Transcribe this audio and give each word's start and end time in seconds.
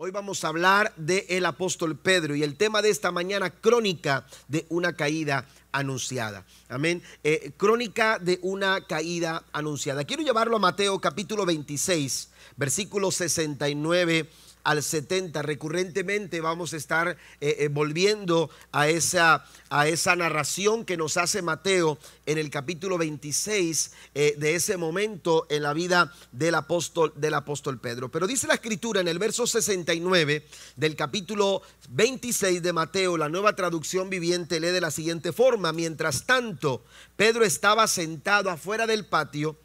Hoy 0.00 0.12
vamos 0.12 0.44
a 0.44 0.48
hablar 0.48 0.94
del 0.94 1.44
apóstol 1.44 1.98
Pedro 1.98 2.36
y 2.36 2.44
el 2.44 2.56
tema 2.56 2.82
de 2.82 2.88
esta 2.88 3.10
mañana, 3.10 3.50
crónica 3.50 4.24
de 4.46 4.64
una 4.68 4.92
caída 4.92 5.48
anunciada. 5.72 6.46
Amén. 6.68 7.02
Eh, 7.24 7.50
crónica 7.56 8.20
de 8.20 8.38
una 8.42 8.86
caída 8.86 9.42
anunciada. 9.52 10.04
Quiero 10.04 10.22
llevarlo 10.22 10.54
a 10.54 10.60
Mateo 10.60 11.00
capítulo 11.00 11.44
26, 11.44 12.30
versículo 12.56 13.10
69 13.10 14.30
al 14.64 14.82
70. 14.82 15.42
Recurrentemente 15.42 16.40
vamos 16.40 16.72
a 16.72 16.76
estar 16.76 17.16
eh, 17.40 17.56
eh, 17.58 17.68
volviendo 17.68 18.50
a 18.72 18.88
esa, 18.88 19.46
a 19.70 19.88
esa 19.88 20.16
narración 20.16 20.84
que 20.84 20.96
nos 20.96 21.16
hace 21.16 21.42
Mateo 21.42 21.98
en 22.26 22.38
el 22.38 22.50
capítulo 22.50 22.98
26 22.98 23.92
eh, 24.14 24.34
de 24.38 24.54
ese 24.54 24.76
momento 24.76 25.46
en 25.50 25.62
la 25.62 25.72
vida 25.72 26.12
del 26.32 26.54
apóstol, 26.54 27.12
del 27.16 27.34
apóstol 27.34 27.80
Pedro. 27.80 28.10
Pero 28.10 28.26
dice 28.26 28.46
la 28.46 28.54
escritura 28.54 29.00
en 29.00 29.08
el 29.08 29.18
verso 29.18 29.46
69 29.46 30.46
del 30.76 30.96
capítulo 30.96 31.62
26 31.90 32.62
de 32.62 32.72
Mateo, 32.72 33.16
la 33.16 33.28
nueva 33.28 33.56
traducción 33.56 34.10
viviente 34.10 34.60
lee 34.60 34.68
de 34.68 34.80
la 34.80 34.90
siguiente 34.90 35.32
forma. 35.32 35.72
Mientras 35.72 36.26
tanto, 36.26 36.84
Pedro 37.16 37.44
estaba 37.44 37.86
sentado 37.86 38.50
afuera 38.50 38.86
del 38.86 39.06
patio, 39.06 39.56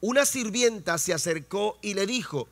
una 0.00 0.26
sirvienta 0.26 0.98
se 0.98 1.14
acercó 1.14 1.78
y 1.80 1.94
le 1.94 2.06
dijo, 2.06 2.48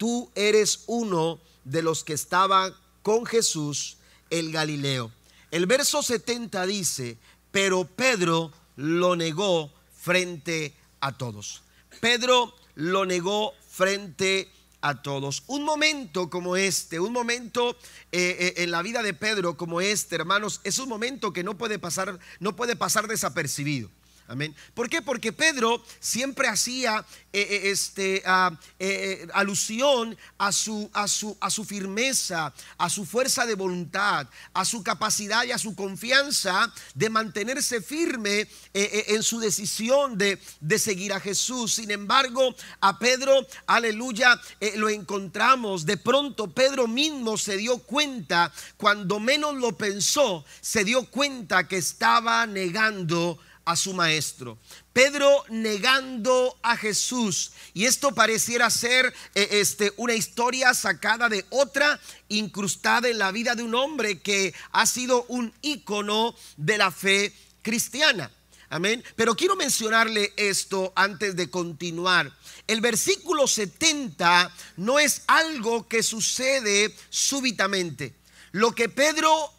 tú 0.00 0.30
eres 0.34 0.84
uno 0.86 1.42
de 1.62 1.82
los 1.82 2.04
que 2.04 2.14
estaban 2.14 2.74
con 3.02 3.26
Jesús 3.26 3.98
el 4.30 4.50
Galileo. 4.50 5.12
El 5.50 5.66
verso 5.66 6.02
70 6.02 6.64
dice, 6.64 7.18
pero 7.50 7.84
Pedro 7.84 8.50
lo 8.76 9.14
negó 9.14 9.70
frente 9.94 10.74
a 11.00 11.18
todos. 11.18 11.62
Pedro 12.00 12.56
lo 12.76 13.04
negó 13.04 13.52
frente 13.68 14.50
a 14.80 15.02
todos. 15.02 15.42
Un 15.48 15.64
momento 15.64 16.30
como 16.30 16.56
este, 16.56 16.98
un 16.98 17.12
momento 17.12 17.76
eh, 18.10 18.36
eh, 18.40 18.54
en 18.56 18.70
la 18.70 18.80
vida 18.80 19.02
de 19.02 19.12
Pedro 19.12 19.58
como 19.58 19.82
este, 19.82 20.14
hermanos, 20.14 20.62
es 20.64 20.78
un 20.78 20.88
momento 20.88 21.34
que 21.34 21.44
no 21.44 21.58
puede 21.58 21.78
pasar, 21.78 22.18
no 22.38 22.56
puede 22.56 22.74
pasar 22.74 23.06
desapercibido. 23.06 23.90
Amén. 24.30 24.54
¿Por 24.74 24.88
qué? 24.88 25.02
Porque 25.02 25.32
Pedro 25.32 25.82
siempre 25.98 26.46
hacía 26.46 27.04
eh, 27.32 27.40
eh, 27.50 27.70
este, 27.72 28.22
ah, 28.24 28.56
eh, 28.78 29.26
alusión 29.34 30.16
a 30.38 30.52
su, 30.52 30.88
a, 30.92 31.08
su, 31.08 31.36
a 31.40 31.50
su 31.50 31.64
firmeza, 31.64 32.54
a 32.78 32.88
su 32.88 33.04
fuerza 33.06 33.44
de 33.44 33.56
voluntad, 33.56 34.28
a 34.54 34.64
su 34.64 34.84
capacidad 34.84 35.42
y 35.42 35.50
a 35.50 35.58
su 35.58 35.74
confianza 35.74 36.72
de 36.94 37.10
mantenerse 37.10 37.82
firme 37.82 38.46
en 38.72 39.24
su 39.24 39.40
decisión 39.40 40.16
de, 40.16 40.38
de, 40.60 40.78
seguir 40.78 41.12
a 41.12 41.18
Jesús. 41.18 41.74
Sin 41.74 41.90
embargo, 41.90 42.54
a 42.80 43.00
Pedro, 43.00 43.44
aleluya, 43.66 44.40
lo 44.76 44.88
encontramos. 44.88 45.84
De 45.84 45.96
pronto 45.96 46.48
Pedro 46.52 46.86
mismo 46.86 47.36
se 47.36 47.56
dio 47.56 47.78
cuenta, 47.78 48.52
cuando 48.76 49.18
menos 49.18 49.56
lo 49.56 49.76
pensó, 49.76 50.44
se 50.60 50.84
dio 50.84 51.04
cuenta 51.06 51.66
que 51.66 51.78
estaba 51.78 52.46
negando 52.46 53.40
a 53.70 53.76
su 53.76 53.92
maestro. 53.92 54.58
Pedro 54.92 55.44
negando 55.48 56.58
a 56.62 56.76
Jesús. 56.76 57.52
Y 57.72 57.84
esto 57.84 58.14
pareciera 58.14 58.68
ser 58.70 59.14
eh, 59.34 59.48
este, 59.52 59.92
una 59.96 60.14
historia 60.14 60.74
sacada 60.74 61.28
de 61.28 61.44
otra, 61.50 62.00
incrustada 62.28 63.08
en 63.08 63.18
la 63.18 63.30
vida 63.30 63.54
de 63.54 63.62
un 63.62 63.74
hombre 63.74 64.18
que 64.18 64.52
ha 64.72 64.86
sido 64.86 65.24
un 65.28 65.52
ícono 65.62 66.34
de 66.56 66.78
la 66.78 66.90
fe 66.90 67.32
cristiana. 67.62 68.30
Amén. 68.68 69.02
Pero 69.16 69.34
quiero 69.34 69.56
mencionarle 69.56 70.32
esto 70.36 70.92
antes 70.94 71.34
de 71.34 71.50
continuar. 71.50 72.32
El 72.66 72.80
versículo 72.80 73.48
70 73.48 74.52
no 74.76 74.98
es 75.00 75.22
algo 75.26 75.88
que 75.88 76.02
sucede 76.04 76.94
súbitamente. 77.08 78.14
Lo 78.52 78.72
que 78.72 78.88
Pedro 78.88 79.52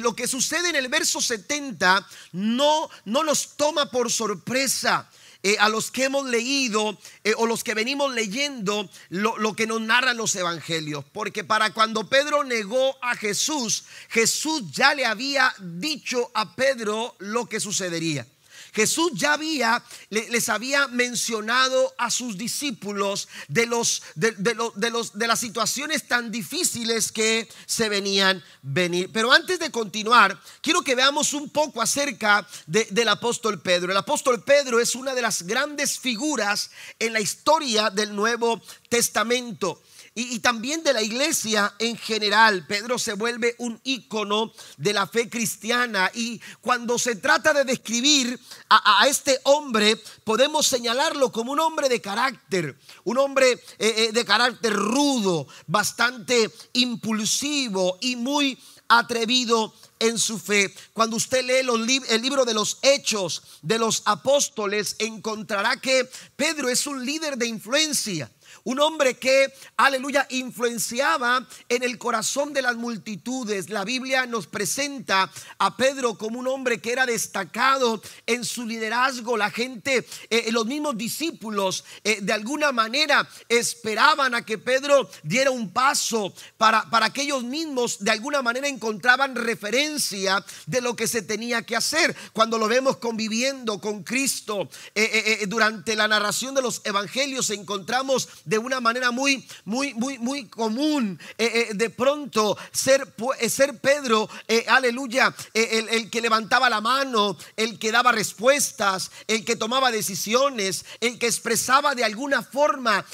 lo 0.00 0.14
que 0.14 0.26
sucede 0.26 0.70
en 0.70 0.76
el 0.76 0.88
verso 0.88 1.20
70 1.20 2.06
no, 2.32 2.88
no 3.04 3.24
nos 3.24 3.56
toma 3.56 3.90
por 3.90 4.10
sorpresa. 4.10 5.08
Eh, 5.42 5.56
a 5.58 5.70
los 5.70 5.90
que 5.90 6.04
hemos 6.04 6.26
leído 6.26 6.98
eh, 7.24 7.32
o 7.38 7.46
los 7.46 7.64
que 7.64 7.72
venimos 7.72 8.12
leyendo 8.12 8.90
lo, 9.08 9.38
lo, 9.38 9.56
que 9.56 9.66
nos 9.66 9.80
narran 9.80 10.18
los 10.18 10.34
evangelios. 10.34 11.02
Porque 11.14 11.44
para 11.44 11.72
cuando 11.72 12.10
Pedro 12.10 12.44
negó 12.44 12.94
a 13.00 13.16
Jesús, 13.16 13.84
Jesús 14.10 14.70
ya 14.70 14.92
le 14.94 15.06
había 15.06 15.54
dicho 15.58 16.30
a 16.34 16.54
Pedro 16.54 17.16
lo 17.20 17.46
que 17.46 17.58
sucedería. 17.58 18.26
Jesús 18.72 19.12
ya 19.14 19.34
había, 19.34 19.82
les 20.10 20.48
había 20.48 20.88
mencionado 20.88 21.94
a 21.98 22.10
sus 22.10 22.36
discípulos 22.36 23.28
de, 23.48 23.66
los, 23.66 24.02
de, 24.14 24.34
los, 24.54 25.18
de 25.18 25.26
las 25.26 25.40
situaciones 25.40 26.06
tan 26.06 26.30
difíciles 26.30 27.12
que 27.12 27.48
se 27.66 27.88
venían 27.88 28.42
venir. 28.62 29.10
Pero 29.12 29.32
antes 29.32 29.58
de 29.58 29.70
continuar, 29.70 30.40
quiero 30.60 30.82
que 30.82 30.94
veamos 30.94 31.32
un 31.32 31.50
poco 31.50 31.82
acerca 31.82 32.46
del 32.66 33.08
apóstol 33.08 33.60
Pedro. 33.60 33.92
El 33.92 33.98
apóstol 33.98 34.42
Pedro 34.42 34.80
es 34.80 34.94
una 34.94 35.14
de 35.14 35.22
las 35.22 35.42
grandes 35.42 35.98
figuras 35.98 36.70
en 36.98 37.12
la 37.12 37.20
historia 37.20 37.90
del 37.90 38.14
Nuevo 38.14 38.60
Testamento 38.88 39.80
y, 40.20 40.38
también 40.40 40.82
de 40.82 40.92
la 40.92 41.02
iglesia 41.02 41.74
en 41.78 41.96
general. 41.96 42.66
Pedro 42.66 42.98
se 42.98 43.14
vuelve 43.14 43.54
un 43.58 43.80
ícono 43.84 44.52
de 44.76 44.92
la 44.92 45.06
fe 45.06 45.28
cristiana 45.28 46.10
y 46.14 46.40
cuando 46.60 46.98
se 46.98 47.16
trata 47.16 47.52
de 47.52 47.64
describir 47.64 48.38
a, 48.68 49.06
este 49.08 49.40
hombre, 49.44 49.96
podemos 50.24 50.66
señalarlo 50.66 51.32
como 51.32 51.52
un 51.52 51.60
hombre 51.60 51.88
de 51.88 52.00
carácter, 52.00 52.78
un 53.04 53.18
hombre 53.18 53.52
eh, 53.52 53.58
eh, 53.78 54.12
de 54.12 54.24
carácter 54.24 54.72
rudo, 54.72 55.46
bastante 55.66 56.50
impulsivo 56.74 57.98
y 58.00 58.16
muy 58.16 58.58
atrevido 58.88 59.72
en 60.00 60.18
su 60.18 60.38
fe. 60.38 60.74
Cuando 60.92 61.16
usted 61.16 61.44
lee 61.44 62.00
el 62.08 62.22
libro 62.22 62.44
de 62.44 62.54
los 62.54 62.78
hechos 62.82 63.42
de 63.62 63.78
los 63.78 64.02
apóstoles, 64.04 64.96
encontrará 64.98 65.76
que 65.76 66.08
Pedro 66.36 66.68
es 66.68 66.86
un 66.86 67.04
líder 67.04 67.36
de 67.36 67.46
influencia. 67.46 68.30
Un 68.64 68.78
hombre 68.80 69.14
que, 69.14 69.52
aleluya, 69.76 70.26
influenciaba 70.30 71.46
en 71.68 71.82
el 71.82 71.96
corazón 71.96 72.52
de 72.52 72.62
las 72.62 72.76
multitudes. 72.76 73.70
La 73.70 73.84
Biblia 73.84 74.26
nos 74.26 74.46
presenta 74.46 75.30
a 75.58 75.76
Pedro 75.76 76.18
como 76.18 76.38
un 76.38 76.46
hombre 76.46 76.80
que 76.80 76.92
era 76.92 77.06
destacado 77.06 78.02
en 78.26 78.44
su 78.44 78.66
liderazgo. 78.66 79.36
La 79.36 79.50
gente, 79.50 80.06
eh, 80.28 80.52
los 80.52 80.66
mismos 80.66 80.96
discípulos, 80.98 81.84
eh, 82.04 82.18
de 82.20 82.32
alguna 82.32 82.70
manera 82.72 83.26
esperaban 83.48 84.34
a 84.34 84.44
que 84.44 84.58
Pedro 84.58 85.10
diera 85.22 85.50
un 85.50 85.72
paso 85.72 86.34
para, 86.58 86.88
para 86.90 87.10
que 87.10 87.22
ellos 87.22 87.42
mismos 87.42 87.98
de 88.00 88.10
alguna 88.10 88.42
manera 88.42 88.68
encontraban 88.68 89.36
referencia 89.36 90.44
de 90.66 90.80
lo 90.82 90.94
que 90.96 91.08
se 91.08 91.22
tenía 91.22 91.62
que 91.62 91.76
hacer. 91.76 92.14
Cuando 92.34 92.58
lo 92.58 92.68
vemos 92.68 92.98
conviviendo 92.98 93.80
con 93.80 94.02
Cristo 94.02 94.68
eh, 94.94 95.44
durante 95.48 95.96
la 95.96 96.08
narración 96.08 96.54
de 96.54 96.62
los 96.62 96.82
evangelios, 96.84 97.48
encontramos 97.50 98.28
de 98.50 98.58
una 98.58 98.80
manera 98.80 99.12
muy, 99.12 99.46
muy, 99.64 99.94
muy, 99.94 100.18
muy 100.18 100.48
común. 100.48 101.20
Eh, 101.38 101.68
eh, 101.70 101.74
de 101.74 101.88
pronto 101.88 102.58
ser, 102.72 103.14
eh, 103.38 103.48
ser 103.48 103.78
Pedro, 103.78 104.28
aleluya, 104.66 105.32
el, 105.54 106.10
que 106.10 106.20
levantaba 106.20 106.68
la 106.68 106.80
mano, 106.80 107.38
el 107.56 107.78
que 107.78 107.92
daba 107.92 108.10
respuestas, 108.10 109.12
el 109.28 109.44
que 109.44 109.54
tomaba 109.54 109.92
decisiones, 109.92 110.84
el 110.98 111.16
que 111.20 111.28
expresaba 111.28 111.94
de 111.94 112.02
alguna 112.02 112.42
forma 112.42 113.04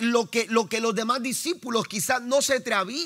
lo, 0.00 0.30
que, 0.30 0.46
lo 0.48 0.66
que 0.66 0.80
los 0.80 0.94
demás 0.94 1.22
discípulos 1.22 1.86
quizás 1.86 2.22
no 2.22 2.40
se, 2.40 2.64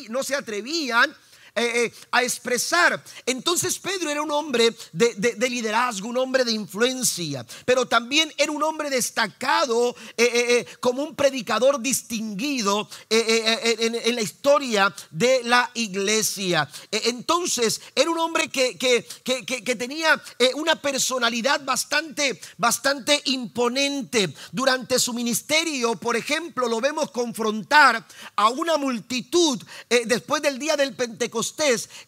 no 0.09 0.22
se 0.22 0.37
atrevían 0.37 1.12
eh, 1.54 1.84
eh, 1.84 1.92
a 2.10 2.22
expresar. 2.22 3.04
Entonces 3.26 3.78
Pedro 3.78 4.08
era 4.08 4.22
un 4.22 4.30
hombre 4.30 4.74
de, 4.90 5.50
liderazgo, 5.50 6.08
un 6.08 6.16
hombre 6.16 6.46
de 6.46 6.52
influencia, 6.52 7.44
pero 7.66 7.84
también 7.84 8.32
era 8.38 8.50
un 8.50 8.62
hombre 8.62 8.88
destacado 8.88 9.94
eh, 10.16 10.64
como 10.80 11.02
un 11.02 11.14
predicador 11.14 11.78
distinguido 11.78 12.88
en, 13.10 14.14
la 14.14 14.22
historia 14.22 14.94
de 15.10 15.42
la 15.44 15.70
iglesia. 15.74 16.66
entonces 16.90 17.82
era 17.94 18.10
un 18.10 18.19
hombre 18.19 18.48
que, 18.48 18.78
que 18.78 19.76
tenía 19.76 20.22
una 20.55 20.76
personalidad 20.76 21.62
bastante, 21.66 22.40
bastante 22.56 23.20
imponente. 23.26 24.32
Durante 24.52 24.98
su 24.98 25.12
ministerio, 25.12 25.96
por 25.96 26.16
ejemplo, 26.16 26.66
lo 26.66 26.81
vemos 26.81 27.10
confrontar 27.10 28.06
a 28.37 28.48
una 28.48 28.78
multitud 28.78 29.62
después 30.06 30.40
del 30.40 30.58
día 30.58 30.76
del 30.76 30.94
Pentecostés 30.94 31.42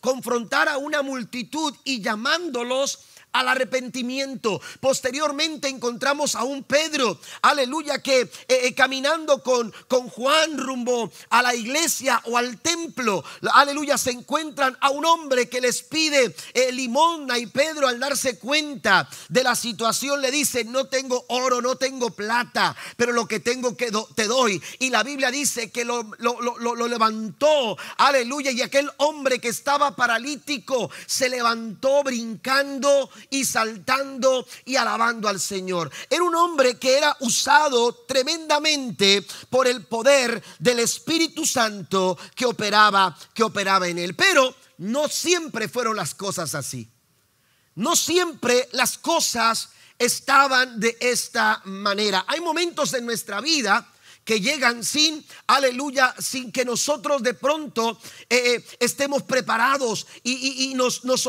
confrontar 0.01 0.69
a 0.69 0.79
una 0.79 1.03
multitud 1.03 1.75
y 1.85 2.01
llamándolos 2.01 3.01
al 3.35 3.49
arrepentimiento. 3.49 4.61
Posteriormente 4.81 5.69
encontramos 5.69 6.37
a 6.37 6.45
un 6.45 6.63
Pedro, 6.63 7.19
aleluya, 7.43 8.01
que 8.01 8.21
eh, 8.21 8.31
eh, 8.49 8.75
caminando 8.75 9.43
con, 9.43 9.75
con 9.89 10.09
Juan 10.09 10.57
rumbo 10.57 11.13
a 11.31 11.43
la 11.43 11.55
iglesia 11.55 12.23
o 12.27 12.39
al 12.39 12.59
templo, 12.61 13.25
aleluya, 13.53 13.99
se 13.99 14.13
encuentran 14.13 14.77
a 14.81 14.91
un 14.91 15.05
hombre 15.05 15.49
que 15.49 15.61
les 15.61 15.83
pide 15.83 16.35
eh, 16.55 16.73
limosna 16.73 17.37
y 17.39 17.47
Pedro 17.47 17.89
al 17.89 17.99
darse 17.99 18.39
cuenta 18.39 19.09
de 19.29 19.43
la 19.43 19.57
situación 19.57 20.23
le 20.23 20.31
dice, 20.31 20.65
no 20.65 20.87
tengo 20.87 21.25
oro, 21.29 21.61
no 21.61 21.75
tengo 21.75 22.11
plata, 22.11 22.77
pero 22.97 23.13
lo 23.13 23.27
que 23.27 23.41
tengo 23.41 23.77
que 23.77 23.91
te 24.15 24.29
doy. 24.29 24.63
Y 24.79 24.91
la 24.91 25.03
Biblia 25.03 25.33
dice 25.33 25.73
que 25.73 25.85
lo, 25.85 26.05
lo 26.19 26.89
levantó, 26.89 27.77
aleluya, 27.97 28.53
y 28.53 28.63
aquel 28.63 28.89
hombre 28.99 29.41
que 29.41 29.49
estaba 29.49 29.97
paralítico 29.97 30.89
se 31.07 31.29
levantó 31.29 32.05
brincando 32.05 33.11
y 33.31 33.44
saltando 33.44 34.47
y 34.65 34.76
alabando 34.76 35.29
al 35.29 35.41
Señor. 35.41 35.91
Era 36.09 36.23
un 36.23 36.35
hombre 36.35 36.79
que 36.79 36.97
era 36.97 37.17
usado 37.21 37.94
tremendamente 38.06 39.26
por 39.50 39.67
el 39.67 39.85
poder 39.87 40.43
del 40.59 40.81
Espíritu 40.81 41.47
Santo 41.47 42.19
que 42.35 42.47
operaba, 42.47 43.17
que 43.32 43.43
operaba 43.43 43.88
en 43.88 43.99
él. 43.99 44.15
Pero 44.15 44.55
no 44.79 45.09
siempre 45.09 45.69
fueron 45.69 45.97
las 45.97 46.15
cosas 46.15 46.55
así. 46.55 46.88
No 47.76 47.97
siempre 47.97 48.69
las 48.73 48.99
cosas 48.99 49.71
estaban 49.99 50.79
de 50.79 50.97
esta 51.00 51.61
manera. 51.65 52.25
Hay 52.29 52.41
momentos 52.41 52.94
en 52.94 53.06
nuestra 53.06 53.41
vida 53.41 53.91
que 54.25 54.41
llegan 54.41 54.85
sin, 54.85 55.25
aleluya, 55.47 56.15
sin 56.19 56.50
que 56.50 56.65
nosotros 56.65 57.23
de 57.23 57.35
pronto 57.35 57.99
eh, 58.31 58.55
eh, 58.56 58.65
estemos 58.81 59.23
preparados 59.23 60.06
y, 60.23 60.73
nos, 60.75 61.05
nos 61.05 61.26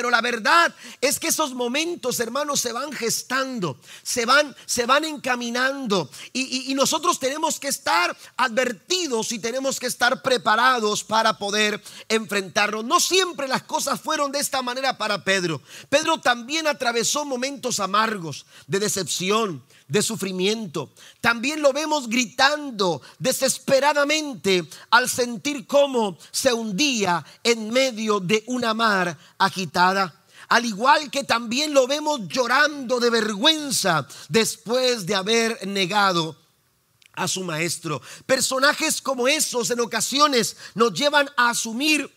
pero 0.00 0.08
la 0.08 0.22
verdad 0.22 0.74
es 1.02 1.20
que 1.20 1.28
esos 1.28 1.52
momentos, 1.52 2.18
hermanos, 2.20 2.58
se 2.58 2.72
van 2.72 2.90
gestando, 2.90 3.78
se 4.02 4.24
van, 4.24 4.56
se 4.64 4.86
van 4.86 5.04
encaminando. 5.04 6.08
Y, 6.32 6.72
y, 6.72 6.74
nosotros 6.74 7.18
tenemos 7.18 7.60
que 7.60 7.68
estar 7.68 8.16
advertidos 8.38 9.30
y 9.32 9.38
tenemos 9.38 9.78
que 9.78 9.88
estar 9.88 10.22
preparados 10.22 11.04
para 11.04 11.36
poder 11.36 11.82
enfrentarnos. 12.08 12.82
No 12.82 12.98
siempre 12.98 13.46
las 13.46 13.64
cosas 13.64 14.00
fueron 14.00 14.32
de 14.32 14.38
esta 14.38 14.62
manera 14.62 14.96
para 14.96 15.22
Pedro. 15.22 15.60
Pedro 15.90 16.18
también 16.18 16.66
atravesó 16.66 17.26
momentos 17.26 17.78
amargos, 17.78 18.46
de 18.66 18.78
decepción, 18.78 19.62
de 19.90 20.02
sufrimiento. 20.02 20.90
También 21.20 21.60
lo 21.60 21.72
vemos 21.72 22.08
gritando 22.08 23.02
desesperadamente 23.18 24.64
al 24.90 25.08
sentir 25.08 25.66
cómo 25.66 26.16
se 26.30 26.52
hundía 26.52 27.24
en 27.44 27.70
medio 27.70 28.20
de 28.20 28.44
una 28.46 28.72
mar 28.72 29.18
agitada. 29.38 30.14
Al 30.48 30.64
igual 30.64 31.10
que 31.10 31.24
también 31.24 31.74
lo 31.74 31.86
vemos 31.86 32.20
llorando 32.28 32.98
de 32.98 33.10
vergüenza 33.10 34.06
después 34.28 35.06
de 35.06 35.14
haber 35.14 35.66
negado 35.66 36.36
a 37.12 37.28
su 37.28 37.44
maestro. 37.44 38.00
Personajes 38.26 39.02
como 39.02 39.28
esos 39.28 39.70
en 39.70 39.80
ocasiones 39.80 40.56
nos 40.74 40.92
llevan 40.92 41.28
a 41.36 41.50
asumir 41.50 42.10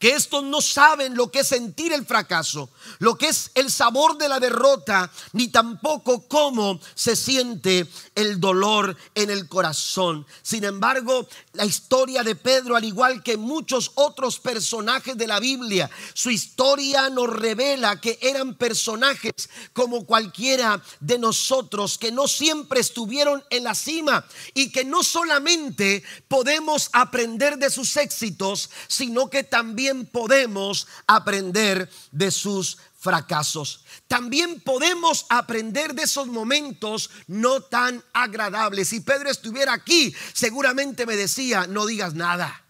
que 0.00 0.14
estos 0.14 0.42
no 0.42 0.62
saben 0.62 1.14
lo 1.14 1.30
que 1.30 1.40
es 1.40 1.48
sentir 1.48 1.92
el 1.92 2.06
fracaso, 2.06 2.70
lo 3.00 3.18
que 3.18 3.28
es 3.28 3.50
el 3.54 3.70
sabor 3.70 4.16
de 4.16 4.30
la 4.30 4.40
derrota, 4.40 5.12
ni 5.34 5.48
tampoco 5.48 6.26
cómo 6.26 6.80
se 6.94 7.14
siente 7.14 7.86
el 8.14 8.40
dolor 8.40 8.96
en 9.14 9.28
el 9.28 9.46
corazón. 9.46 10.26
Sin 10.42 10.64
embargo, 10.64 11.28
la 11.52 11.66
historia 11.66 12.22
de 12.22 12.34
Pedro, 12.34 12.76
al 12.76 12.84
igual 12.84 13.22
que 13.22 13.36
muchos 13.36 13.92
otros 13.94 14.40
personajes 14.40 15.18
de 15.18 15.26
la 15.26 15.38
Biblia, 15.38 15.90
su 16.14 16.30
historia 16.30 17.10
nos 17.10 17.28
revela 17.28 18.00
que 18.00 18.18
eran 18.22 18.54
personajes 18.54 19.50
como 19.74 20.06
cualquiera 20.06 20.82
de 21.00 21.18
nosotros, 21.18 21.98
que 21.98 22.10
no 22.10 22.26
siempre 22.26 22.80
estuvieron 22.80 23.44
en 23.50 23.64
la 23.64 23.74
cima 23.74 24.24
y 24.54 24.72
que 24.72 24.86
no 24.86 25.04
solamente 25.04 26.02
podemos 26.26 26.88
aprender 26.94 27.58
de 27.58 27.68
sus 27.68 27.98
éxitos, 27.98 28.70
sino 28.88 29.28
que 29.28 29.44
también 29.44 29.89
podemos 30.06 30.86
aprender 31.06 31.88
de 32.10 32.30
sus 32.30 32.78
fracasos. 32.98 33.84
También 34.08 34.60
podemos 34.60 35.26
aprender 35.28 35.94
de 35.94 36.02
esos 36.02 36.26
momentos 36.26 37.10
no 37.26 37.62
tan 37.62 38.04
agradables. 38.12 38.88
Si 38.88 39.00
Pedro 39.00 39.30
estuviera 39.30 39.72
aquí, 39.72 40.14
seguramente 40.32 41.06
me 41.06 41.16
decía, 41.16 41.66
no 41.66 41.86
digas 41.86 42.14
nada. 42.14 42.64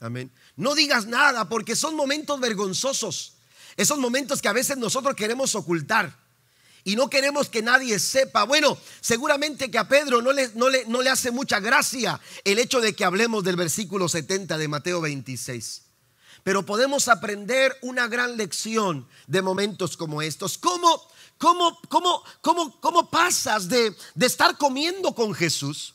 Amén. 0.00 0.30
No 0.56 0.74
digas 0.74 1.06
nada 1.06 1.48
porque 1.48 1.76
son 1.76 1.94
momentos 1.94 2.40
vergonzosos. 2.40 3.34
Esos 3.76 3.98
momentos 3.98 4.42
que 4.42 4.48
a 4.48 4.52
veces 4.52 4.76
nosotros 4.76 5.14
queremos 5.14 5.54
ocultar 5.54 6.18
y 6.82 6.96
no 6.96 7.10
queremos 7.10 7.48
que 7.48 7.62
nadie 7.62 7.98
sepa. 7.98 8.44
Bueno, 8.44 8.78
seguramente 9.00 9.70
que 9.70 9.78
a 9.78 9.88
Pedro 9.88 10.22
no 10.22 10.32
le, 10.32 10.50
no 10.54 10.68
le, 10.68 10.84
no 10.86 11.02
le 11.02 11.10
hace 11.10 11.30
mucha 11.30 11.60
gracia 11.60 12.20
el 12.44 12.58
hecho 12.58 12.80
de 12.80 12.94
que 12.94 13.04
hablemos 13.04 13.44
del 13.44 13.56
versículo 13.56 14.08
70 14.08 14.58
de 14.58 14.68
Mateo 14.68 15.00
26. 15.00 15.82
Pero 16.42 16.64
podemos 16.64 17.08
aprender 17.08 17.76
una 17.82 18.08
gran 18.08 18.36
lección 18.36 19.06
de 19.26 19.42
momentos 19.42 19.96
como 19.96 20.22
estos. 20.22 20.58
¿Cómo, 20.58 21.02
cómo, 21.36 21.78
cómo, 21.88 22.22
cómo, 22.40 22.80
cómo 22.80 23.10
pasas 23.10 23.68
de, 23.68 23.94
de 24.14 24.26
estar 24.26 24.56
comiendo 24.56 25.14
con 25.14 25.34
Jesús? 25.34 25.94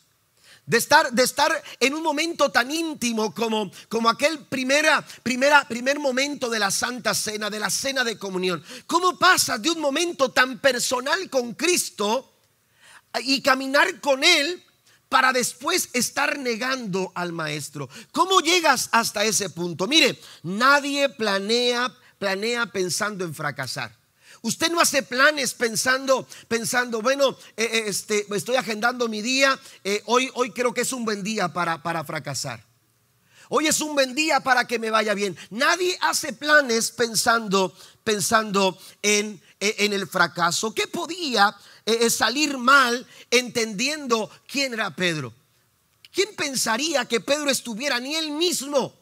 de 0.65 0.77
estar, 0.77 1.11
de 1.11 1.23
estar 1.23 1.51
en 1.79 1.93
un 1.93 2.01
momento 2.01 2.49
tan 2.49 2.71
íntimo 2.71 3.33
como, 3.33 3.69
como 3.89 4.09
aquel 4.09 4.39
primera, 4.45 5.05
primera, 5.21 5.67
primer 5.67 5.99
momento 5.99 6.49
de 6.49 6.59
la 6.59 6.71
Santa 6.71 7.13
Cena, 7.13 7.49
de 7.49 7.59
la 7.59 7.69
Cena 7.69 8.03
de 8.03 8.17
Comunión. 8.17 8.63
¿Cómo 8.87 9.17
pasas 9.17 9.61
de 9.61 9.71
un 9.71 9.81
momento 9.81 10.31
tan 10.31 10.59
personal 10.59 11.29
con 11.29 11.53
Cristo 11.53 12.31
y 13.21 13.41
caminar 13.41 13.99
con 13.99 14.23
Él 14.23 14.63
para 15.13 15.31
después 15.31 15.89
estar 15.93 16.39
negando 16.39 17.11
al 17.13 17.33
maestro. 17.33 17.87
¿Cómo 18.11 18.39
llegas 18.39 18.89
hasta 18.91 19.23
ese 19.23 19.51
punto? 19.51 19.85
Mire, 19.85 20.19
nadie 20.41 21.07
planea, 21.07 21.95
planea 22.17 22.65
pensando 22.65 23.23
en 23.23 23.35
fracasar. 23.35 23.95
Usted 24.41 24.71
no 24.71 24.81
hace 24.81 25.03
planes 25.03 25.53
pensando, 25.53 26.27
pensando, 26.47 27.03
bueno, 27.03 27.37
eh, 27.55 27.63
eh, 27.63 27.83
este, 27.85 28.25
estoy 28.35 28.55
agendando 28.55 29.07
mi 29.07 29.21
día, 29.21 29.59
eh, 29.83 30.01
hoy, 30.07 30.31
hoy 30.33 30.49
creo 30.49 30.73
que 30.73 30.81
es 30.81 30.91
un 30.91 31.05
buen 31.05 31.21
día 31.21 31.53
para, 31.53 31.83
para 31.83 32.03
fracasar. 32.03 32.65
Hoy 33.49 33.67
es 33.67 33.81
un 33.81 33.93
buen 33.93 34.15
día 34.15 34.39
para 34.39 34.65
que 34.65 34.79
me 34.79 34.89
vaya 34.89 35.13
bien. 35.13 35.37
Nadie 35.51 35.95
hace 36.01 36.33
planes 36.33 36.89
pensando, 36.89 37.71
pensando 38.03 38.79
en, 39.03 39.39
en 39.59 39.93
el 39.93 40.07
fracaso. 40.07 40.73
¿Qué 40.73 40.87
podía 40.87 41.55
salir 42.09 42.57
mal 42.57 43.05
entendiendo 43.29 44.29
quién 44.47 44.73
era 44.73 44.95
Pedro. 44.95 45.33
¿Quién 46.13 46.35
pensaría 46.35 47.05
que 47.05 47.19
Pedro 47.19 47.49
estuviera? 47.49 47.99
Ni 47.99 48.15
él 48.15 48.31
mismo, 48.31 48.93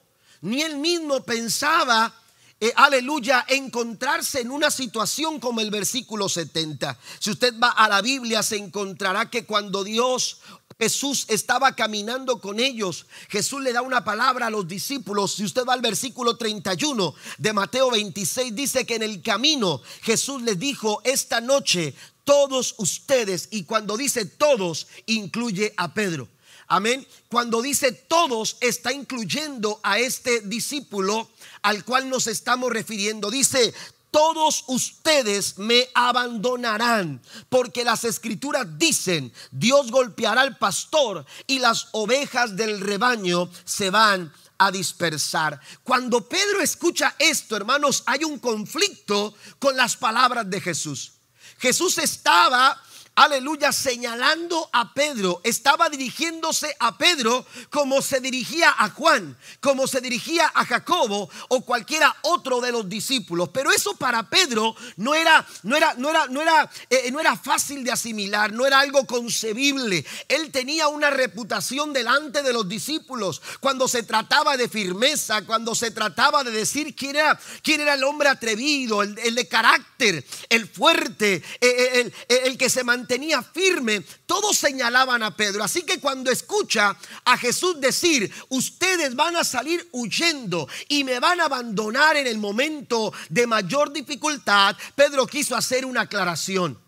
ni 0.41 0.61
él 0.61 0.77
mismo 0.77 1.21
pensaba, 1.23 2.13
eh, 2.59 2.71
aleluya, 2.75 3.45
encontrarse 3.49 4.39
en 4.39 4.49
una 4.49 4.71
situación 4.71 5.39
como 5.39 5.59
el 5.59 5.69
versículo 5.69 6.29
70. 6.29 6.97
Si 7.19 7.31
usted 7.31 7.53
va 7.59 7.69
a 7.71 7.89
la 7.89 8.01
Biblia 8.01 8.41
se 8.43 8.55
encontrará 8.55 9.29
que 9.29 9.45
cuando 9.45 9.83
Dios 9.83 10.39
Jesús 10.81 11.25
estaba 11.27 11.75
caminando 11.75 12.41
con 12.41 12.59
ellos. 12.59 13.05
Jesús 13.29 13.61
le 13.61 13.71
da 13.71 13.83
una 13.83 14.03
palabra 14.03 14.47
a 14.47 14.49
los 14.49 14.67
discípulos. 14.67 15.33
Si 15.35 15.43
usted 15.43 15.63
va 15.63 15.73
al 15.73 15.81
versículo 15.81 16.37
31 16.37 17.13
de 17.37 17.53
Mateo 17.53 17.91
26, 17.91 18.55
dice 18.55 18.83
que 18.83 18.95
en 18.95 19.03
el 19.03 19.21
camino 19.21 19.79
Jesús 20.01 20.41
les 20.41 20.57
dijo, 20.57 20.99
esta 21.03 21.39
noche 21.39 21.93
todos 22.23 22.75
ustedes, 22.77 23.47
y 23.51 23.63
cuando 23.63 23.97
dice 23.97 24.25
todos, 24.25 24.87
incluye 25.05 25.73
a 25.77 25.93
Pedro. 25.93 26.27
Amén. 26.67 27.05
Cuando 27.27 27.61
dice 27.61 27.91
todos, 27.91 28.57
está 28.61 28.93
incluyendo 28.93 29.79
a 29.83 29.99
este 29.99 30.39
discípulo 30.41 31.29
al 31.61 31.83
cual 31.83 32.09
nos 32.09 32.27
estamos 32.27 32.71
refiriendo. 32.71 33.29
Dice, 33.29 33.73
todos 34.09 34.65
ustedes 34.67 35.57
me 35.57 35.89
abandonarán, 35.93 37.21
porque 37.49 37.83
las 37.83 38.03
escrituras 38.03 38.67
dicen, 38.77 39.33
Dios 39.51 39.91
golpeará 39.91 40.41
al 40.41 40.57
pastor 40.57 41.25
y 41.47 41.59
las 41.59 41.87
ovejas 41.93 42.55
del 42.55 42.79
rebaño 42.79 43.49
se 43.65 43.89
van 43.89 44.31
a 44.57 44.69
dispersar. 44.69 45.59
Cuando 45.83 46.27
Pedro 46.27 46.61
escucha 46.61 47.15
esto, 47.17 47.55
hermanos, 47.55 48.03
hay 48.05 48.23
un 48.23 48.37
conflicto 48.37 49.33
con 49.59 49.75
las 49.75 49.97
palabras 49.97 50.49
de 50.49 50.61
Jesús. 50.61 51.13
Jesús 51.61 51.97
estaba 51.99 52.81
aleluya, 53.15 53.71
señalando 53.71 54.69
a 54.71 54.93
Pedro, 54.93 55.41
estaba 55.43 55.89
dirigiéndose 55.89 56.75
a 56.79 56.97
Pedro 56.97 57.45
como 57.69 58.01
se 58.01 58.19
dirigía 58.19 58.73
a 58.77 58.89
Juan, 58.89 59.37
como 59.59 59.87
se 59.87 60.01
dirigía 60.01 60.51
a 60.53 60.65
Jacobo 60.65 61.29
o 61.49 61.61
cualquiera 61.61 62.15
otro 62.21 62.61
de 62.61 62.71
los 62.71 62.87
discípulos. 62.89 63.49
Pero 63.49 63.71
eso 63.71 63.95
para 63.95 64.29
Pedro 64.29 64.75
no 64.97 65.13
era, 65.13 65.45
no 65.63 65.75
era, 65.75 65.93
no 65.95 66.09
era, 66.09 66.27
no 66.27 66.41
era, 66.41 66.69
eh, 66.89 67.11
no 67.11 67.19
era 67.19 67.35
fácil 67.35 67.83
de 67.83 67.91
asimilar, 67.91 68.53
no 68.53 68.65
era 68.65 68.79
algo 68.79 69.05
concebible. 69.05 70.05
Él 70.27 70.51
tenía 70.51 70.87
una 70.87 71.09
reputación 71.09 71.93
delante 71.93 72.43
de 72.43 72.53
los 72.53 72.67
discípulos 72.67 73.41
cuando 73.59 73.87
se 73.87 74.03
trataba 74.03 74.57
de 74.57 74.69
firmeza, 74.69 75.45
cuando 75.45 75.75
se 75.75 75.91
trataba 75.91 76.43
de 76.43 76.51
decir 76.51 76.95
quién 76.95 77.17
era, 77.17 77.39
quién 77.61 77.81
era 77.81 77.95
el 77.95 78.03
hombre 78.03 78.29
atrevido, 78.29 79.01
el, 79.03 79.15
de 79.15 79.47
carácter, 79.47 80.25
el 80.49 80.67
fuerte, 80.67 81.43
eh, 81.59 82.11
eh, 82.29 82.41
el, 82.45 82.57
que 82.57 82.69
se 82.69 82.83
mantenía 82.83 83.00
mantenía 83.01 83.41
firme, 83.41 84.01
todos 84.27 84.55
señalaban 84.55 85.23
a 85.23 85.35
Pedro. 85.35 85.63
Así 85.63 85.81
que 85.81 85.99
cuando 85.99 86.29
escucha 86.29 86.95
a 87.25 87.37
Jesús 87.37 87.81
decir, 87.81 88.31
ustedes 88.49 89.15
van 89.15 89.35
a 89.35 89.43
salir 89.43 89.89
huyendo 89.91 90.67
y 90.87 91.03
me 91.03 91.19
van 91.19 91.41
a 91.41 91.45
abandonar 91.45 92.15
en 92.15 92.27
el 92.27 92.37
momento 92.37 93.11
de 93.29 93.47
mayor 93.47 93.91
dificultad, 93.91 94.75
Pedro 94.95 95.25
quiso 95.25 95.55
hacer 95.55 95.83
una 95.83 96.01
aclaración. 96.01 96.79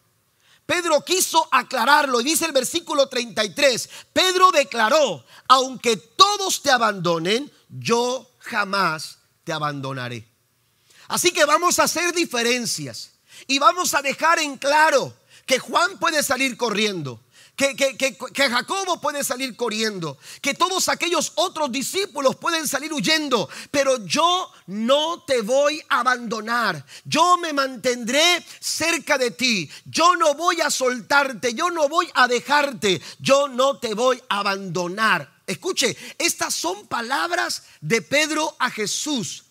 Pedro 0.68 1.04
quiso 1.04 1.48
aclararlo 1.52 2.22
y 2.22 2.26
dice 2.26 2.46
el 2.46 2.54
versículo 2.54 3.10
33, 3.10 3.90
Pedro 4.14 4.52
declaró, 4.52 5.26
aunque 5.48 5.98
todos 5.98 6.62
te 6.62 6.70
abandonen, 6.72 7.52
yo 7.68 8.30
jamás 8.40 9.18
te 9.44 9.52
abandonaré. 9.52 10.26
Así 11.08 11.32
que 11.32 11.44
vamos 11.44 11.80
a 11.80 11.84
hacer 11.84 12.14
diferencias 12.14 13.14
y 13.48 13.60
vamos 13.60 13.94
a 13.94 14.02
dejar 14.02 14.40
en 14.40 14.58
claro 14.58 15.14
que 15.46 15.60
Juan 15.60 15.98
puede 16.00 16.24
salir 16.24 16.58
corriendo, 16.58 17.20
que, 17.56 17.76
que, 17.76 18.50
Jacobo 18.50 19.00
puede 19.00 19.24
salir 19.24 19.56
corriendo, 19.56 20.18
que 20.42 20.54
todos 20.56 20.90
aquellos 20.90 21.34
otros 21.36 21.72
discípulos 21.72 22.36
pueden 22.36 22.68
salir 22.68 22.92
huyendo, 22.92 23.48
pero 23.70 24.04
yo 24.06 24.52
no 24.68 25.22
te 25.22 25.42
voy 25.42 25.82
a 25.90 26.00
abandonar, 26.00 26.84
yo 27.06 27.38
me 27.38 27.54
mantendré 27.54 28.44
cerca 28.60 29.18
de 29.18 29.32
ti, 29.32 29.70
yo 29.86 30.16
no 30.16 30.34
voy 30.34 30.62
a 30.62 30.72
soltarte, 30.72 31.54
yo 31.54 31.70
no 31.70 31.88
voy 31.90 32.10
a 32.16 32.28
dejarte, 32.28 33.02
yo 33.20 33.48
no 33.48 33.78
te 33.78 33.94
voy 33.94 34.22
a 34.30 34.40
abandonar. 34.40 35.32
Escuche, 35.46 35.96
estas 36.18 36.56
son 36.56 36.88
palabras 36.88 37.64
de 37.82 38.02
Pedro 38.02 38.56
a 38.60 38.72
Jesús. 38.72 39.44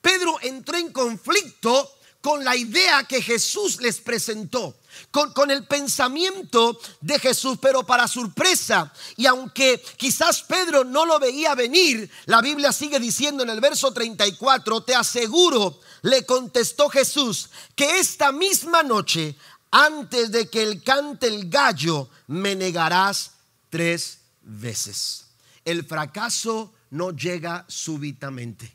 Pedro 0.00 0.38
entró 0.40 0.78
en 0.78 0.92
conflicto 0.92 1.96
con 2.20 2.44
la 2.44 2.56
idea 2.56 3.04
que 3.04 3.20
Jesús 3.20 3.80
les 3.80 4.00
presentó 4.00 4.76
con, 5.10 5.50
el 5.50 5.66
pensamiento 5.66 6.78
de 7.00 7.18
Jesús, 7.18 7.58
pero 7.60 7.84
para 7.84 8.08
sorpresa. 8.08 8.92
Y 9.16 9.26
aunque 9.26 9.82
quizás 9.96 10.42
Pedro 10.42 10.84
no 10.84 11.04
lo 11.04 11.18
veía 11.18 11.54
venir, 11.54 12.10
la 12.26 12.40
Biblia 12.40 12.72
sigue 12.72 12.98
diciendo 12.98 13.42
en 13.42 13.50
el 13.50 13.60
verso 13.60 13.92
34, 13.92 14.82
te 14.82 14.94
aseguro, 14.94 15.80
le 16.02 16.24
contestó 16.24 16.88
Jesús, 16.88 17.50
que 17.74 17.98
esta 17.98 18.32
misma 18.32 18.82
noche, 18.82 19.36
antes 19.70 20.30
de 20.30 20.48
que 20.48 20.62
el 20.62 20.82
cante 20.82 21.26
el 21.26 21.48
gallo, 21.48 22.08
me 22.26 22.54
negarás 22.54 23.32
tres 23.70 24.18
veces. 24.42 25.26
El 25.64 25.84
fracaso 25.84 26.72
no 26.90 27.12
llega 27.12 27.64
súbitamente. 27.68 28.74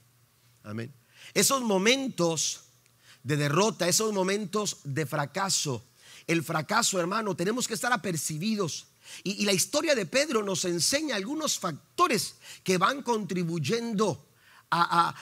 Amén. 0.64 0.94
Esos 1.34 1.62
momentos 1.62 2.62
de 3.24 3.38
derrota, 3.38 3.88
esos 3.88 4.14
momentos 4.14 4.78
de 4.84 5.06
fracaso, 5.06 5.86
el 6.28 6.44
fracaso, 6.44 7.00
hermano, 7.00 7.36
tenemos 7.36 7.68
que 7.68 7.74
estar 7.74 7.92
apercibidos. 7.92 8.88
Y, 9.24 9.46
la 9.46 9.54
historia 9.54 9.96
de 9.96 10.06
Pedro 10.06 10.44
nos 10.44 10.66
enseña 10.66 11.16
algunos 11.16 11.58
factores 11.58 12.36
que 12.64 12.78
van 12.78 13.02
contribuyendo 13.02 14.28
a, 14.70 15.16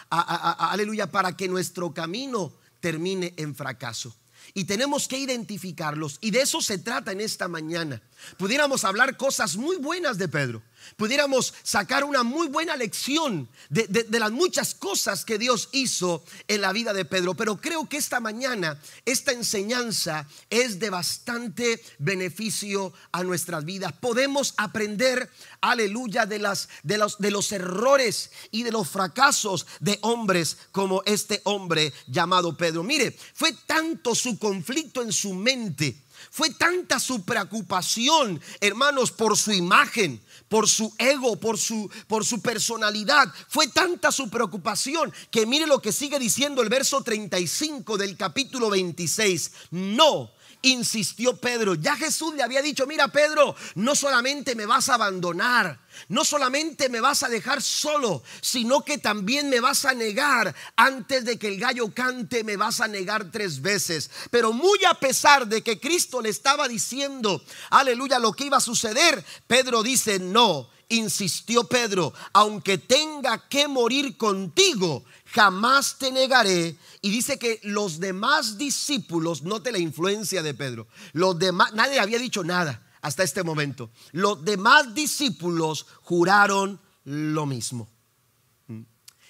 aleluya, 0.72 1.12
para 1.12 1.38
que 1.38 1.48
nuestro 1.48 1.94
camino 1.94 2.52
termine 2.80 3.34
en 3.38 3.56
fracaso. 3.56 4.16
Y 4.56 4.66
tenemos 4.66 5.08
que 5.08 5.20
identificarlos. 5.20 6.18
Y 6.22 6.32
de 6.32 6.42
eso 6.42 6.62
se 6.62 6.80
trata 6.80 7.12
en 7.12 7.22
esta 7.22 7.48
mañana. 7.48 8.02
Pudiéramos 8.38 8.84
hablar 8.84 9.18
cosas 9.18 9.56
muy 9.56 9.78
buenas 9.78 10.18
de 10.18 10.28
Pedro 10.28 10.64
pudiéramos 10.98 11.54
sacar 11.64 12.04
una 12.04 12.24
muy 12.24 12.48
buena 12.48 12.76
lección 12.76 13.50
de, 13.70 14.06
las 14.12 14.32
muchas 14.32 14.76
cosas 14.76 15.26
que 15.26 15.38
Dios 15.38 15.70
hizo 15.72 16.24
en 16.48 16.62
la 16.62 16.72
vida 16.72 16.94
de 16.94 17.06
Pedro. 17.06 17.34
Pero 17.36 17.58
creo 17.58 17.88
que 17.88 17.98
esta 17.98 18.20
mañana 18.20 18.80
esta 19.06 19.32
enseñanza 19.32 20.28
es 20.50 20.80
de 20.80 20.90
bastante 20.90 21.82
beneficio 22.00 22.94
a 23.12 23.24
nuestras 23.24 23.66
vidas. 23.66 23.94
Podemos 23.94 24.54
aprender, 24.58 25.30
aleluya, 25.62 26.26
de, 26.26 26.40
las, 26.40 26.70
de, 26.84 26.98
los, 26.98 27.18
de 27.18 27.32
los 27.32 27.52
errores 27.52 28.32
y 28.52 28.64
de 28.64 28.72
los 28.72 28.90
fracasos 28.90 29.66
de 29.80 30.00
hombres 30.02 30.58
como 30.72 31.04
este 31.06 31.42
hombre 31.46 31.94
llamado 32.08 32.58
Pedro. 32.58 32.84
Mire, 32.84 33.18
fue 33.34 33.54
tanto 33.66 34.16
su 34.16 34.38
conflicto 34.38 35.02
en 35.02 35.12
su 35.12 35.34
mente. 35.34 36.02
Fue 36.32 36.50
tanta 36.50 37.00
su 37.00 37.24
preocupación, 37.24 38.42
hermanos, 38.60 39.12
por 39.12 39.38
su 39.38 39.52
imagen, 39.52 40.22
por 40.56 40.70
su 40.70 40.94
ego, 40.98 41.36
por 41.36 41.58
su, 41.58 41.92
por 42.08 42.24
su 42.24 42.42
personalidad. 42.42 43.28
Fue 43.50 43.68
tanta 43.68 44.10
su 44.10 44.30
preocupación 44.30 45.12
que 45.30 45.46
mire 45.46 45.68
lo 45.68 45.82
que 45.82 45.92
sigue 45.92 46.18
diciendo 46.18 46.62
el 46.62 46.70
verso 46.70 47.02
35 47.02 47.98
del 47.98 48.16
capítulo 48.16 48.70
26. 48.70 49.52
No 49.72 50.32
insistió 50.66 51.38
Pedro. 51.38 51.76
Ya 51.76 51.96
Jesús 51.96 52.34
le 52.34 52.44
había 52.44 52.62
dicho, 52.62 52.88
mira 52.88 53.08
Pedro, 53.08 53.56
no 53.76 53.96
solamente 53.96 54.56
me 54.56 54.66
vas 54.66 54.90
a 54.90 54.96
abandonar, 54.96 55.80
no 56.10 56.26
solamente 56.26 56.90
me 56.90 57.00
vas 57.02 57.24
a 57.24 57.30
dejar 57.30 57.62
solo, 57.62 58.24
sino 58.42 58.84
que 58.84 58.98
también 58.98 59.50
me 59.50 59.60
vas 59.60 59.86
a 59.86 59.94
negar. 59.94 60.54
Antes 60.76 61.24
de 61.26 61.38
que 61.38 61.48
el 61.48 61.60
gallo 61.60 61.94
cante, 61.94 62.44
me 62.44 62.58
vas 62.58 62.82
a 62.82 62.88
negar 62.88 63.32
tres 63.32 63.62
veces. 63.62 64.10
Pero 64.32 64.54
muy 64.54 64.84
a 64.86 64.96
pesar 64.96 65.48
de 65.48 65.62
que 65.62 65.80
Cristo 65.80 66.22
le 66.22 66.30
estaba 66.30 66.68
diciendo, 66.68 67.44
aleluya, 67.70 68.20
lo 68.20 68.34
que 68.34 68.46
iba 68.46 68.58
a 68.58 68.62
suceder, 68.62 69.24
Pedro 69.48 69.84
dice, 69.84 70.20
no, 70.20 70.70
insistió 70.90 71.66
Pedro, 71.66 72.14
aunque 72.34 72.78
tenga 72.78 73.48
que 73.48 73.68
morir 73.68 74.18
contigo, 74.18 75.04
jamás 75.36 75.98
te 75.98 76.12
negaré. 76.12 76.78
Y 77.02 77.12
dice 77.12 77.38
que 77.38 77.60
los 77.64 78.00
demás 78.00 78.58
discípulos, 78.58 79.44
note 79.44 79.72
la 79.72 79.80
influencia 79.80 80.42
de 80.42 80.54
Pedro, 80.54 80.88
los 81.12 81.38
demás, 81.38 81.74
nadie 81.74 82.00
había 82.00 82.18
dicho 82.18 82.44
nada 82.44 82.82
hasta 83.02 83.24
este 83.24 83.44
momento. 83.44 83.92
Los 84.14 84.44
demás 84.46 84.96
discípulos 84.96 85.86
juraron 86.04 86.80
lo 87.04 87.46
mismo. 87.46 87.90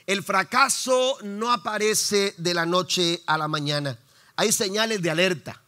El 0.05 0.23
fracaso 0.23 1.17
no 1.23 1.51
aparece 1.51 2.35
de 2.37 2.53
la 2.53 2.67
noche 2.67 3.23
a 3.25 3.39
la 3.39 3.47
mañana. 3.47 3.97
Hay 4.35 4.51
señales 4.51 5.01
de 5.01 5.09
alerta. 5.09 5.61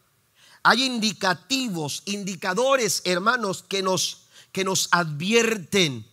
Hay 0.62 0.84
indicativos, 0.84 2.02
indicadores, 2.04 3.02
hermanos, 3.04 3.64
que 3.68 3.82
nos, 3.82 4.28
que 4.52 4.62
nos 4.64 4.88
advierten 4.92 6.06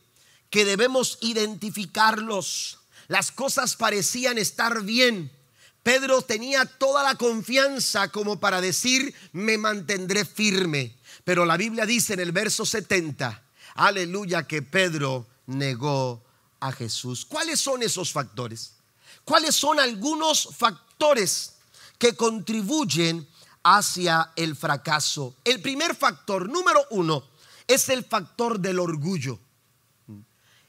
que 0.49 0.65
debemos 0.65 1.17
identificarlos. 1.21 2.79
Las 3.07 3.31
cosas 3.31 3.75
parecían 3.75 4.37
estar 4.37 4.81
bien. 4.83 5.31
Pedro 5.83 6.21
tenía 6.23 6.65
toda 6.65 7.03
la 7.03 7.15
confianza 7.15 8.09
como 8.09 8.39
para 8.39 8.61
decir, 8.61 9.13
me 9.33 9.57
mantendré 9.57 10.25
firme. 10.25 10.95
Pero 11.23 11.45
la 11.45 11.57
Biblia 11.57 11.85
dice 11.85 12.13
en 12.13 12.19
el 12.19 12.31
verso 12.31 12.65
70, 12.65 13.43
aleluya, 13.75 14.47
que 14.47 14.61
Pedro 14.61 15.27
negó 15.45 16.23
a 16.59 16.71
Jesús. 16.71 17.25
¿Cuáles 17.25 17.59
son 17.59 17.83
esos 17.83 18.11
factores? 18.11 18.73
¿Cuáles 19.23 19.55
son 19.55 19.79
algunos 19.79 20.49
factores 20.57 21.53
que 21.99 22.15
contribuyen 22.15 23.27
hacia 23.63 24.31
el 24.35 24.55
fracaso? 24.55 25.35
El 25.43 25.61
primer 25.61 25.95
factor, 25.95 26.49
número 26.49 26.83
uno, 26.89 27.23
es 27.67 27.89
el 27.89 28.03
factor 28.03 28.59
del 28.59 28.79
orgullo 28.79 29.39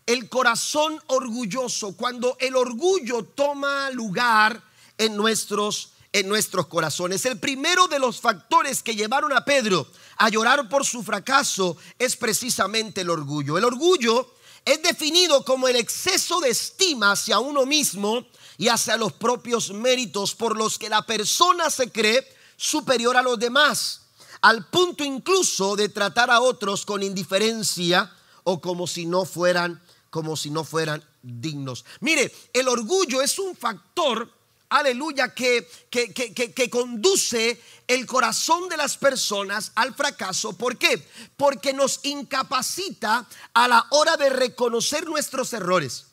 el 0.07 0.29
corazón 0.29 1.03
orgulloso, 1.09 1.97
cuando 1.97 2.37
el 2.41 2.57
orgullo 2.57 3.25
toma 3.25 3.91
lugar 3.91 4.63
en 4.99 5.17
nuestros 5.17 5.91
en 6.13 6.29
nuestros 6.29 6.69
corazones. 6.69 7.27
El 7.27 7.39
primero 7.39 7.89
de 7.89 7.99
los 7.99 8.21
factores 8.21 8.83
que 8.83 8.95
llevaron 8.95 9.35
a 9.35 9.45
Pedro 9.45 9.87
a 10.17 10.31
llorar 10.31 10.67
por 10.67 10.87
su 10.87 11.03
fracaso 11.03 11.77
es 11.99 12.17
precisamente 12.17 13.03
el 13.03 13.11
orgullo. 13.11 13.59
El 13.59 13.65
orgullo 13.65 14.33
es 14.65 14.83
definido 14.83 15.45
como 15.45 15.69
el 15.69 15.77
exceso 15.77 16.41
de 16.41 16.51
estima 16.51 17.13
hacia 17.13 17.39
uno 17.39 17.67
mismo 17.67 18.27
y 18.57 18.69
hacia 18.69 18.97
los 18.97 19.13
propios 19.13 19.71
méritos 19.71 20.35
por 20.35 20.57
los 20.57 20.79
que 20.79 20.89
la 20.89 21.03
persona 21.03 21.69
se 21.69 21.91
cree 21.91 22.27
superior 22.57 23.17
a 23.19 23.23
los 23.23 23.39
demás, 23.39 24.01
al 24.41 24.67
punto 24.71 25.05
incluso 25.05 25.77
de 25.77 25.91
tratar 25.91 26.31
a 26.31 26.41
otros 26.41 26.87
con 26.87 27.03
indiferencia 27.03 28.11
o 28.45 28.61
como 28.63 28.87
si 28.87 29.05
no 29.05 29.27
fueran 29.27 29.83
como 30.17 30.35
si 30.35 30.49
no 30.49 30.65
fueran 30.65 31.05
dignos. 31.21 31.85
Mire, 32.01 32.35
el 32.55 32.69
orgullo 32.69 33.21
es 33.21 33.39
un 33.39 33.55
factor, 33.55 34.33
aleluya, 34.71 35.35
que, 35.35 35.69
que, 35.91 36.15
que, 36.15 36.33
que, 36.33 36.71
conduce 36.71 37.61
el 37.87 38.07
corazón 38.07 38.71
de 38.71 38.79
las 38.79 38.97
personas 38.97 39.73
al 39.75 39.95
fracaso. 39.95 40.55
¿Por 40.55 40.79
qué? 40.79 41.07
Porque 41.37 41.75
nos 41.75 42.01
incapacita 42.05 43.29
a 43.53 43.69
la 43.69 43.87
hora 43.91 44.17
de 44.17 44.31
reconocer 44.31 45.05
nuestros 45.05 45.53
errores. 45.53 46.07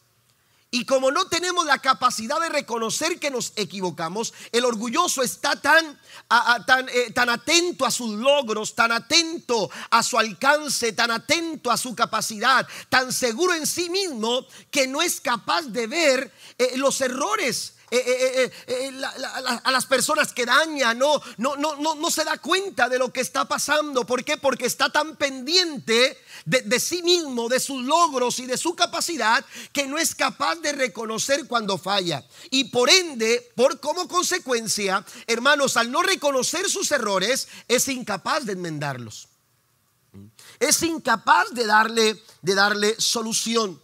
Y 0.73 0.85
como 0.85 1.11
no 1.11 1.27
tenemos 1.27 1.67
la 1.67 1.77
capacidad 1.77 2.41
de 2.41 2.49
reconocer 2.49 3.19
que 3.19 3.29
nos 3.29 3.53
equivocamos, 3.57 4.33
el 4.51 4.65
orgulloso 4.65 5.21
está 5.21 5.55
tan, 5.55 5.99
tan, 6.65 6.89
eh, 6.89 7.11
tan, 7.13 7.29
atento 7.29 7.85
a 7.85 7.91
sus 7.91 8.15
logros, 8.15 8.73
tan 8.73 8.91
atento 8.91 9.69
a 9.91 10.01
su 10.01 10.17
alcance, 10.17 10.91
tan 10.93 11.11
atento 11.11 11.69
a 11.69 11.77
su 11.77 11.93
capacidad, 11.93 12.67
tan 12.89 13.13
seguro 13.13 13.53
en 13.53 13.67
sí 13.67 13.87
mismo 13.91 14.47
que 14.71 14.87
no 14.87 15.03
es 15.03 15.21
capaz 15.21 15.61
de 15.67 15.85
ver 15.85 16.33
eh, 16.57 16.75
los 16.77 17.01
errores 17.01 17.75
eh, 17.95 18.51
eh, 18.67 19.01
a 19.63 19.71
las 19.71 19.85
personas 19.85 20.33
que 20.33 20.45
daña, 20.45 20.93
no, 20.93 21.21
no, 21.37 21.55
no, 21.55 21.75
no, 21.75 21.95
no 21.95 22.09
se 22.09 22.23
da 22.23 22.37
cuenta 22.37 22.89
de 22.89 22.97
lo 22.97 23.13
que 23.13 23.21
está 23.21 23.45
pasando. 23.45 24.05
¿Por 24.05 24.23
qué? 24.23 24.37
Porque 24.37 24.65
está 24.65 24.89
tan 24.89 25.15
pendiente 25.15 26.17
de, 26.45 26.61
de, 26.61 26.79
sí 26.79 27.03
mismo, 27.03 27.49
de 27.49 27.59
sus 27.59 27.83
logros 27.83 28.39
y 28.39 28.45
de 28.45 28.57
su 28.57 28.75
capacidad, 28.75 29.45
que 29.71 29.85
no 29.85 29.97
es 29.97 30.15
capaz 30.15 30.55
de 30.55 30.71
reconocer 30.71 31.47
cuando 31.47 31.77
falla. 31.77 32.25
Y 32.49 32.65
por 32.65 32.89
ende, 32.89 33.51
por 33.55 33.79
como 33.79 34.07
consecuencia, 34.07 35.05
hermanos, 35.27 35.77
al 35.77 35.91
no 35.91 36.01
reconocer 36.01 36.69
sus 36.69 36.91
errores, 36.91 37.47
es 37.67 37.87
incapaz 37.87 38.45
de 38.45 38.53
enmendarlos. 38.53 39.27
Es 40.59 40.81
incapaz 40.83 41.51
de 41.51 41.65
darle, 41.65 42.23
de 42.41 42.55
darle 42.55 42.95
solución. 42.99 43.82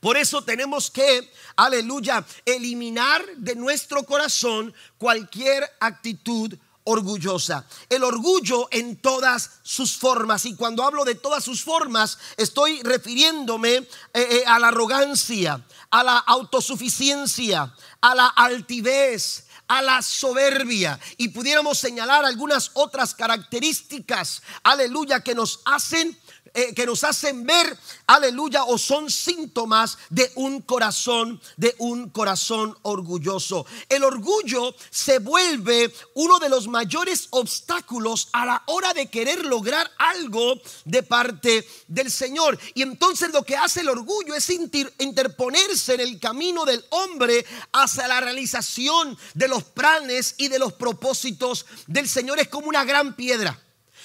Por 0.00 0.16
eso 0.16 0.42
tenemos 0.42 0.90
que, 0.90 1.30
aleluya, 1.56 2.24
eliminar 2.44 3.24
de 3.36 3.54
nuestro 3.54 4.04
corazón 4.04 4.74
cualquier 4.98 5.64
actitud 5.80 6.54
orgullosa. 6.84 7.66
El 7.88 8.04
orgullo 8.04 8.68
en 8.70 8.96
todas 8.96 9.50
sus 9.62 9.96
formas. 9.96 10.44
Y 10.46 10.54
cuando 10.54 10.84
hablo 10.84 11.04
de 11.04 11.16
todas 11.16 11.44
sus 11.44 11.62
formas, 11.62 12.18
estoy 12.36 12.80
refiriéndome 12.82 13.74
eh, 13.74 13.86
eh, 14.14 14.44
a 14.46 14.58
la 14.58 14.68
arrogancia, 14.68 15.64
a 15.90 16.04
la 16.04 16.18
autosuficiencia, 16.18 17.74
a 18.00 18.14
la 18.14 18.28
altivez, 18.28 19.46
a 19.68 19.82
la 19.82 20.02
soberbia 20.02 20.98
y 21.16 21.28
pudiéramos 21.28 21.78
señalar 21.78 22.24
algunas 22.24 22.70
otras 22.74 23.14
características, 23.14 24.42
aleluya, 24.62 25.20
que 25.20 25.34
nos 25.34 25.60
hacen 25.64 26.16
eh, 26.58 26.72
que 26.72 26.86
nos 26.86 27.04
hacen 27.04 27.44
ver, 27.44 27.76
aleluya, 28.06 28.64
o 28.64 28.78
son 28.78 29.10
síntomas 29.10 29.98
de 30.08 30.32
un 30.36 30.62
corazón, 30.62 31.38
de 31.58 31.74
un 31.76 32.08
corazón 32.08 32.74
orgulloso. 32.80 33.66
El 33.90 34.02
orgullo 34.02 34.74
se 34.88 35.18
vuelve 35.18 35.92
uno 36.14 36.38
de 36.38 36.48
los 36.48 36.66
mayores 36.66 37.28
obstáculos 37.28 38.30
a 38.32 38.46
la 38.46 38.62
hora 38.68 38.94
de 38.94 39.10
querer 39.10 39.44
lograr 39.44 39.90
algo 39.98 40.58
de 40.86 41.02
parte 41.02 41.68
del 41.88 42.10
Señor. 42.10 42.58
Y 42.72 42.80
entonces 42.80 43.34
lo 43.34 43.42
que 43.42 43.58
hace 43.58 43.82
el 43.82 43.90
orgullo 43.90 44.34
es 44.34 44.48
interponerse 44.48 45.92
en 45.92 46.00
el 46.00 46.18
camino 46.18 46.64
del 46.64 46.82
hombre 46.88 47.44
hacia 47.72 48.08
la 48.08 48.22
realización 48.22 49.18
de 49.34 49.48
los 49.48 49.62
planes 49.62 50.36
y 50.38 50.48
de 50.48 50.58
los 50.58 50.72
propósitos 50.72 51.66
del 51.86 52.08
Señor. 52.08 52.38
Es 52.38 52.48
como 52.48 52.68
una 52.68 52.86
gran 52.86 53.14
piedra. 53.14 53.60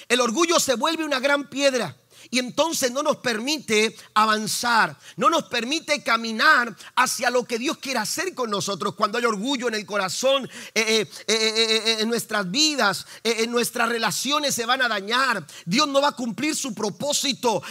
El 0.10 0.20
orgullo 0.20 0.60
se 0.60 0.74
vuelve 0.74 1.06
una 1.06 1.22
gran 1.22 1.50
piedra 1.50 1.96
y 2.30 2.40
entonces 2.40 2.92
no 2.92 3.04
nos 3.04 3.18
permite 3.18 3.96
avanzar, 4.14 4.98
no 5.18 5.30
nos 5.30 5.44
permite 5.44 6.04
caminar 6.04 6.76
hacia 6.96 7.30
lo 7.30 7.46
que 7.46 7.58
Dios 7.58 7.78
quiere 7.78 8.00
hacer 8.00 8.34
con 8.34 8.50
nosotros. 8.50 8.96
Cuando 8.96 9.18
hay 9.18 9.26
orgullo 9.26 9.68
en 9.68 9.76
el 9.76 9.86
corazón, 9.86 10.50
eh, 10.74 11.06
eh, 11.06 11.08
eh, 11.28 11.98
en 12.00 12.10
nuestras 12.10 12.50
vidas, 12.50 13.06
en 13.24 13.52
nuestras 13.52 13.90
relaciones 13.90 14.56
se 14.56 14.66
van 14.66 14.82
a 14.82 14.88
dañar. 14.88 15.46
Dios 15.66 15.88
no 15.88 16.02
va 16.02 16.10
a 16.10 16.16
cumplir 16.16 16.56
su 16.56 16.74
propósito 16.74 17.62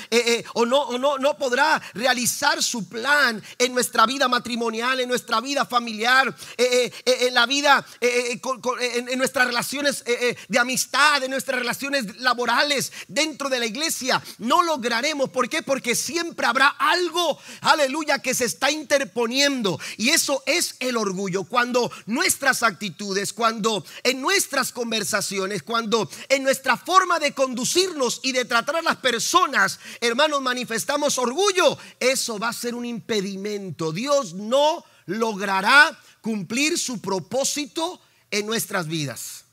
o, 0.54 0.66
no, 0.66 0.98
no, 0.98 1.18
no 1.18 1.36
podrá 1.36 1.80
realizar 1.94 2.62
su 2.62 2.88
plan 2.88 3.42
en 3.58 3.74
nuestra 3.74 4.06
vida 4.06 4.28
matrimonial, 4.28 5.00
en 5.00 5.08
nuestra 5.08 5.40
vida 5.40 5.64
familiar, 5.64 6.34
en 6.56 7.34
la 7.34 7.46
vida, 7.46 7.84
en 8.00 9.18
nuestras 9.18 9.46
relaciones 9.46 10.04
de 10.48 10.58
amistad, 10.58 11.22
en 11.22 11.30
nuestras 11.30 11.58
relaciones 11.58 12.20
laborales, 12.20 12.92
dentro 13.08 13.48
de 13.48 13.58
la 13.58 13.66
iglesia 13.66 14.22
no 14.40 14.62
lograremos. 14.62 15.30
¿Por 15.30 15.48
qué? 15.48 15.62
Porque 15.62 15.94
siempre 15.94 16.46
habrá 16.46 16.66
algo, 16.66 17.38
aleluya, 17.60 18.18
que 18.18 18.34
se 18.34 18.46
está 18.46 18.70
interponiendo. 18.70 19.78
Y 19.96 20.08
eso 20.08 20.42
es 20.46 20.74
el 20.80 20.96
orgullo. 20.96 21.44
Cuando 21.44 21.92
nuestras 22.06 22.62
actitudes, 22.62 23.32
cuando 23.32 23.84
en 24.02 24.20
nuestras 24.20 24.72
conversaciones, 24.72 25.62
cuando 25.62 26.10
en 26.28 26.42
nuestra 26.42 26.76
forma 26.76 27.18
de 27.18 27.32
conducirnos 27.32 28.20
y 28.22 28.32
de 28.32 28.44
tratar 28.44 28.76
a 28.76 28.82
las 28.82 28.96
personas, 28.96 29.78
hermanos, 30.00 30.40
manifestamos 30.40 31.18
orgullo, 31.18 31.78
eso 32.00 32.38
va 32.38 32.48
a 32.48 32.52
ser 32.54 32.74
un 32.74 32.86
impedimento. 32.86 33.92
Dios 33.92 34.32
no 34.34 34.84
logrará 35.06 35.98
cumplir 36.22 36.78
su 36.78 37.00
propósito 37.00 38.00
en 38.30 38.46
nuestras 38.46 38.86
vidas. 38.86 39.44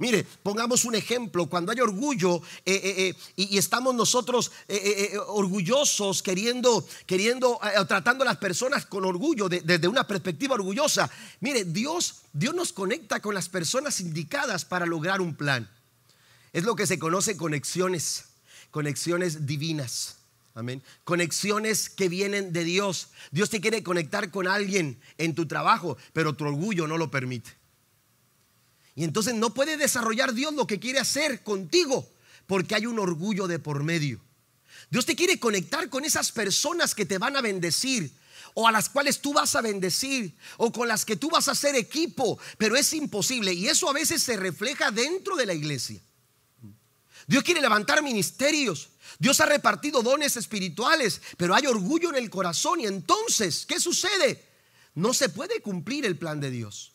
Mire, 0.00 0.26
pongamos 0.42 0.86
un 0.86 0.94
ejemplo, 0.94 1.46
cuando 1.46 1.72
hay 1.72 1.80
orgullo 1.80 2.36
eh, 2.64 2.72
eh, 2.72 3.08
eh, 3.08 3.14
y, 3.36 3.58
estamos 3.58 3.94
nosotros 3.94 4.50
orgullosos, 5.26 6.22
queriendo, 6.22 6.86
queriendo, 7.04 7.60
tratando 7.86 8.22
a 8.22 8.28
las 8.28 8.38
personas 8.38 8.86
con 8.86 9.04
orgullo, 9.04 9.50
desde 9.50 9.88
una 9.88 10.06
perspectiva 10.06 10.54
orgullosa. 10.54 11.10
Mire, 11.40 11.64
Dios, 11.66 12.22
Dios 12.32 12.54
nos 12.54 12.72
conecta 12.72 13.20
con 13.20 13.34
las 13.34 13.50
personas 13.50 14.00
indicadas 14.00 14.64
para 14.64 14.86
lograr 14.86 15.20
un 15.20 15.34
plan. 15.34 15.68
Es 16.54 16.64
lo 16.64 16.74
que 16.76 16.86
se 16.86 16.98
conoce 16.98 17.36
conexiones, 17.36 18.24
conexiones 18.70 19.46
divinas. 19.46 20.16
Amén. 20.54 20.82
Conexiones 21.04 21.90
que 21.90 22.08
vienen 22.08 22.54
de 22.54 22.64
Dios. 22.64 23.08
Dios 23.32 23.50
te 23.50 23.60
quiere 23.60 23.82
conectar 23.82 24.30
con 24.30 24.48
alguien 24.48 24.98
en 25.18 25.34
tu 25.34 25.46
trabajo, 25.46 25.98
pero 26.14 26.32
tu 26.32 26.46
orgullo 26.46 26.86
no 26.86 26.96
lo 26.96 27.10
permite. 27.10 27.59
Y 29.00 29.04
entonces 29.04 29.34
no 29.34 29.54
puede 29.54 29.78
desarrollar 29.78 30.34
Dios 30.34 30.52
lo 30.52 30.66
que 30.66 30.78
quiere 30.78 30.98
hacer 30.98 31.42
contigo 31.42 32.06
porque 32.46 32.74
hay 32.74 32.84
un 32.84 32.98
orgullo 32.98 33.46
de 33.46 33.58
por 33.58 33.82
medio. 33.82 34.20
Dios 34.90 35.06
te 35.06 35.16
quiere 35.16 35.40
conectar 35.40 35.88
con 35.88 36.04
esas 36.04 36.30
personas 36.32 36.94
que 36.94 37.06
te 37.06 37.16
van 37.16 37.34
a 37.34 37.40
bendecir 37.40 38.12
o 38.52 38.68
a 38.68 38.72
las 38.72 38.90
cuales 38.90 39.22
tú 39.22 39.32
vas 39.32 39.56
a 39.56 39.62
bendecir 39.62 40.36
o 40.58 40.70
con 40.70 40.86
las 40.86 41.06
que 41.06 41.16
tú 41.16 41.30
vas 41.30 41.48
a 41.48 41.52
hacer 41.52 41.76
equipo, 41.76 42.38
pero 42.58 42.76
es 42.76 42.92
imposible 42.92 43.54
y 43.54 43.68
eso 43.68 43.88
a 43.88 43.94
veces 43.94 44.22
se 44.22 44.36
refleja 44.36 44.90
dentro 44.90 45.34
de 45.34 45.46
la 45.46 45.54
iglesia. 45.54 46.02
Dios 47.26 47.42
quiere 47.42 47.62
levantar 47.62 48.02
ministerios, 48.02 48.90
Dios 49.18 49.40
ha 49.40 49.46
repartido 49.46 50.02
dones 50.02 50.36
espirituales, 50.36 51.22
pero 51.38 51.54
hay 51.54 51.66
orgullo 51.66 52.10
en 52.10 52.16
el 52.16 52.28
corazón 52.28 52.80
y 52.80 52.86
entonces, 52.86 53.64
¿qué 53.64 53.80
sucede? 53.80 54.46
No 54.94 55.14
se 55.14 55.30
puede 55.30 55.62
cumplir 55.62 56.04
el 56.04 56.18
plan 56.18 56.38
de 56.38 56.50
Dios. 56.50 56.89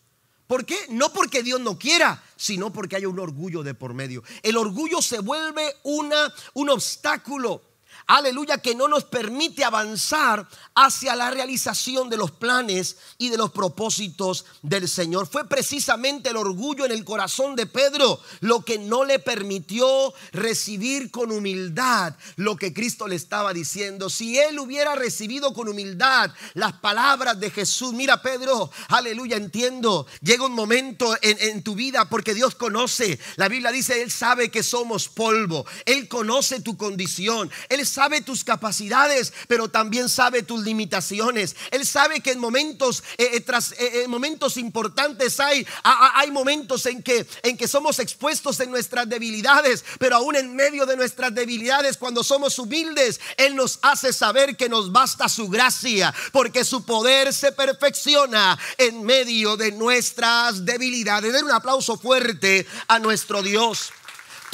¿Por 0.48 0.66
qué? 0.66 0.78
No 0.90 1.12
porque 1.12 1.42
Dios 1.42 1.60
no 1.60 1.78
quiera, 1.78 2.24
sino 2.36 2.72
porque 2.72 2.98
hay 2.98 3.06
un 3.06 3.20
orgullo 3.20 3.64
de 3.64 3.74
por 3.74 3.94
medio. 3.94 4.24
El 4.44 4.58
orgullo 4.58 5.02
se 5.02 5.20
vuelve 5.20 5.76
una, 5.84 6.34
un 6.54 6.70
obstáculo 6.70 7.62
aleluya, 8.08 8.58
que 8.60 8.76
no 8.76 8.88
nos 8.88 9.04
permite 9.04 9.64
avanzar 9.64 10.48
hacia 10.76 11.16
la 11.16 11.32
realización 11.32 12.10
de 12.10 12.18
los 12.18 12.32
planes 12.32 12.98
y 13.18 13.30
de 13.30 13.38
los 13.38 13.52
propósitos 13.52 14.46
del 14.62 14.88
Señor. 14.90 15.28
Fue 15.28 15.48
precisamente 15.48 16.30
el 16.30 16.38
orgullo 16.38 16.86
en 16.86 16.92
el 16.92 17.06
corazón 17.06 17.56
de 17.56 17.66
Pedro 17.66 18.20
lo 18.42 18.64
que 18.64 18.78
no 18.78 19.06
le 19.06 19.20
permitió 19.20 20.14
recibir 20.32 21.12
con 21.12 21.32
humildad 21.32 22.16
lo 22.36 22.56
que 22.56 22.74
Cristo 22.74 23.08
le 23.08 23.16
estaba 23.16 23.54
diciendo. 23.54 24.10
Si 24.10 24.38
él 24.38 24.60
hubiera 24.60 24.96
recibido 24.96 25.54
con 25.54 25.68
humildad 25.68 26.32
las 26.54 26.74
palabras 26.74 27.40
de 27.40 27.50
Jesús, 27.50 27.94
mira 27.94 28.22
Pedro, 28.22 28.70
aleluya, 28.90 29.38
entiendo, 29.38 30.06
llega 30.22 30.46
un 30.46 30.54
momento 30.54 31.16
en, 31.22 31.38
en 31.40 31.64
tu 31.64 31.76
vida 31.76 32.10
porque 32.10 32.34
Dios 32.34 32.56
conoce, 32.56 33.20
la 33.38 33.48
Biblia 33.48 33.72
dice, 33.72 34.02
Él 34.02 34.12
sabe 34.12 34.50
que 34.50 34.64
somos 34.64 35.10
polvo, 35.10 35.66
Él 35.86 36.08
conoce 36.08 36.62
tu 36.62 36.78
condición, 36.78 37.50
Él 37.70 37.86
sabe 37.96 38.20
tus 38.20 38.44
capacidades, 38.44 39.32
pero 39.48 39.70
también 39.70 40.10
sabe 40.10 40.44
tus 40.44 40.62
limitaciones. 40.64 41.56
Él 41.72 41.86
sabe 41.86 42.20
que 42.20 42.32
en 42.32 42.40
momentos, 42.40 43.04
eh, 43.18 43.30
eh, 43.34 43.40
tras, 43.40 43.74
eh, 43.80 44.06
momentos 44.10 44.58
importantes 44.58 45.40
hay, 45.40 45.66
hay 45.84 46.30
momentos 46.30 46.86
en 46.88 47.02
que, 47.02 47.26
en 47.44 47.56
que 47.56 47.70
somos 47.70 48.00
expuestos 48.00 48.60
en 48.60 48.70
nuestras 48.70 49.08
debilidades, 49.08 49.86
pero 49.98 50.18
aún 50.18 50.36
en 50.36 50.54
medio 50.56 50.86
de 50.86 50.98
nuestras 50.98 51.34
debilidades, 51.34 51.96
cuando 51.96 52.22
somos 52.22 52.60
humildes, 52.60 53.22
Él 53.38 53.56
nos 53.56 53.80
hace 53.82 54.12
saber 54.12 54.58
que 54.58 54.68
nos 54.68 54.92
basta 54.92 55.30
su 55.30 55.48
gracia, 55.48 56.14
porque 56.34 56.66
su 56.66 56.84
poder 56.84 57.34
se 57.34 57.54
perfecciona 57.54 58.60
en 58.78 59.04
medio 59.04 59.56
de 59.56 59.72
nuestras 59.72 60.66
debilidades. 60.66 61.32
Den 61.32 61.46
un 61.46 61.52
aplauso 61.52 61.98
fuerte 61.98 62.68
a 62.90 63.00
nuestro 63.00 63.42
Dios. 63.42 63.94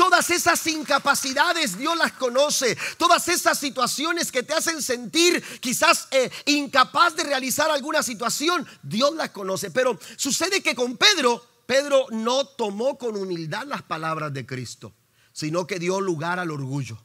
Todas 0.02 0.32
esas 0.32 0.66
incapacidades 0.66 1.78
Dios 1.78 1.96
las 1.96 2.14
conoce. 2.14 2.76
Todas 2.98 3.28
esas 3.28 3.60
situaciones 3.60 4.32
que 4.32 4.42
te 4.42 4.52
hacen 4.52 4.82
sentir 4.82 5.44
quizás 5.60 6.08
eh, 6.10 6.32
incapaz 6.48 7.16
de 7.16 7.24
realizar 7.24 7.70
alguna 7.70 8.02
situación, 8.02 8.66
Dios 8.82 9.14
las 9.14 9.30
conoce. 9.30 9.70
Pero 9.70 10.00
sucede 10.16 10.64
que 10.64 10.74
con 10.74 10.98
Pedro, 10.98 11.46
Pedro 11.68 12.08
no 12.10 12.46
tomó 12.46 12.98
con 12.98 13.16
humildad 13.16 13.68
las 13.68 13.84
palabras 13.84 14.34
de 14.34 14.44
Cristo, 14.44 14.92
sino 15.34 15.68
que 15.68 15.78
dio 15.78 16.02
lugar 16.02 16.40
al 16.40 16.50
orgullo. 16.50 16.98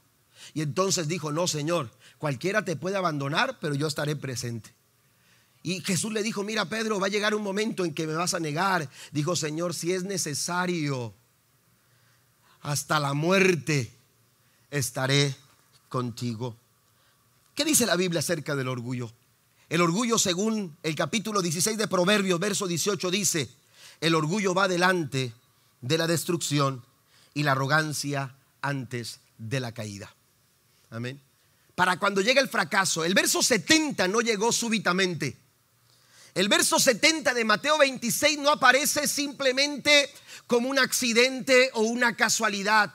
Y 0.54 0.62
entonces 0.62 1.06
dijo, 1.06 1.32
no, 1.32 1.46
Señor, 1.46 1.90
cualquiera 2.16 2.64
te 2.64 2.76
puede 2.76 2.96
abandonar, 2.96 3.59
pero 3.61 3.74
yo 3.74 3.88
estaré 3.88 4.16
presente. 4.16 4.74
Y 5.62 5.82
Jesús 5.82 6.14
le 6.14 6.22
dijo, 6.22 6.44
mira 6.44 6.70
Pedro, 6.70 6.98
va 6.98 7.09
a 7.09 7.11
llegar 7.11 7.35
un 7.35 7.42
momento 7.42 7.85
en 7.85 7.92
que 7.92 8.06
me 8.06 8.14
vas 8.14 8.32
a 8.32 8.40
negar. 8.40 8.88
Dijo, 9.12 9.37
Señor, 9.37 9.74
si 9.74 9.92
es 9.92 10.02
necesario 10.02 11.12
hasta 12.66 12.98
la 12.98 13.14
muerte 13.14 13.92
estaré 14.72 15.37
contigo. 15.88 16.57
¿Qué 17.55 17.64
dice 17.64 17.87
la 17.87 17.94
Biblia 17.94 18.18
acerca 18.18 18.57
del 18.57 18.66
orgullo? 18.66 19.12
El 19.68 19.83
orgullo, 19.83 20.18
según 20.18 20.76
el 20.83 20.96
capítulo 20.96 21.42
16 21.42 21.79
de 21.79 21.87
Proverbios, 21.87 22.40
verso 22.40 22.66
18, 22.66 23.09
dice, 23.12 23.48
el 24.00 24.16
orgullo 24.16 24.52
va 24.52 24.66
delante 24.66 25.33
de 25.81 25.96
la 25.96 26.09
destrucción 26.09 26.85
y 27.35 27.44
la 27.44 27.52
arrogancia 27.52 28.35
antes 28.62 29.20
de 29.38 29.61
la 29.61 29.70
caída. 29.70 30.12
Amén. 30.90 31.20
Para 31.76 32.00
cuando 32.00 32.20
llega 32.20 32.40
el 32.40 32.48
fracaso, 32.48 33.05
el 33.05 33.14
verso 33.14 33.44
70 33.44 34.09
no 34.09 34.22
llegó 34.22 34.50
súbitamente. 34.50 35.37
El 36.35 36.48
verso 36.48 36.81
70 36.81 37.33
de 37.33 37.44
Mateo 37.44 37.79
26 37.79 38.40
no 38.40 38.50
aparece 38.50 39.07
simplemente 39.07 40.12
como 40.46 40.68
un 40.68 40.78
accidente 40.78 41.70
o 41.74 41.82
una 41.82 42.16
casualidad. 42.16 42.94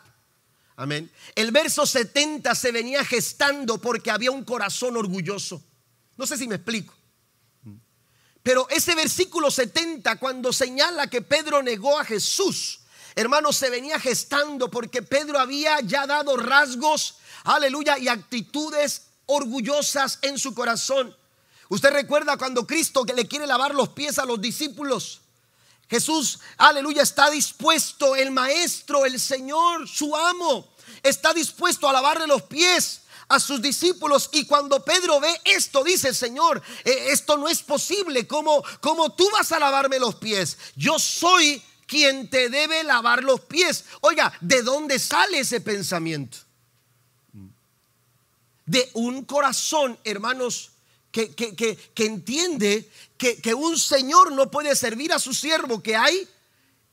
Amén. 0.75 1.11
El 1.35 1.51
verso 1.51 1.85
70 1.85 2.55
se 2.55 2.71
venía 2.71 3.03
gestando 3.05 3.79
porque 3.79 4.09
había 4.09 4.31
un 4.31 4.43
corazón 4.43 4.97
orgulloso. 4.97 5.61
No 6.17 6.25
sé 6.25 6.37
si 6.37 6.47
me 6.47 6.55
explico. 6.55 6.93
Pero 8.43 8.67
ese 8.69 8.95
versículo 8.95 9.51
70, 9.51 10.17
cuando 10.17 10.51
señala 10.51 11.07
que 11.07 11.21
Pedro 11.21 11.61
negó 11.61 11.99
a 11.99 12.05
Jesús, 12.05 12.79
hermanos, 13.15 13.55
se 13.55 13.69
venía 13.69 13.99
gestando 13.99 14.71
porque 14.71 15.03
Pedro 15.03 15.39
había 15.39 15.79
ya 15.81 16.07
dado 16.07 16.37
rasgos, 16.37 17.17
aleluya, 17.43 17.99
y 17.99 18.07
actitudes 18.07 19.03
orgullosas 19.27 20.17
en 20.23 20.39
su 20.39 20.55
corazón. 20.55 21.15
Usted 21.69 21.91
recuerda 21.91 22.37
cuando 22.37 22.65
Cristo 22.65 23.05
le 23.15 23.27
quiere 23.27 23.45
lavar 23.45 23.75
los 23.75 23.89
pies 23.89 24.17
a 24.17 24.25
los 24.25 24.41
discípulos. 24.41 25.21
Jesús, 25.91 26.39
aleluya, 26.55 27.03
está 27.03 27.29
dispuesto, 27.29 28.15
el 28.15 28.31
maestro, 28.31 29.05
el 29.05 29.19
Señor, 29.19 29.89
su 29.89 30.15
amo, 30.15 30.65
está 31.03 31.33
dispuesto 31.33 31.89
a 31.89 31.91
lavarle 31.91 32.27
los 32.27 32.43
pies 32.43 33.01
a 33.27 33.41
sus 33.41 33.61
discípulos 33.61 34.29
y 34.31 34.45
cuando 34.45 34.85
Pedro 34.85 35.19
ve 35.19 35.41
esto 35.43 35.83
dice, 35.83 36.13
Señor, 36.13 36.63
eh, 36.85 37.07
esto 37.09 37.35
no 37.35 37.49
es 37.49 37.61
posible, 37.61 38.25
¿Cómo, 38.25 38.63
¿cómo 38.79 39.11
tú 39.11 39.29
vas 39.33 39.51
a 39.51 39.59
lavarme 39.59 39.99
los 39.99 40.15
pies? 40.15 40.57
Yo 40.77 40.97
soy 40.97 41.61
quien 41.87 42.29
te 42.29 42.47
debe 42.49 42.85
lavar 42.85 43.21
los 43.21 43.41
pies. 43.41 43.83
Oiga, 43.99 44.31
¿de 44.39 44.61
dónde 44.61 44.97
sale 44.97 45.39
ese 45.39 45.59
pensamiento? 45.59 46.37
De 48.65 48.89
un 48.93 49.25
corazón, 49.25 49.99
hermanos, 50.05 50.70
que, 51.11 51.33
que, 51.33 52.05
entiende 52.05 52.89
que, 53.17 53.41
que 53.41 53.53
un 53.53 53.77
Señor 53.77 54.31
no 54.31 54.49
puede 54.49 54.75
servir 54.75 55.11
a 55.13 55.19
su 55.19 55.33
siervo, 55.33 55.83
que 55.83 55.95
hay 55.95 56.27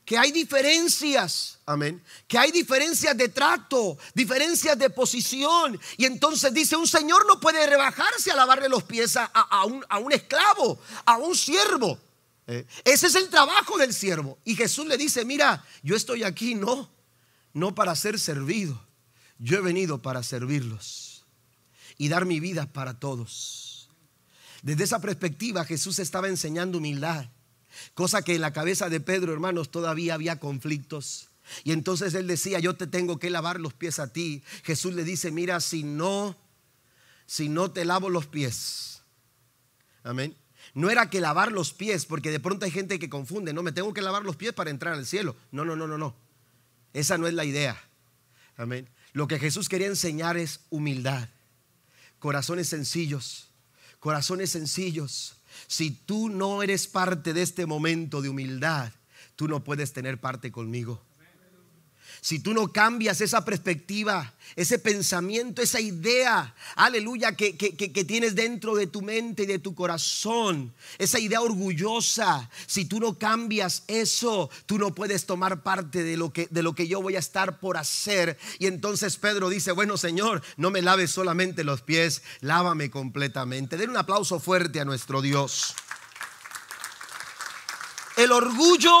que 0.09 0.17
hay 0.17 0.31
diferencias, 0.31 1.59
amén, 1.67 2.03
que 2.27 2.35
hay 2.35 2.51
diferencias 2.51 3.15
de 3.15 3.29
trato, 3.29 3.95
diferencias 4.15 4.75
de 4.75 4.89
posición. 4.89 5.79
Y 5.97 6.05
entonces 6.05 6.51
dice, 6.51 6.75
un 6.75 6.87
señor 6.87 7.27
no 7.27 7.39
puede 7.39 7.63
rebajarse 7.67 8.31
a 8.31 8.35
lavarle 8.35 8.69
los 8.69 8.81
pies 8.81 9.15
a, 9.15 9.65
un, 9.65 10.11
esclavo, 10.11 10.79
a 11.05 11.17
un 11.17 11.35
siervo. 11.35 11.99
Eh, 12.47 12.65
ese 12.85 13.05
es 13.05 13.13
el 13.13 13.29
trabajo 13.29 13.77
del 13.77 13.93
siervo. 13.93 14.39
Y 14.45 14.55
Jesús 14.55 14.87
le 14.87 14.97
dice, 14.97 15.25
mira, 15.25 15.63
yo 15.83 15.95
estoy 15.95 16.23
aquí 16.23 16.55
no, 16.55 16.89
no 17.53 17.75
para 17.75 17.95
ser 17.95 18.17
servido. 18.17 18.83
Yo 19.37 19.59
he 19.59 19.61
venido 19.61 20.01
para 20.01 20.23
servirlos 20.23 21.23
y 21.99 22.09
dar 22.09 22.25
mi 22.25 22.39
vida 22.39 22.65
para 22.65 22.99
todos. 22.99 23.68
Desde 24.61 24.83
esa 24.83 24.99
perspectiva 24.99 25.65
Jesús 25.65 25.99
estaba 25.99 26.27
enseñando 26.27 26.77
humildad 26.77 27.29
Cosa 27.93 28.21
que 28.21 28.35
en 28.35 28.41
la 28.41 28.53
cabeza 28.53 28.89
de 28.89 28.99
Pedro, 28.99 29.33
hermanos, 29.33 29.71
todavía 29.71 30.13
había 30.13 30.39
conflictos. 30.39 31.29
Y 31.63 31.71
entonces 31.71 32.13
él 32.13 32.27
decía, 32.27 32.59
yo 32.59 32.75
te 32.75 32.87
tengo 32.87 33.19
que 33.19 33.29
lavar 33.29 33.59
los 33.59 33.73
pies 33.73 33.99
a 33.99 34.11
ti. 34.11 34.43
Jesús 34.63 34.93
le 34.93 35.03
dice, 35.03 35.31
mira, 35.31 35.59
si 35.59 35.83
no, 35.83 36.37
si 37.25 37.49
no 37.49 37.71
te 37.71 37.85
lavo 37.85 38.09
los 38.09 38.27
pies. 38.27 39.01
Amén. 40.03 40.35
No 40.73 40.89
era 40.89 41.09
que 41.09 41.21
lavar 41.21 41.51
los 41.51 41.73
pies, 41.73 42.05
porque 42.05 42.29
de 42.31 42.39
pronto 42.39 42.65
hay 42.65 42.71
gente 42.71 42.99
que 42.99 43.09
confunde, 43.09 43.53
no 43.53 43.63
me 43.63 43.71
tengo 43.71 43.93
que 43.93 44.01
lavar 44.01 44.23
los 44.23 44.35
pies 44.35 44.53
para 44.53 44.69
entrar 44.69 44.93
al 44.93 45.05
cielo. 45.05 45.35
No, 45.51 45.65
no, 45.65 45.75
no, 45.75 45.87
no, 45.87 45.97
no. 45.97 46.15
Esa 46.93 47.17
no 47.17 47.27
es 47.27 47.33
la 47.33 47.45
idea. 47.45 47.81
Amén. 48.55 48.87
Lo 49.13 49.27
que 49.27 49.39
Jesús 49.39 49.67
quería 49.67 49.87
enseñar 49.87 50.37
es 50.37 50.61
humildad, 50.69 51.29
corazones 52.19 52.69
sencillos, 52.69 53.48
corazones 53.99 54.51
sencillos, 54.51 55.35
si 55.67 55.91
tú 55.91 56.29
no 56.29 56.63
eres 56.63 56.87
parte 56.87 57.33
de 57.33 57.41
este 57.41 57.65
momento 57.65 58.21
de 58.21 58.29
humildad, 58.29 58.91
tú 59.35 59.47
no 59.47 59.63
puedes 59.63 59.93
tener 59.93 60.19
parte 60.19 60.51
conmigo. 60.51 61.01
Si 62.21 62.39
tú 62.39 62.53
no 62.53 62.71
cambias 62.71 63.21
esa 63.21 63.45
perspectiva, 63.45 64.33
ese 64.55 64.79
pensamiento, 64.79 65.61
esa 65.61 65.79
idea, 65.79 66.53
aleluya, 66.75 67.35
que, 67.35 67.53
tienes 68.07 68.35
dentro 68.35 68.75
de 68.75 68.87
tu 68.87 69.01
mente 69.01 69.43
y 69.43 69.45
de 69.45 69.59
tu 69.59 69.73
corazón, 69.73 70.73
esa 70.97 71.19
idea 71.19 71.41
orgullosa, 71.41 72.49
si 72.65 72.85
tú 72.85 72.99
no 72.99 73.17
cambias 73.17 73.83
eso, 73.87 74.49
tú 74.65 74.77
no 74.77 74.93
puedes 74.93 75.25
tomar 75.25 75.63
parte 75.63 76.03
de 76.03 76.17
lo 76.17 76.33
que, 76.33 76.47
de 76.49 76.63
lo 76.63 76.73
que 76.73 76.87
yo 76.87 77.01
voy 77.01 77.15
a 77.15 77.19
estar 77.19 77.59
por 77.59 77.77
hacer. 77.77 78.37
Y 78.57 78.67
entonces 78.67 79.17
Pedro 79.17 79.49
dice, 79.49 79.71
bueno 79.71 79.97
Señor, 79.97 80.41
no 80.57 80.71
me 80.71 80.81
laves 80.81 81.11
solamente 81.11 81.63
los 81.63 81.81
pies, 81.81 82.21
lávame 82.41 82.89
completamente. 82.89 83.77
Den 83.77 83.91
un 83.91 83.97
aplauso 83.97 84.39
fuerte 84.39 84.79
a 84.79 84.85
nuestro 84.85 85.21
Dios. 85.21 85.75
El 88.19 88.33
orgullo 88.33 88.91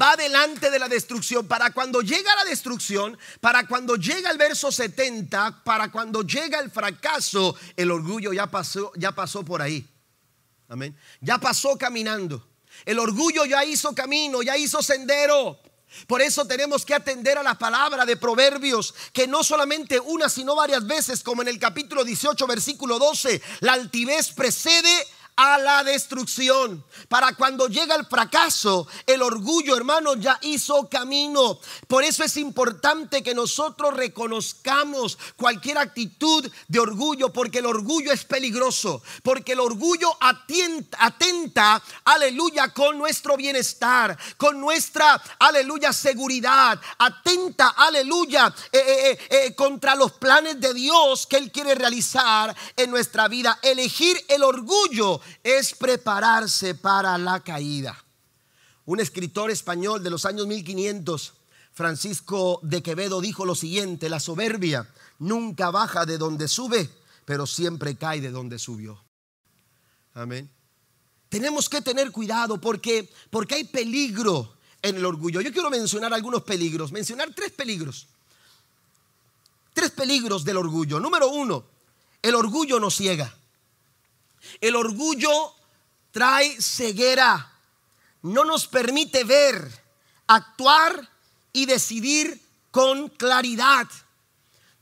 va 0.00 0.16
delante 0.16 0.70
de 0.70 0.78
la 0.78 0.88
destrucción. 0.88 1.46
Para 1.46 1.72
cuando 1.72 2.00
llega 2.00 2.34
la 2.36 2.44
destrucción, 2.46 3.18
para 3.38 3.66
cuando 3.66 3.96
llega 3.96 4.30
el 4.30 4.38
verso 4.38 4.72
70, 4.72 5.62
para 5.62 5.92
cuando 5.92 6.22
llega 6.22 6.58
el 6.58 6.70
fracaso, 6.70 7.54
el 7.76 7.90
orgullo 7.90 8.32
ya 8.32 8.46
pasó, 8.50 8.90
ya 8.96 9.12
pasó 9.12 9.44
por 9.44 9.60
ahí. 9.60 9.86
Amén. 10.70 10.96
Ya 11.20 11.36
pasó 11.36 11.76
caminando. 11.76 12.48
El 12.86 12.98
orgullo 12.98 13.44
ya 13.44 13.62
hizo 13.62 13.94
camino, 13.94 14.40
ya 14.40 14.56
hizo 14.56 14.82
sendero. 14.82 15.60
Por 16.06 16.22
eso 16.22 16.46
tenemos 16.46 16.86
que 16.86 16.94
atender 16.94 17.36
a 17.36 17.42
la 17.42 17.58
palabra 17.58 18.06
de 18.06 18.16
Proverbios, 18.16 18.94
que 19.12 19.26
no 19.26 19.44
solamente 19.44 20.00
una, 20.00 20.30
sino 20.30 20.54
varias 20.54 20.86
veces, 20.86 21.22
como 21.22 21.42
en 21.42 21.48
el 21.48 21.58
capítulo 21.58 22.04
18, 22.04 22.46
versículo 22.46 22.98
12, 22.98 23.42
la 23.60 23.74
altivez 23.74 24.30
precede 24.30 25.06
a 25.36 25.58
la 25.58 25.82
destrucción. 25.84 26.84
Para 27.08 27.34
cuando 27.34 27.68
llega 27.68 27.94
el 27.94 28.06
fracaso, 28.06 28.86
el 29.06 29.22
orgullo, 29.22 29.76
hermano, 29.76 30.14
ya 30.14 30.38
hizo 30.42 30.88
camino. 30.88 31.58
Por 31.88 32.04
eso 32.04 32.24
es 32.24 32.36
importante 32.36 33.22
que 33.22 33.34
nosotros 33.34 33.94
reconozcamos 33.94 35.18
cualquier 35.36 35.78
actitud 35.78 36.50
de 36.68 36.78
orgullo, 36.78 37.32
porque 37.32 37.58
el 37.60 37.66
orgullo 37.66 38.12
es 38.12 38.24
peligroso, 38.24 39.02
porque 39.22 39.52
el 39.52 39.60
orgullo 39.60 40.16
atenta, 40.20 41.82
aleluya, 42.04 42.68
con 42.72 42.98
nuestro 42.98 43.36
bienestar, 43.36 44.18
con 44.36 44.60
nuestra, 44.60 45.20
aleluya, 45.38 45.92
seguridad, 45.92 46.80
atenta, 46.98 47.68
aleluya, 47.68 48.54
eh, 48.70 48.78
eh, 48.80 49.18
eh, 49.30 49.54
contra 49.54 49.94
los 49.94 50.12
planes 50.12 50.60
de 50.60 50.74
Dios 50.74 51.26
que 51.26 51.36
Él 51.36 51.50
quiere 51.50 51.74
realizar 51.74 52.54
en 52.76 52.90
nuestra 52.90 53.28
vida. 53.28 53.58
Elegir 53.62 54.22
el 54.28 54.42
orgullo 54.42 55.21
es 55.42 55.74
prepararse 55.74 56.74
para 56.74 57.16
la 57.18 57.40
caída. 57.40 58.02
Un 58.84 59.00
escritor 59.00 59.50
español 59.50 60.02
de 60.02 60.10
los 60.10 60.24
años 60.24 60.46
1500, 60.46 61.34
Francisco 61.72 62.60
de 62.62 62.82
Quevedo, 62.82 63.20
dijo 63.20 63.44
lo 63.44 63.54
siguiente, 63.54 64.08
la 64.08 64.20
soberbia 64.20 64.88
nunca 65.18 65.70
baja 65.70 66.04
de 66.04 66.18
donde 66.18 66.48
sube, 66.48 66.90
pero 67.24 67.46
siempre 67.46 67.96
cae 67.96 68.20
de 68.20 68.30
donde 68.30 68.58
subió. 68.58 69.02
Amén. 70.14 70.50
Tenemos 71.28 71.68
que 71.68 71.80
tener 71.80 72.10
cuidado 72.10 72.60
porque, 72.60 73.10
porque 73.30 73.54
hay 73.54 73.64
peligro 73.64 74.54
en 74.82 74.96
el 74.96 75.06
orgullo. 75.06 75.40
Yo 75.40 75.52
quiero 75.52 75.70
mencionar 75.70 76.12
algunos 76.12 76.42
peligros, 76.42 76.92
mencionar 76.92 77.32
tres 77.34 77.52
peligros. 77.52 78.08
Tres 79.72 79.90
peligros 79.92 80.44
del 80.44 80.58
orgullo. 80.58 81.00
Número 81.00 81.28
uno, 81.28 81.64
el 82.20 82.34
orgullo 82.34 82.78
nos 82.78 82.96
ciega. 82.96 83.34
El 84.60 84.76
orgullo 84.76 85.54
trae 86.10 86.60
ceguera, 86.60 87.52
no 88.22 88.44
nos 88.44 88.66
permite 88.66 89.24
ver, 89.24 89.82
actuar 90.26 91.10
y 91.52 91.66
decidir 91.66 92.40
con 92.70 93.08
claridad. 93.08 93.86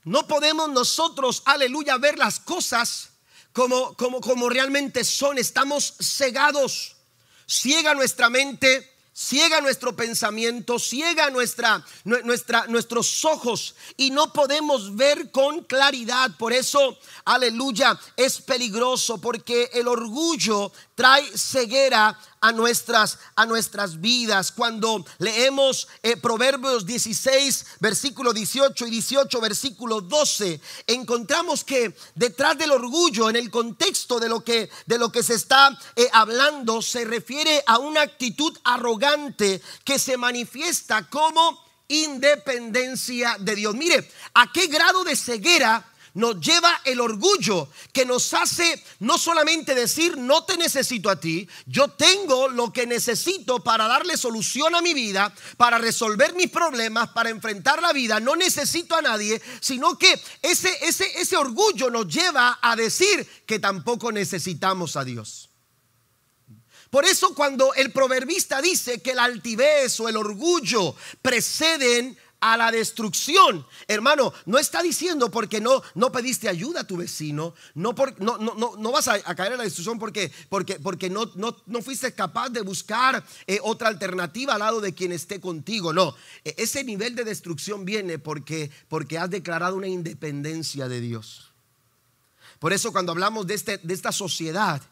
No 0.05 0.27
podemos 0.27 0.71
nosotros, 0.71 1.43
aleluya, 1.45 1.99
ver 1.99 2.19
las 2.19 2.41
cosas 2.41 3.11
como, 3.53 3.95
como, 3.95 4.21
como 4.21 4.49
realmente 4.49 5.05
son. 5.05 5.39
Estamos 5.39 5.95
cegados. 6.01 6.97
Ciega 7.47 7.95
nuestra 7.95 8.31
mente 8.31 8.91
ciega 9.21 9.61
nuestro 9.61 9.95
pensamiento, 9.95 10.79
ciega 10.79 11.29
nuestra, 11.29 11.85
nuestra, 12.05 12.67
nuestros 12.69 13.23
ojos 13.27 13.75
y 13.99 14.11
no 14.11 14.33
podemos 14.33 14.97
ver 14.97 15.31
con 15.31 15.63
claridad. 15.65 16.31
Por 16.39 16.55
eso, 16.55 16.99
aleluya, 17.27 18.01
es 18.17 18.41
peligroso 18.41 19.21
porque 19.21 19.69
el 19.75 19.89
orgullo 19.89 20.73
trae 21.01 21.25
ceguera 21.35 22.21
a 22.43 22.53
nuestras, 22.53 23.19
a 23.35 23.47
nuestras 23.47 24.03
vidas. 24.03 24.53
Cuando 24.53 25.03
leemos 25.17 25.89
eh, 26.03 26.19
Proverbios 26.19 26.85
16, 26.85 27.79
versículo 27.81 28.35
18 28.35 28.87
y 28.87 28.91
18, 28.91 29.41
versículo 29.41 30.03
12, 30.03 30.61
encontramos 30.87 31.65
que 31.65 31.97
detrás 32.15 32.59
del 32.59 32.73
orgullo, 32.73 33.31
en 33.31 33.37
el 33.37 33.51
contexto 33.51 34.21
de 34.21 34.29
lo 34.29 34.45
que, 34.45 34.69
de 34.85 34.99
lo 34.99 35.11
que 35.11 35.23
se 35.23 35.37
está 35.37 35.75
eh, 35.97 36.07
hablando, 36.13 36.83
se 36.83 37.07
refiere 37.07 37.65
a 37.67 37.79
una 37.79 38.03
actitud 38.03 38.55
arrogante 38.65 39.63
que 39.87 39.99
se 39.99 40.19
manifiesta 40.19 41.09
como 41.09 41.65
independencia 41.89 43.37
de 43.41 43.57
Dios. 43.57 43.75
Mire, 43.75 44.07
¿a 44.35 44.53
qué 44.53 44.67
grado 44.67 45.03
de 45.03 45.17
ceguera 45.17 45.83
nos 46.15 46.41
lleva 46.41 46.81
el 46.85 47.01
orgullo 47.01 47.69
que 47.93 48.05
nos 48.05 48.33
hace 48.35 48.83
no 49.01 49.19
solamente 49.19 49.75
decir, 49.75 50.17
no 50.17 50.45
te 50.45 50.57
necesito 50.57 51.11
a 51.11 51.21
ti, 51.21 51.49
yo 51.67 51.89
tengo 51.89 52.49
lo 52.49 52.73
que 52.73 52.87
necesito 52.87 53.61
para 53.61 53.87
darle 53.87 54.17
solución 54.17 54.75
a 54.75 54.83
mi 54.83 54.95
vida, 54.95 55.33
para 55.57 55.79
resolver 55.79 56.35
mis 56.35 56.51
problemas, 56.51 57.11
para 57.11 57.31
enfrentar 57.31 57.81
la 57.81 57.93
vida, 57.93 58.21
no 58.21 58.37
necesito 58.37 58.97
a 58.97 59.03
nadie, 59.03 59.41
sino 59.61 59.97
que 59.97 60.21
ese, 60.43 60.77
ese, 60.83 61.21
ese 61.21 61.37
orgullo 61.37 61.91
nos 61.91 62.09
lleva 62.09 62.59
a 62.61 62.77
decir 62.77 63.27
que 63.47 63.59
tampoco 63.59 64.13
necesitamos 64.13 64.97
a 64.97 65.05
Dios. 65.05 65.51
Por 66.91 67.05
eso 67.05 67.35
cuando 67.37 67.73
el 67.75 67.93
proverbista 67.93 68.61
dice 68.61 69.01
que 69.01 69.15
la 69.15 69.25
altivez 69.25 70.01
o 70.01 70.09
el 70.09 70.17
orgullo 70.17 70.97
preceden 71.23 72.19
a 72.41 72.57
la 72.57 72.71
destrucción. 72.71 73.67
Hermano, 73.87 74.33
no 74.47 74.59
está 74.59 74.83
diciendo 74.83 75.31
porque 75.31 75.61
no, 75.61 75.83
no 75.95 76.11
pediste 76.11 76.49
ayuda 76.49 76.81
a 76.81 76.87
tu 76.87 76.97
vecino, 76.97 77.55
no, 77.75 77.95
por, 77.95 78.21
no, 78.21 78.39
no, 78.39 78.55
no, 78.55 78.93
vas 78.93 79.09
a, 79.09 79.21
caer 79.35 79.53
en 79.53 79.59
la 79.59 79.65
destrucción 79.65 79.99
porque, 79.99 80.33
porque, 80.49 80.79
porque 80.79 81.11
no, 81.11 81.31
no, 81.37 81.83
fuiste 81.83 82.13
capaz 82.15 82.49
de 82.51 82.63
buscar 82.63 83.25
eh, 83.47 83.59
otra 83.63 83.89
alternativa 83.89 84.55
al 84.55 84.61
lado 84.61 84.81
de 84.81 84.95
quien 84.95 85.13
esté 85.13 85.41
contigo. 85.41 85.93
No, 85.93 86.15
e, 86.45 86.55
ese 86.59 86.85
nivel 86.85 87.15
de 87.15 87.25
destrucción 87.25 87.85
viene 87.85 88.19
porque, 88.19 88.71
porque 88.89 89.19
has 89.19 89.31
declarado 89.31 89.77
una 89.77 89.89
independencia 89.89 90.89
de 90.89 91.01
Dios. 91.01 91.53
Por 92.59 92.73
eso 92.73 92.93
cuando 92.93 93.13
hablamos 93.13 93.47
de, 93.47 93.55
este, 93.55 93.79
de 93.79 93.95
esta 93.95 94.13
sociedad, 94.13 94.83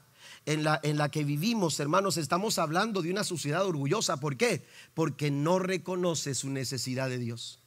en 0.48 0.64
la, 0.64 0.80
en 0.82 0.96
la 0.96 1.10
que 1.10 1.24
vivimos, 1.24 1.78
hermanos, 1.78 2.16
estamos 2.16 2.58
hablando 2.58 3.02
de 3.02 3.10
una 3.10 3.22
sociedad 3.22 3.66
orgullosa. 3.66 4.16
¿Por 4.16 4.38
qué? 4.38 4.66
Porque 4.94 5.30
no 5.30 5.58
reconoce 5.58 6.34
su 6.34 6.48
necesidad 6.48 7.10
de 7.10 7.18
Dios. 7.18 7.60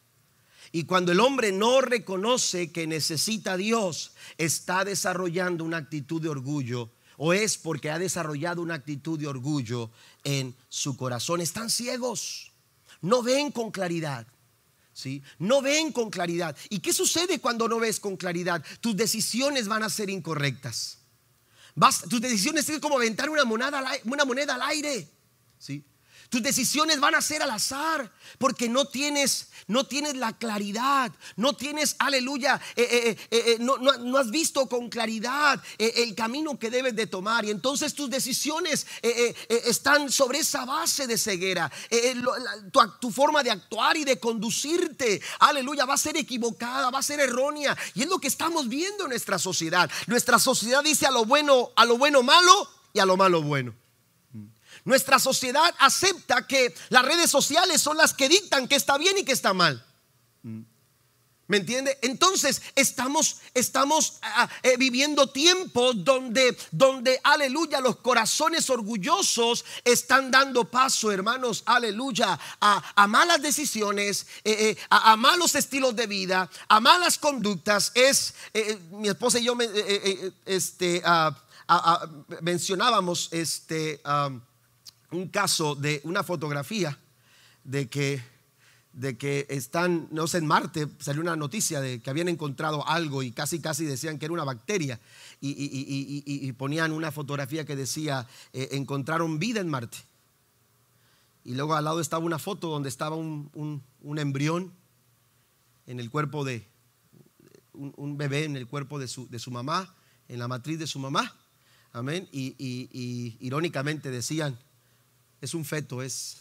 Y 0.71 0.85
cuando 0.85 1.11
el 1.11 1.19
hombre 1.19 1.51
no 1.51 1.81
reconoce 1.81 2.71
que 2.71 2.87
necesita 2.87 3.53
a 3.53 3.57
Dios, 3.57 4.13
está 4.39 4.83
desarrollando 4.83 5.63
una 5.63 5.77
actitud 5.77 6.19
de 6.19 6.29
orgullo 6.29 6.89
o 7.17 7.33
es 7.33 7.55
porque 7.55 7.91
ha 7.91 7.99
desarrollado 7.99 8.63
una 8.63 8.73
actitud 8.73 9.19
de 9.19 9.27
orgullo 9.27 9.91
en 10.23 10.55
su 10.67 10.97
corazón. 10.97 11.39
Están 11.39 11.69
ciegos, 11.69 12.51
no 13.01 13.21
ven 13.21 13.51
con 13.51 13.69
claridad. 13.69 14.25
¿Sí? 14.93 15.21
No 15.39 15.61
ven 15.61 15.91
con 15.93 16.09
claridad. 16.09 16.55
¿Y 16.69 16.79
qué 16.79 16.93
sucede 16.93 17.39
cuando 17.39 17.67
no 17.67 17.79
ves 17.79 17.99
con 17.99 18.17
claridad? 18.17 18.63
Tus 18.81 18.95
decisiones 18.95 19.67
van 19.67 19.83
a 19.83 19.89
ser 19.89 20.09
incorrectas 20.09 21.00
tus 22.10 22.21
decisiones 22.21 22.67
es 22.69 22.79
como 22.79 22.97
aventar 22.97 23.29
una 23.29 23.43
moneda, 23.45 23.84
una 24.05 24.25
moneda 24.25 24.55
al 24.55 24.62
aire. 24.63 25.07
¿sí? 25.57 25.84
Tus 26.31 26.41
decisiones 26.41 27.01
van 27.01 27.13
a 27.13 27.21
ser 27.21 27.43
al 27.43 27.51
azar 27.51 28.09
porque 28.37 28.69
no 28.69 28.85
tienes, 28.85 29.49
no 29.67 29.85
tienes 29.85 30.15
la 30.15 30.31
claridad, 30.31 31.11
no 31.35 31.57
tienes, 31.57 31.97
aleluya, 31.99 32.61
eh, 32.77 33.17
eh, 33.19 33.27
eh, 33.31 33.57
no, 33.59 33.75
no, 33.77 34.17
has 34.17 34.31
visto 34.31 34.69
con 34.69 34.87
claridad 34.87 35.61
el 35.77 36.15
camino 36.15 36.57
que 36.57 36.69
debes 36.69 36.95
de 36.95 37.05
tomar. 37.05 37.43
Y 37.43 37.51
entonces 37.51 37.93
tus 37.93 38.09
decisiones 38.09 38.87
están 39.49 40.09
sobre 40.09 40.39
esa 40.39 40.63
base 40.63 41.05
de 41.05 41.17
ceguera. 41.17 41.69
Tu, 42.71 42.79
tu, 43.01 43.11
forma 43.11 43.43
de 43.43 43.51
actuar 43.51 43.97
y 43.97 44.05
de 44.05 44.17
conducirte, 44.17 45.21
aleluya, 45.39 45.83
va 45.83 45.95
a 45.95 45.97
ser 45.97 46.15
equivocada, 46.15 46.91
va 46.91 46.99
a 46.99 47.03
ser 47.03 47.19
errónea. 47.19 47.77
Y 47.93 48.03
es 48.03 48.07
lo 48.07 48.19
que 48.19 48.29
estamos 48.29 48.69
viendo 48.69 49.03
en 49.03 49.09
nuestra 49.09 49.37
sociedad. 49.37 49.91
Nuestra 50.07 50.39
sociedad 50.39 50.81
dice 50.81 51.05
a 51.05 51.11
lo 51.11 51.25
bueno, 51.25 51.71
a 51.75 51.83
lo 51.83 51.97
bueno 51.97 52.23
malo 52.23 52.69
y 52.93 52.99
a 52.99 53.05
lo 53.05 53.17
malo 53.17 53.41
bueno. 53.41 53.75
Nuestra 54.83 55.19
sociedad 55.19 55.73
acepta 55.79 56.47
que 56.47 56.73
las 56.89 57.05
redes 57.05 57.29
sociales 57.29 57.81
son 57.81 57.97
las 57.97 58.13
que 58.13 58.29
dictan 58.29 58.67
que 58.67 58.75
está 58.75 58.97
bien 58.97 59.17
y 59.17 59.23
que 59.23 59.31
está 59.31 59.53
mal. 59.53 59.85
¿Me 61.51 61.57
entiende? 61.57 61.99
Entonces 62.01 62.61
estamos, 62.75 63.41
estamos 63.53 64.19
ah, 64.21 64.47
eh, 64.63 64.77
viviendo 64.77 65.27
tiempos 65.27 66.01
donde, 66.01 66.57
donde, 66.71 67.19
aleluya, 67.25 67.81
los 67.81 67.97
corazones 67.97 68.69
orgullosos 68.69 69.65
están 69.83 70.31
dando 70.31 70.63
paso, 70.63 71.11
hermanos, 71.11 71.63
aleluya, 71.65 72.39
a, 72.61 73.07
malas 73.07 73.41
decisiones, 73.41 74.27
eh, 74.45 74.69
eh, 74.69 74.77
a, 74.89 75.17
malos 75.17 75.53
estilos 75.55 75.93
de 75.93 76.07
vida, 76.07 76.49
a 76.69 76.79
malas 76.79 77.17
conductas. 77.17 77.91
Es, 77.95 78.33
mi 78.91 79.09
esposa 79.09 79.37
y 79.37 79.43
yo 79.43 79.57
este, 80.45 81.01
ah, 81.03 81.37
ah, 81.67 82.07
mencionábamos 82.39 83.27
este 83.33 84.01
un 85.12 85.28
caso 85.28 85.76
de 85.76 86.02
una 86.04 86.24
fotografía 86.24 86.97
de 87.63 87.89
que, 87.89 88.24
de 88.93 89.17
que 89.17 89.45
están, 89.50 90.08
no 90.12 90.28
sé, 90.28 90.39
en 90.39 90.47
Marte 90.47 90.88
salió 91.00 91.21
una 91.21 91.36
noticia 91.36 91.82
de 91.82 92.02
que 92.02 92.10
habían 92.10 92.30
encontrado 92.30 92.88
algo 92.88 93.21
y 93.21 93.32
casi 93.32 93.60
casi 93.60 93.86
decían 93.86 94.17
que 94.17 94.26
era 94.26 94.34
una 94.34 94.43
bacteria 94.43 95.00
y, 95.41 96.52
ponían 96.54 96.91
una 96.91 97.12
fotografía 97.12 97.65
que 97.65 97.76
decía, 97.76 98.28
eh, 98.54 98.69
encontraron 98.71 99.39
vida 99.39 99.60
en 99.60 99.69
Marte. 99.69 99.97
Y 101.43 101.56
luego 101.56 101.74
al 101.74 101.84
lado 101.84 102.00
estaba 102.00 102.24
una 102.24 102.38
foto 102.38 102.69
donde 102.69 102.89
estaba 102.89 103.15
un, 103.15 103.82
embrión 104.17 104.71
en 105.88 106.00
el 106.00 106.10
cuerpo 106.10 106.45
de, 106.45 106.67
un, 107.74 108.17
bebé 108.17 108.45
en 108.45 108.56
el 108.56 108.67
cuerpo 108.67 109.00
de 109.00 109.08
su, 109.08 109.28
de 109.28 109.39
su 109.39 109.50
mamá, 109.50 109.93
en 110.28 110.39
la 110.39 110.47
matriz 110.47 110.78
de 110.80 110.88
su 110.88 111.00
mamá. 111.00 111.36
Amén. 111.93 112.30
y 112.32 113.36
irónicamente 113.41 114.12
decían, 114.12 114.58
es 115.41 115.54
un 115.54 115.65
feto, 115.65 116.01
es, 116.01 116.38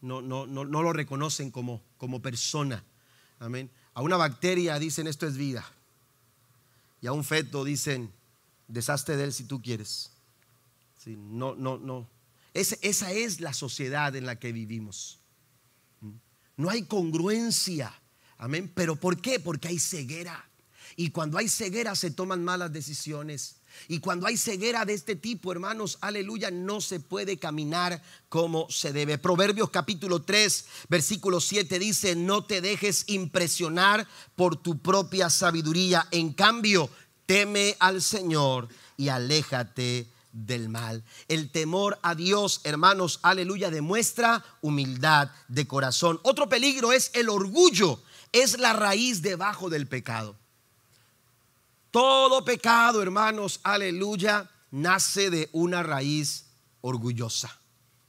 no, 0.00 0.22
no, 0.22 0.46
no, 0.46 0.64
no 0.64 0.82
lo 0.82 0.92
reconocen 0.92 1.50
como, 1.50 1.82
como 1.98 2.22
persona. 2.22 2.84
Amén. 3.40 3.70
A 3.94 4.02
una 4.02 4.16
bacteria 4.16 4.78
dicen 4.78 5.06
esto 5.06 5.26
es 5.26 5.36
vida. 5.36 5.68
Y 7.00 7.06
a 7.06 7.12
un 7.12 7.24
feto 7.24 7.64
dicen, 7.64 8.12
deshazte 8.68 9.16
de 9.16 9.24
él 9.24 9.32
si 9.32 9.44
tú 9.44 9.60
quieres. 9.60 10.12
No, 11.06 11.54
no, 11.54 11.78
no. 11.78 12.08
esa 12.52 13.12
es 13.12 13.40
la 13.40 13.54
sociedad 13.54 14.14
en 14.14 14.26
la 14.26 14.38
que 14.38 14.52
vivimos. 14.52 15.18
No 16.56 16.68
hay 16.68 16.82
congruencia. 16.82 17.94
Amén. 18.36 18.70
Pero 18.74 18.96
¿por 18.96 19.20
qué? 19.20 19.40
Porque 19.40 19.68
hay 19.68 19.78
ceguera. 19.78 20.44
Y 20.96 21.10
cuando 21.10 21.38
hay 21.38 21.48
ceguera 21.48 21.94
se 21.94 22.10
toman 22.10 22.44
malas 22.44 22.72
decisiones. 22.72 23.57
Y 23.86 24.00
cuando 24.00 24.26
hay 24.26 24.36
ceguera 24.36 24.84
de 24.84 24.94
este 24.94 25.14
tipo, 25.14 25.52
hermanos, 25.52 25.98
aleluya, 26.00 26.50
no 26.50 26.80
se 26.80 27.00
puede 27.00 27.38
caminar 27.38 28.02
como 28.28 28.68
se 28.70 28.92
debe. 28.92 29.18
Proverbios 29.18 29.70
capítulo 29.70 30.22
3, 30.22 30.64
versículo 30.88 31.40
7 31.40 31.78
dice, 31.78 32.16
no 32.16 32.44
te 32.44 32.60
dejes 32.60 33.04
impresionar 33.06 34.08
por 34.34 34.56
tu 34.56 34.78
propia 34.78 35.30
sabiduría. 35.30 36.06
En 36.10 36.32
cambio, 36.32 36.90
teme 37.26 37.76
al 37.78 38.02
Señor 38.02 38.68
y 38.96 39.08
aléjate 39.08 40.08
del 40.32 40.68
mal. 40.68 41.04
El 41.28 41.50
temor 41.50 41.98
a 42.02 42.14
Dios, 42.14 42.60
hermanos, 42.64 43.20
aleluya, 43.22 43.70
demuestra 43.70 44.44
humildad 44.60 45.30
de 45.48 45.66
corazón. 45.66 46.20
Otro 46.22 46.48
peligro 46.48 46.92
es 46.92 47.10
el 47.14 47.28
orgullo. 47.28 48.00
Es 48.32 48.58
la 48.58 48.72
raíz 48.72 49.22
debajo 49.22 49.70
del 49.70 49.86
pecado. 49.86 50.36
Todo 51.90 52.44
pecado, 52.44 53.02
hermanos, 53.02 53.60
aleluya, 53.62 54.50
nace 54.70 55.30
de 55.30 55.48
una 55.52 55.82
raíz 55.82 56.46
orgullosa. 56.82 57.58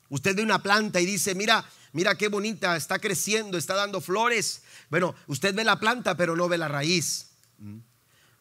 Usted 0.10 0.36
ve 0.36 0.44
una 0.44 0.62
planta 0.62 1.00
y 1.00 1.06
dice, 1.06 1.34
mira, 1.34 1.64
mira 1.94 2.16
qué 2.16 2.28
bonita, 2.28 2.76
está 2.76 3.00
creciendo, 3.00 3.58
está 3.58 3.76
dando 3.76 4.02
flores. 4.02 4.64
Bueno, 4.90 5.16
usted 5.28 5.56
ve 5.56 5.64
la 5.64 5.80
planta, 5.80 6.18
pero 6.18 6.36
no 6.36 6.50
ve 6.50 6.58
la 6.58 6.68
raíz. 6.68 7.28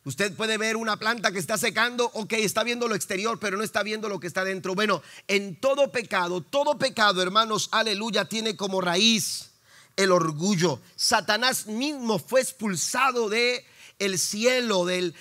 Usted 0.05 0.35
puede 0.35 0.59
ver 0.59 0.77
una 0.77 0.97
planta 0.97 1.31
que 1.31 1.39
está 1.39 1.59
secando, 1.59 2.11
ok, 2.15 2.33
está 2.33 2.65
viendo 2.65 2.89
lo 2.89 2.95
exterior, 2.95 3.39
pero 3.39 3.57
no 3.57 3.63
está 3.63 3.83
viendo 3.83 4.09
lo 4.09 4.19
que 4.19 4.27
está 4.27 4.43
dentro. 4.43 4.75
Bueno, 4.75 5.03
en 5.29 5.61
todo 5.61 5.93
pecado, 5.93 6.41
todo 6.41 6.79
pecado, 6.79 7.23
hermanos, 7.23 7.69
aleluya, 7.73 8.25
tiene 8.25 8.57
como 8.57 8.81
raíz 8.81 9.51
el 9.97 10.11
orgullo. 10.11 10.81
Satanás 10.97 11.67
mismo 11.67 12.19
fue 12.19 12.41
expulsado 12.41 13.29
de 13.29 13.67
el 13.99 14.19
cielo, 14.19 14.85
de, 14.85 15.15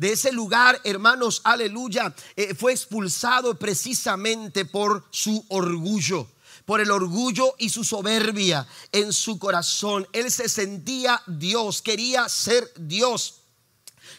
ese 0.00 0.32
lugar, 0.32 0.80
hermanos, 0.84 1.40
aleluya, 1.44 2.14
eh, 2.36 2.54
fue 2.54 2.72
expulsado 2.72 3.58
precisamente 3.58 4.64
por 4.64 5.04
su 5.10 5.44
orgullo 5.48 6.28
por 6.64 6.82
el 6.82 6.90
orgullo 6.90 7.54
y 7.56 7.70
su 7.70 7.82
soberbia 7.82 8.66
en 8.92 9.14
su 9.14 9.38
corazón. 9.38 10.06
Él 10.12 10.30
se 10.30 10.50
sentía 10.50 11.22
Dios, 11.26 11.80
quería 11.80 12.28
ser 12.28 12.70
Dios. 12.76 13.36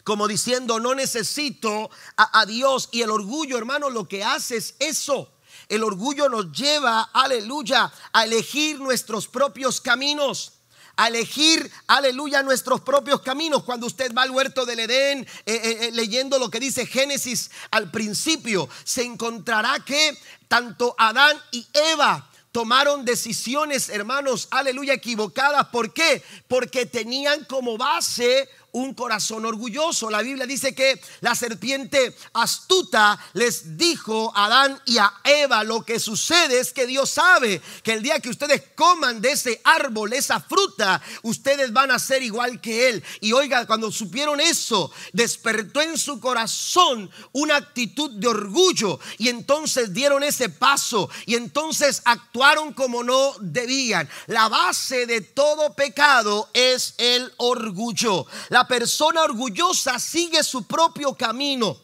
Como 0.03 0.27
diciendo, 0.27 0.79
no 0.79 0.95
necesito 0.95 1.91
a, 2.17 2.39
a 2.39 2.47
Dios. 2.47 2.89
Y 2.91 3.03
el 3.03 3.11
orgullo, 3.11 3.55
hermano, 3.55 3.91
lo 3.91 4.07
que 4.07 4.23
hace 4.23 4.57
es 4.57 4.73
eso 4.79 5.31
El 5.67 5.83
orgullo 5.83 6.27
nos 6.27 6.51
lleva, 6.51 7.11
aleluya, 7.13 7.93
a 8.11 8.23
elegir 8.23 8.79
nuestros 8.79 9.27
propios 9.27 9.79
caminos 9.79 10.53
a 10.99 11.07
elegir, 11.07 11.71
aleluya, 11.87 12.43
nuestros 12.43 12.81
propios 12.81 13.21
caminos. 13.21 13.63
Cuando 13.63 13.87
usted 13.87 14.13
va 14.13 14.23
al 14.23 14.31
huerto 14.31 14.65
del 14.65 14.81
Edén, 14.81 15.19
eh, 15.19 15.27
eh, 15.45 15.77
eh, 15.83 15.89
leyendo 15.93 16.37
lo 16.37 16.49
que 16.49 16.59
dice 16.59 16.85
Génesis 16.85 17.51
al 17.71 17.89
principio, 17.89 18.67
se 18.83 19.03
encontrará 19.03 19.79
que 19.85 20.17
tanto 20.49 20.95
Adán 20.97 21.37
y 21.51 21.65
Eva 21.93 22.29
tomaron 22.51 23.05
decisiones, 23.05 23.87
hermanos, 23.87 24.49
aleluya, 24.51 24.93
equivocadas. 24.93 25.67
¿Por 25.67 25.93
qué? 25.93 26.21
Porque 26.49 26.85
tenían 26.85 27.45
como 27.45 27.77
base 27.77 28.49
un 28.71 28.93
corazón 28.93 29.45
orgulloso. 29.45 30.09
La 30.09 30.21
Biblia 30.21 30.45
dice 30.45 30.75
que 30.75 31.01
la 31.21 31.35
serpiente 31.35 32.15
astuta 32.33 33.19
les 33.33 33.77
dijo 33.77 34.31
a 34.35 34.45
Adán 34.45 34.81
y 34.85 34.97
a 34.97 35.13
Eva, 35.23 35.63
lo 35.63 35.83
que 35.83 35.99
sucede 35.99 36.59
es 36.59 36.73
que 36.73 36.87
Dios 36.87 37.09
sabe 37.09 37.61
que 37.83 37.93
el 37.93 38.03
día 38.03 38.19
que 38.19 38.29
ustedes 38.29 38.63
coman 38.75 39.21
de 39.21 39.31
ese 39.31 39.61
árbol, 39.63 40.13
esa 40.13 40.39
fruta, 40.39 41.01
ustedes 41.23 41.71
van 41.73 41.91
a 41.91 41.99
ser 41.99 42.23
igual 42.23 42.61
que 42.61 42.89
Él. 42.89 43.03
Y 43.21 43.33
oiga, 43.33 43.65
cuando 43.65 43.91
supieron 43.91 44.39
eso, 44.39 44.91
despertó 45.13 45.81
en 45.81 45.97
su 45.97 46.19
corazón 46.19 47.09
una 47.31 47.57
actitud 47.57 48.11
de 48.11 48.27
orgullo 48.27 48.99
y 49.17 49.29
entonces 49.29 49.93
dieron 49.93 50.23
ese 50.23 50.49
paso 50.49 51.09
y 51.25 51.35
entonces 51.35 52.01
actuaron 52.05 52.73
como 52.73 53.03
no 53.03 53.33
debían. 53.39 54.09
La 54.27 54.49
base 54.49 55.05
de 55.05 55.21
todo 55.21 55.73
pecado 55.73 56.49
es 56.53 56.95
el 56.97 57.31
orgullo. 57.37 58.25
Persona 58.67 59.21
orgullosa 59.21 59.99
sigue 59.99 60.43
su 60.43 60.65
propio 60.65 61.15
camino. 61.15 61.77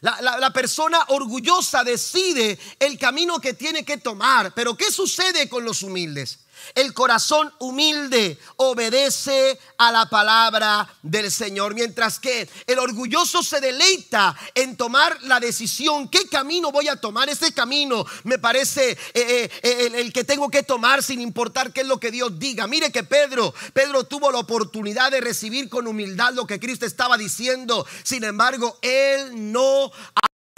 La, 0.00 0.50
persona 0.52 1.02
orgullosa 1.08 1.82
decide 1.82 2.58
el 2.78 2.98
camino 2.98 3.40
que 3.40 3.54
tiene 3.54 3.84
que 3.84 3.96
tomar. 3.96 4.52
Pero 4.52 4.76
¿qué 4.76 4.90
sucede 4.92 5.48
con 5.48 5.64
los 5.64 5.82
humildes? 5.82 6.40
El 6.74 6.94
corazón 6.94 7.52
humilde 7.58 8.38
obedece 8.56 9.58
a 9.78 9.92
la 9.92 10.08
palabra 10.08 10.88
del 11.02 11.30
Señor, 11.30 11.74
mientras 11.74 12.18
que 12.18 12.48
el 12.66 12.78
orgulloso 12.78 13.42
se 13.42 13.60
deleita 13.60 14.36
en 14.54 14.76
tomar 14.76 15.22
la 15.22 15.40
decisión, 15.40 16.08
¿qué 16.08 16.28
camino 16.28 16.72
voy 16.72 16.88
a 16.88 16.96
tomar? 16.96 17.28
Ese 17.28 17.52
camino 17.52 18.04
me 18.24 18.38
parece 18.38 18.92
eh, 18.92 18.98
eh, 19.14 19.50
eh, 19.62 19.92
el, 19.94 20.12
que 20.12 20.24
tengo 20.24 20.50
que 20.50 20.62
tomar 20.62 21.02
sin 21.02 21.20
importar 21.20 21.72
qué 21.72 21.82
es 21.82 21.86
lo 21.86 22.00
que 22.00 22.10
Dios 22.10 22.38
diga. 22.38 22.66
Mire 22.66 22.90
que 22.90 23.04
Pedro, 23.04 23.54
Pedro 23.72 24.04
tuvo 24.04 24.30
la 24.30 24.38
oportunidad 24.38 25.10
de 25.10 25.20
recibir 25.20 25.68
con 25.68 25.86
humildad 25.86 26.32
lo 26.32 26.46
que 26.46 26.60
Cristo 26.60 26.86
estaba 26.86 27.16
diciendo. 27.16 27.86
Sin 28.02 28.24
embargo, 28.24 28.78
él 28.82 29.52
no 29.52 29.92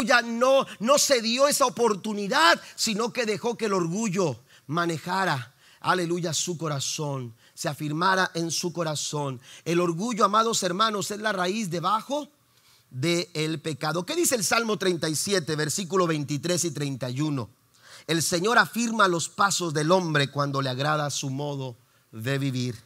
ya 0.05 0.21
no, 0.21 0.66
no 0.79 0.99
se 0.99 1.23
dio 1.23 1.49
esa 1.49 1.64
oportunidad, 1.64 2.61
sino 2.75 3.12
que 3.12 3.25
dejó 3.25 3.57
que 3.57 3.64
el 3.64 3.73
orgullo 3.73 4.38
manejara 4.66 5.55
aleluya, 5.87 6.35
su 6.35 6.59
corazón, 6.59 7.35
se 7.55 7.68
afirmara 7.68 8.31
en 8.35 8.51
su 8.51 8.72
corazón. 8.72 9.40
El 9.64 9.81
orgullo, 9.81 10.25
amados 10.25 10.62
hermanos, 10.62 11.11
es 11.11 11.20
la 11.20 11.33
raíz 11.33 11.70
debajo 11.70 12.29
del 12.90 13.61
pecado. 13.61 14.05
¿Qué 14.05 14.16
dice 14.16 14.35
el 14.35 14.44
Salmo 14.44 14.77
37, 14.77 15.55
versículo 15.57 16.07
23 16.07 16.64
y 16.64 16.70
31? 16.72 17.49
El 18.07 18.22
Señor 18.22 18.59
afirma 18.59 19.09
los 19.09 19.29
pasos 19.29 19.72
del 19.72 19.90
hombre 19.92 20.31
cuando 20.31 20.61
le 20.61 20.70
agrada 20.70 21.09
su 21.11 21.31
modo 21.31 21.77
de 22.12 22.38
vivir. 22.38 22.77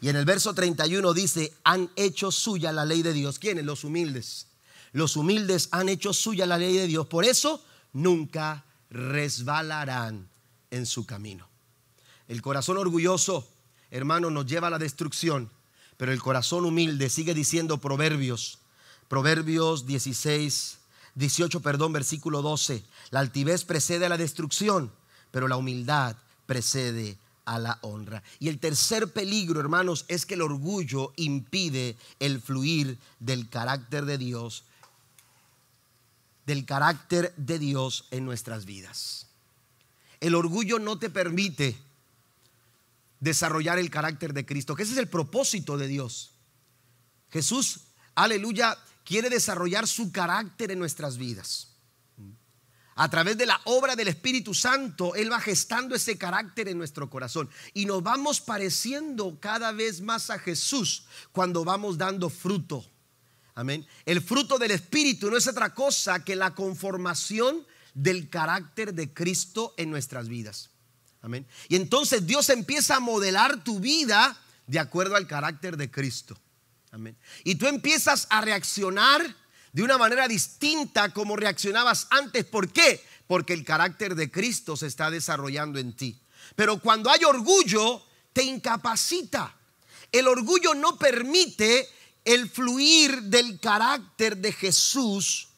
Y 0.00 0.08
en 0.08 0.16
el 0.16 0.24
verso 0.24 0.54
31 0.54 1.12
dice, 1.12 1.52
han 1.62 1.90
hecho 1.94 2.32
suya 2.32 2.72
la 2.72 2.84
ley 2.84 3.02
de 3.02 3.12
Dios. 3.12 3.38
¿Quiénes? 3.38 3.64
Los 3.64 3.84
humildes. 3.84 4.46
Los 4.92 5.16
humildes 5.16 5.68
han 5.70 5.88
hecho 5.88 6.12
suya 6.12 6.46
la 6.46 6.58
ley 6.58 6.76
de 6.76 6.86
Dios. 6.86 7.06
Por 7.06 7.24
eso 7.24 7.62
nunca 7.92 8.64
resbalarán 8.90 10.28
en 10.70 10.86
su 10.86 11.04
camino. 11.06 11.49
El 12.30 12.42
corazón 12.42 12.78
orgulloso, 12.78 13.44
hermano, 13.90 14.30
nos 14.30 14.46
lleva 14.46 14.68
a 14.68 14.70
la 14.70 14.78
destrucción, 14.78 15.50
pero 15.96 16.12
el 16.12 16.22
corazón 16.22 16.64
humilde 16.64 17.10
sigue 17.10 17.34
diciendo 17.34 17.78
Proverbios, 17.78 18.60
Proverbios 19.08 19.84
16, 19.84 20.78
18, 21.16 21.60
perdón, 21.60 21.92
versículo 21.92 22.40
12. 22.40 22.84
La 23.10 23.18
altivez 23.18 23.64
precede 23.64 24.06
a 24.06 24.08
la 24.08 24.16
destrucción, 24.16 24.92
pero 25.32 25.48
la 25.48 25.56
humildad 25.56 26.14
precede 26.46 27.18
a 27.46 27.58
la 27.58 27.80
honra. 27.82 28.22
Y 28.38 28.48
el 28.48 28.60
tercer 28.60 29.12
peligro, 29.12 29.58
hermanos, 29.58 30.04
es 30.06 30.24
que 30.24 30.34
el 30.34 30.42
orgullo 30.42 31.12
impide 31.16 31.96
el 32.20 32.40
fluir 32.40 32.96
del 33.18 33.48
carácter 33.48 34.04
de 34.04 34.18
Dios, 34.18 34.62
del 36.46 36.64
carácter 36.64 37.34
de 37.36 37.58
Dios 37.58 38.04
en 38.12 38.24
nuestras 38.24 38.66
vidas. 38.66 39.26
El 40.20 40.36
orgullo 40.36 40.78
no 40.78 40.96
te 40.96 41.10
permite 41.10 41.89
desarrollar 43.20 43.78
el 43.78 43.90
carácter 43.90 44.32
de 44.32 44.44
Cristo, 44.46 44.74
que 44.74 44.82
ese 44.82 44.92
es 44.92 44.98
el 44.98 45.08
propósito 45.08 45.76
de 45.76 45.86
Dios. 45.86 46.32
Jesús, 47.30 47.80
aleluya, 48.14 48.76
quiere 49.04 49.30
desarrollar 49.30 49.86
su 49.86 50.10
carácter 50.10 50.70
en 50.70 50.78
nuestras 50.78 51.16
vidas. 51.16 51.68
A 52.96 53.08
través 53.08 53.38
de 53.38 53.46
la 53.46 53.58
obra 53.64 53.96
del 53.96 54.08
Espíritu 54.08 54.52
Santo, 54.52 55.14
Él 55.14 55.32
va 55.32 55.40
gestando 55.40 55.94
ese 55.94 56.18
carácter 56.18 56.68
en 56.68 56.76
nuestro 56.76 57.08
corazón. 57.08 57.48
Y 57.72 57.86
nos 57.86 58.02
vamos 58.02 58.42
pareciendo 58.42 59.38
cada 59.40 59.72
vez 59.72 60.02
más 60.02 60.28
a 60.28 60.38
Jesús 60.38 61.06
cuando 61.32 61.64
vamos 61.64 61.96
dando 61.96 62.28
fruto. 62.28 62.84
Amén. 63.54 63.86
El 64.04 64.20
fruto 64.20 64.58
del 64.58 64.72
Espíritu 64.72 65.30
no 65.30 65.38
es 65.38 65.46
otra 65.46 65.74
cosa 65.74 66.24
que 66.24 66.36
la 66.36 66.54
conformación 66.54 67.66
del 67.94 68.28
carácter 68.28 68.92
de 68.92 69.14
Cristo 69.14 69.72
en 69.78 69.90
nuestras 69.90 70.28
vidas. 70.28 70.70
Amén. 71.22 71.46
Y 71.68 71.76
entonces 71.76 72.26
Dios 72.26 72.48
empieza 72.48 72.96
a 72.96 73.00
modelar 73.00 73.62
tu 73.62 73.80
vida 73.80 74.36
de 74.66 74.78
acuerdo 74.78 75.16
al 75.16 75.26
carácter 75.26 75.76
de 75.76 75.90
Cristo. 75.90 76.38
Amén. 76.92 77.16
Y 77.44 77.56
tú 77.56 77.66
empiezas 77.66 78.26
a 78.30 78.40
reaccionar 78.40 79.36
de 79.72 79.82
una 79.82 79.98
manera 79.98 80.26
distinta 80.28 81.12
como 81.12 81.36
reaccionabas 81.36 82.06
antes. 82.10 82.44
¿Por 82.44 82.72
qué? 82.72 83.04
Porque 83.26 83.52
el 83.52 83.64
carácter 83.64 84.14
de 84.14 84.30
Cristo 84.30 84.76
se 84.76 84.86
está 84.86 85.10
desarrollando 85.10 85.78
en 85.78 85.92
ti. 85.94 86.18
Pero 86.56 86.80
cuando 86.80 87.10
hay 87.10 87.24
orgullo, 87.24 88.02
te 88.32 88.42
incapacita. 88.42 89.54
El 90.10 90.26
orgullo 90.26 90.74
no 90.74 90.98
permite 90.98 91.88
el 92.24 92.50
fluir 92.50 93.22
del 93.22 93.60
carácter 93.60 94.36
de 94.36 94.52
Jesús 94.52 95.48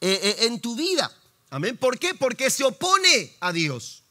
eh, 0.00 0.20
eh, 0.22 0.46
en 0.46 0.60
tu 0.60 0.74
vida. 0.74 1.12
Amén. 1.50 1.76
¿Por 1.76 1.98
qué? 1.98 2.14
Porque 2.14 2.50
se 2.50 2.64
opone 2.64 3.36
a 3.40 3.52
Dios. 3.52 4.02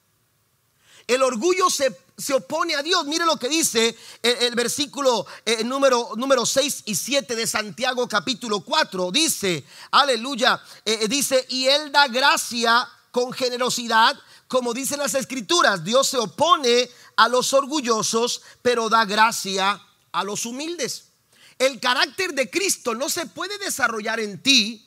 El 1.08 1.24
orgullo 1.24 1.70
se, 1.70 2.34
opone 2.34 2.76
a 2.76 2.84
Dios. 2.84 3.06
Mire 3.06 3.26
lo 3.26 3.38
que 3.38 3.48
dice 3.48 3.98
el, 4.22 4.54
versículo 4.56 5.26
eh, 5.46 5.64
número, 5.64 6.10
número 6.18 6.46
6 6.46 6.84
y 6.86 6.96
7 6.96 7.34
de 7.34 7.48
Santiago 7.48 8.10
capítulo 8.10 8.60
4. 8.60 9.10
Dice, 9.12 9.64
aleluya, 9.92 10.62
eh, 10.84 11.00
eh, 11.04 11.08
dice, 11.08 11.46
y 11.48 11.68
Él 11.68 11.94
da 11.94 12.10
gracia 12.10 12.86
con 13.12 13.32
generosidad, 13.32 14.20
como 14.50 14.74
dicen 14.74 15.00
las 15.00 15.14
escrituras. 15.14 15.86
Dios 15.86 16.10
se 16.10 16.18
opone 16.18 16.90
a 17.16 17.30
los 17.30 17.54
orgullosos, 17.54 18.42
pero 18.62 18.90
da 18.90 19.06
gracia 19.06 19.82
a 20.12 20.24
los 20.26 20.46
humildes. 20.46 21.06
El 21.58 21.80
carácter 21.80 22.34
de 22.34 22.50
Cristo 22.50 22.96
no 22.96 23.08
se 23.08 23.28
puede 23.28 23.58
desarrollar 23.60 24.20
en 24.20 24.44
ti 24.44 24.86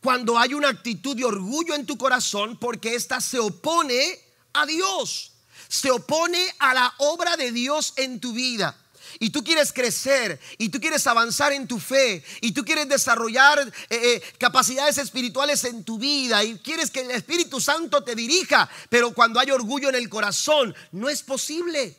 cuando 0.00 0.38
hay 0.38 0.54
una 0.54 0.68
actitud 0.68 1.14
de 1.14 1.26
orgullo 1.26 1.74
en 1.74 1.84
tu 1.84 1.98
corazón 1.98 2.56
porque 2.58 2.94
ésta 2.94 3.20
se 3.20 3.38
opone 3.38 4.18
a 4.54 4.64
Dios 4.64 5.32
se 5.68 5.90
opone 5.90 6.54
a 6.58 6.74
la 6.74 6.94
obra 6.98 7.36
de 7.36 7.52
Dios 7.52 7.92
en 7.96 8.20
tu 8.20 8.32
vida 8.32 8.76
y 9.18 9.30
tú 9.30 9.42
quieres 9.42 9.72
crecer 9.72 10.38
y 10.58 10.68
tú 10.68 10.80
quieres 10.80 11.06
avanzar 11.06 11.52
en 11.52 11.66
tu 11.66 11.78
fe 11.78 12.22
y 12.40 12.52
tú 12.52 12.64
quieres 12.64 12.88
desarrollar 12.88 13.60
eh, 13.60 13.72
eh, 13.90 14.22
capacidades 14.38 14.98
espirituales 14.98 15.64
en 15.64 15.84
tu 15.84 15.98
vida 15.98 16.44
y 16.44 16.58
quieres 16.58 16.90
que 16.90 17.00
el 17.00 17.10
Espíritu 17.10 17.60
Santo 17.60 18.02
te 18.02 18.14
dirija, 18.14 18.68
pero 18.88 19.12
cuando 19.12 19.40
hay 19.40 19.50
orgullo 19.50 19.88
en 19.88 19.96
el 19.96 20.08
corazón, 20.08 20.74
no 20.92 21.08
es 21.08 21.22
posible. 21.22 21.96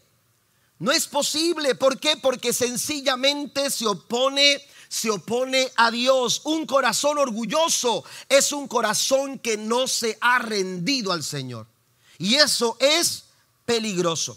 No 0.80 0.94
es 0.94 1.08
posible. 1.08 1.76
¿Por 1.76 2.00
qué? 2.00 2.16
Porque 2.16 2.54
sencillamente 2.54 3.70
se 3.70 3.86
opone 3.86 4.64
se 4.88 5.12
opone 5.12 5.72
a 5.76 5.92
Dios. 5.92 6.42
Un 6.46 6.66
corazón 6.66 7.20
orgulloso 7.20 8.04
es 8.28 8.52
un 8.52 8.68
corazón 8.68 9.38
que 9.38 9.56
no 9.56 9.88
se 9.88 10.18
ha 10.20 10.40
rendido 10.40 11.12
al 11.12 11.24
Señor. 11.24 11.68
Y 12.18 12.36
eso 12.36 12.76
es 12.80 13.26
peligroso. 13.70 14.36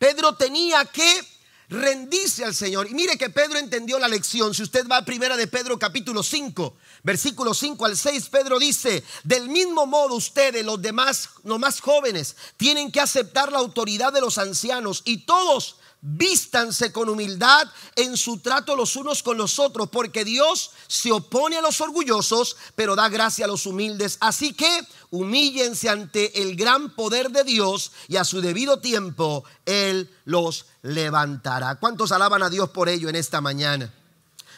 Pedro 0.00 0.34
tenía 0.34 0.84
que 0.86 1.24
rendirse 1.68 2.44
al 2.44 2.56
Señor. 2.56 2.90
Y 2.90 2.94
mire 2.94 3.16
que 3.16 3.30
Pedro 3.30 3.56
entendió 3.56 4.00
la 4.00 4.08
lección. 4.08 4.52
Si 4.52 4.64
usted 4.64 4.84
va 4.88 4.96
a 4.96 5.04
primera 5.04 5.36
de 5.36 5.46
Pedro 5.46 5.78
capítulo 5.78 6.24
5, 6.24 6.76
versículo 7.04 7.54
5 7.54 7.84
al 7.86 7.96
6, 7.96 8.28
Pedro 8.28 8.58
dice, 8.58 9.04
del 9.22 9.48
mismo 9.48 9.86
modo 9.86 10.16
ustedes, 10.16 10.64
los 10.64 10.82
demás, 10.82 11.28
los 11.44 11.60
más 11.60 11.80
jóvenes, 11.80 12.34
tienen 12.56 12.90
que 12.90 13.00
aceptar 13.00 13.52
la 13.52 13.58
autoridad 13.58 14.12
de 14.12 14.22
los 14.22 14.38
ancianos 14.38 15.02
y 15.04 15.18
todos 15.18 15.76
vístanse 16.00 16.92
con 16.92 17.08
humildad 17.08 17.68
en 17.96 18.16
su 18.16 18.38
trato 18.38 18.76
los 18.76 18.96
unos 18.96 19.22
con 19.22 19.36
los 19.36 19.58
otros, 19.58 19.88
porque 19.88 20.24
Dios 20.24 20.70
se 20.86 21.12
opone 21.12 21.56
a 21.56 21.62
los 21.62 21.80
orgullosos, 21.80 22.56
pero 22.74 22.94
da 22.94 23.08
gracia 23.08 23.44
a 23.44 23.48
los 23.48 23.66
humildes. 23.66 24.16
Así 24.20 24.54
que 24.54 24.86
humíllense 25.10 25.88
ante 25.88 26.42
el 26.42 26.56
gran 26.56 26.94
poder 26.94 27.30
de 27.30 27.44
Dios 27.44 27.92
y 28.06 28.16
a 28.16 28.24
su 28.24 28.40
debido 28.40 28.80
tiempo 28.80 29.44
Él 29.66 30.10
los 30.24 30.66
levantará. 30.82 31.76
¿Cuántos 31.76 32.12
alaban 32.12 32.42
a 32.42 32.50
Dios 32.50 32.70
por 32.70 32.88
ello 32.88 33.08
en 33.08 33.16
esta 33.16 33.40
mañana? 33.40 33.92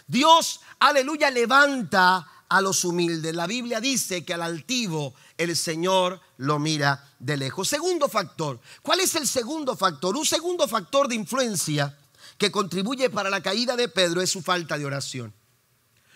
Dios, 0.06 0.60
aleluya, 0.78 1.30
levanta 1.30 2.26
a 2.48 2.60
los 2.60 2.84
humildes. 2.84 3.34
La 3.34 3.46
Biblia 3.46 3.80
dice 3.80 4.24
que 4.24 4.34
al 4.34 4.42
altivo 4.42 5.14
el 5.38 5.56
Señor 5.56 6.20
lo 6.36 6.58
mira 6.58 7.09
de 7.20 7.36
lejos. 7.36 7.68
Segundo 7.68 8.08
factor. 8.08 8.58
¿Cuál 8.82 9.00
es 9.00 9.14
el 9.14 9.28
segundo 9.28 9.76
factor? 9.76 10.16
Un 10.16 10.26
segundo 10.26 10.66
factor 10.66 11.06
de 11.06 11.14
influencia 11.14 11.96
que 12.36 12.50
contribuye 12.50 13.10
para 13.10 13.30
la 13.30 13.42
caída 13.42 13.76
de 13.76 13.88
Pedro 13.88 14.20
es 14.20 14.30
su 14.30 14.42
falta 14.42 14.76
de 14.76 14.86
oración. 14.86 15.32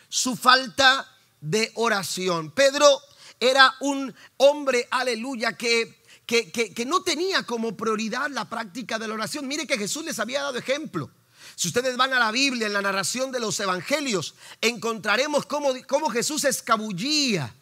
Su 0.08 0.34
falta 0.34 1.06
de 1.40 1.70
oración. 1.74 2.50
Pedro 2.50 3.00
era 3.38 3.74
un 3.80 4.12
hombre, 4.38 4.88
aleluya, 4.90 5.52
que, 5.52 6.02
que, 6.26 6.50
que, 6.50 6.86
no 6.86 7.02
tenía 7.02 7.42
como 7.42 7.76
prioridad 7.76 8.30
la 8.30 8.48
práctica 8.48 8.98
de 8.98 9.06
la 9.06 9.14
oración. 9.14 9.46
Mire 9.46 9.66
que 9.66 9.78
Jesús 9.78 10.04
les 10.04 10.18
había 10.18 10.42
dado 10.42 10.58
ejemplo. 10.58 11.10
Si 11.56 11.68
ustedes 11.68 11.96
van 11.96 12.14
a 12.14 12.18
la 12.18 12.30
Biblia, 12.30 12.66
en 12.66 12.72
la 12.72 12.80
narración 12.80 13.30
de 13.30 13.40
los 13.40 13.60
evangelios, 13.60 14.34
encontraremos 14.60 15.44
cómo, 15.44 15.74
cómo 15.86 16.08
Jesús 16.08 16.44
escabullía. 16.44 17.54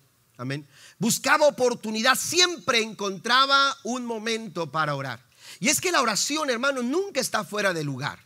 Amén. 0.43 0.67
Buscaba 0.99 1.47
oportunidad, 1.47 2.17
siempre 2.17 2.81
encontraba 2.81 3.79
un 3.85 4.05
momento 4.05 4.73
para 4.73 4.97
orar. 4.97 5.21
Y 5.61 5.69
es 5.69 5.81
que 5.81 5.93
la 5.93 6.03
oración, 6.03 6.51
hermano, 6.51 6.83
nunca 6.83 7.21
está 7.21 7.45
fuera 7.45 7.73
de 7.73 7.85
lugar. 7.85 8.19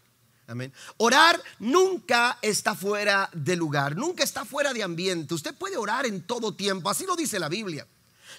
Amén. 0.46 0.72
Orar 0.96 1.38
nunca 1.58 2.38
está 2.40 2.74
fuera 2.74 3.28
de 3.34 3.54
lugar, 3.54 3.96
nunca 3.96 4.24
está 4.24 4.46
fuera 4.46 4.72
de 4.72 4.82
ambiente. 4.82 5.34
Usted 5.34 5.54
puede 5.54 5.76
orar 5.76 6.06
en 6.06 6.22
todo 6.22 6.54
tiempo, 6.54 6.88
así 6.88 7.04
lo 7.04 7.16
dice 7.16 7.38
la 7.38 7.50
Biblia. 7.50 7.86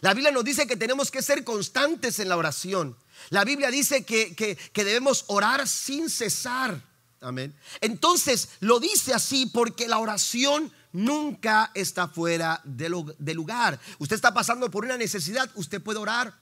La 0.01 0.15
Biblia 0.15 0.31
nos 0.31 0.43
dice 0.43 0.65
que 0.65 0.75
tenemos 0.75 1.11
que 1.11 1.21
ser 1.21 1.43
constantes 1.43 2.17
en 2.17 2.29
la 2.29 2.37
oración. 2.37 2.97
La 3.29 3.43
Biblia 3.43 3.69
dice 3.69 4.05
que, 4.05 4.33
que 4.35 4.83
debemos 4.83 5.23
orar 5.27 5.67
sin 5.67 6.09
cesar. 6.09 6.81
Amén. 7.21 7.53
Entonces 7.81 8.49
lo 8.59 8.79
dice 8.79 9.13
así 9.13 9.45
porque 9.45 9.87
la 9.87 9.99
oración 9.99 10.71
nunca 10.91 11.71
está 11.73 12.07
fuera 12.07 12.61
de 12.63 13.33
lugar. 13.33 13.79
Usted 13.99 14.15
está 14.15 14.33
pasando 14.33 14.69
por 14.71 14.85
una 14.85 14.97
necesidad, 14.97 15.49
usted 15.55 15.81
puede 15.81 15.99
orar. 15.99 16.33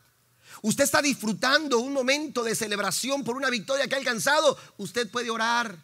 Usted 0.62 0.84
está 0.84 1.02
disfrutando 1.02 1.80
un 1.80 1.94
momento 1.94 2.44
de 2.44 2.56
celebración 2.56 3.24
por 3.24 3.36
una 3.36 3.50
victoria 3.50 3.88
que 3.88 3.96
ha 3.96 3.98
alcanzado, 3.98 4.58
usted 4.78 5.10
puede 5.10 5.30
orar. 5.30 5.78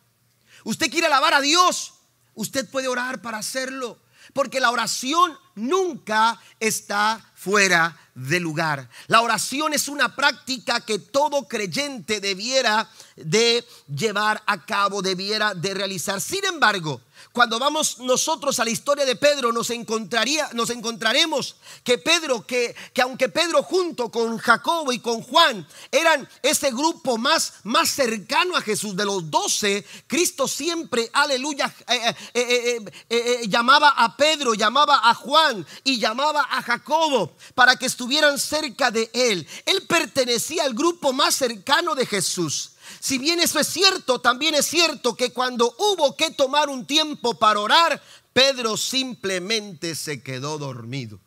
Usted 0.64 0.90
quiere 0.90 1.08
alabar 1.08 1.34
a 1.34 1.42
Dios, 1.42 1.94
usted 2.36 2.70
puede 2.70 2.88
orar 2.88 3.22
para 3.22 3.40
hacerlo. 3.40 4.00
Porque 4.34 4.60
la 4.60 4.72
oración 4.72 5.38
nunca 5.56 6.40
está 6.60 7.32
fuera 7.36 7.98
de 8.16 8.40
lugar. 8.40 8.88
La 9.08 9.22
oración 9.22 9.74
es 9.74 9.88
una 9.88 10.16
práctica 10.16 10.80
que 10.82 11.00
todo 11.00 11.48
creyente 11.48 12.22
debiera 12.22 12.90
de 13.16 13.66
llevar 13.94 14.42
a 14.46 14.66
cabo, 14.66 15.02
debiera 15.02 15.54
de 15.54 15.74
realizar. 15.74 16.22
Sin 16.22 16.46
embargo, 16.46 17.02
cuando 17.34 17.60
vamos 17.60 18.00
nosotros 18.00 18.60
a 18.60 18.66
la 18.66 18.72
historia 18.72 19.06
de 19.06 19.16
Pedro, 19.16 19.52
nos, 19.52 19.70
encontraría, 19.70 20.50
nos 20.54 20.70
encontraremos 20.70 21.56
que 21.84 21.98
Pedro, 21.98 22.46
que, 22.46 22.76
que, 22.94 23.02
aunque 23.02 23.30
Pedro 23.30 23.64
junto 23.64 24.12
con 24.12 24.38
Jacobo 24.38 24.92
y 24.92 25.00
con 25.00 25.22
Juan 25.22 25.68
eran 25.92 26.28
ese 26.44 26.72
grupo 26.72 27.18
más, 27.18 27.54
más 27.64 27.90
cercano 27.90 28.56
a 28.56 28.62
Jesús, 28.62 28.96
de 28.96 29.06
los 29.06 29.30
doce, 29.30 29.86
Cristo 30.08 30.48
siempre, 30.48 31.10
aleluya, 31.14 31.74
eh, 31.88 32.16
eh, 32.34 32.86
eh, 33.10 33.42
llamaba 33.48 33.90
a 33.90 34.16
Pedro, 34.18 34.54
llamaba 34.54 35.10
a 35.10 35.14
Juan 35.14 35.66
y 35.84 36.00
llamaba 36.00 36.48
a 36.50 36.62
Jacobo 36.62 37.36
para 37.56 37.76
que 37.76 37.86
estuvieran 37.86 38.40
cerca 38.40 38.92
de 38.92 39.10
él. 39.14 39.48
Él 39.66 39.84
pertenecía 39.88 40.64
al 40.64 40.74
grupo 40.74 41.14
más 41.14 41.36
cercano 41.36 41.96
de 41.96 42.06
Jesús. 42.06 42.72
Si 43.02 43.18
bien 43.18 43.40
eso 43.40 43.60
es 43.60 43.66
cierto, 43.66 44.22
también 44.22 44.54
es 44.54 44.68
cierto 44.68 45.16
que 45.16 45.34
cuando 45.34 45.76
hubo 45.80 46.16
que 46.16 46.30
tomar 46.30 46.70
un 46.70 46.86
tiempo 46.86 47.34
para 47.34 47.60
orar, 47.60 48.00
Pedro 48.32 48.78
simplemente 48.78 49.96
se 49.96 50.22
quedó 50.22 50.60
dormido. 50.60 51.20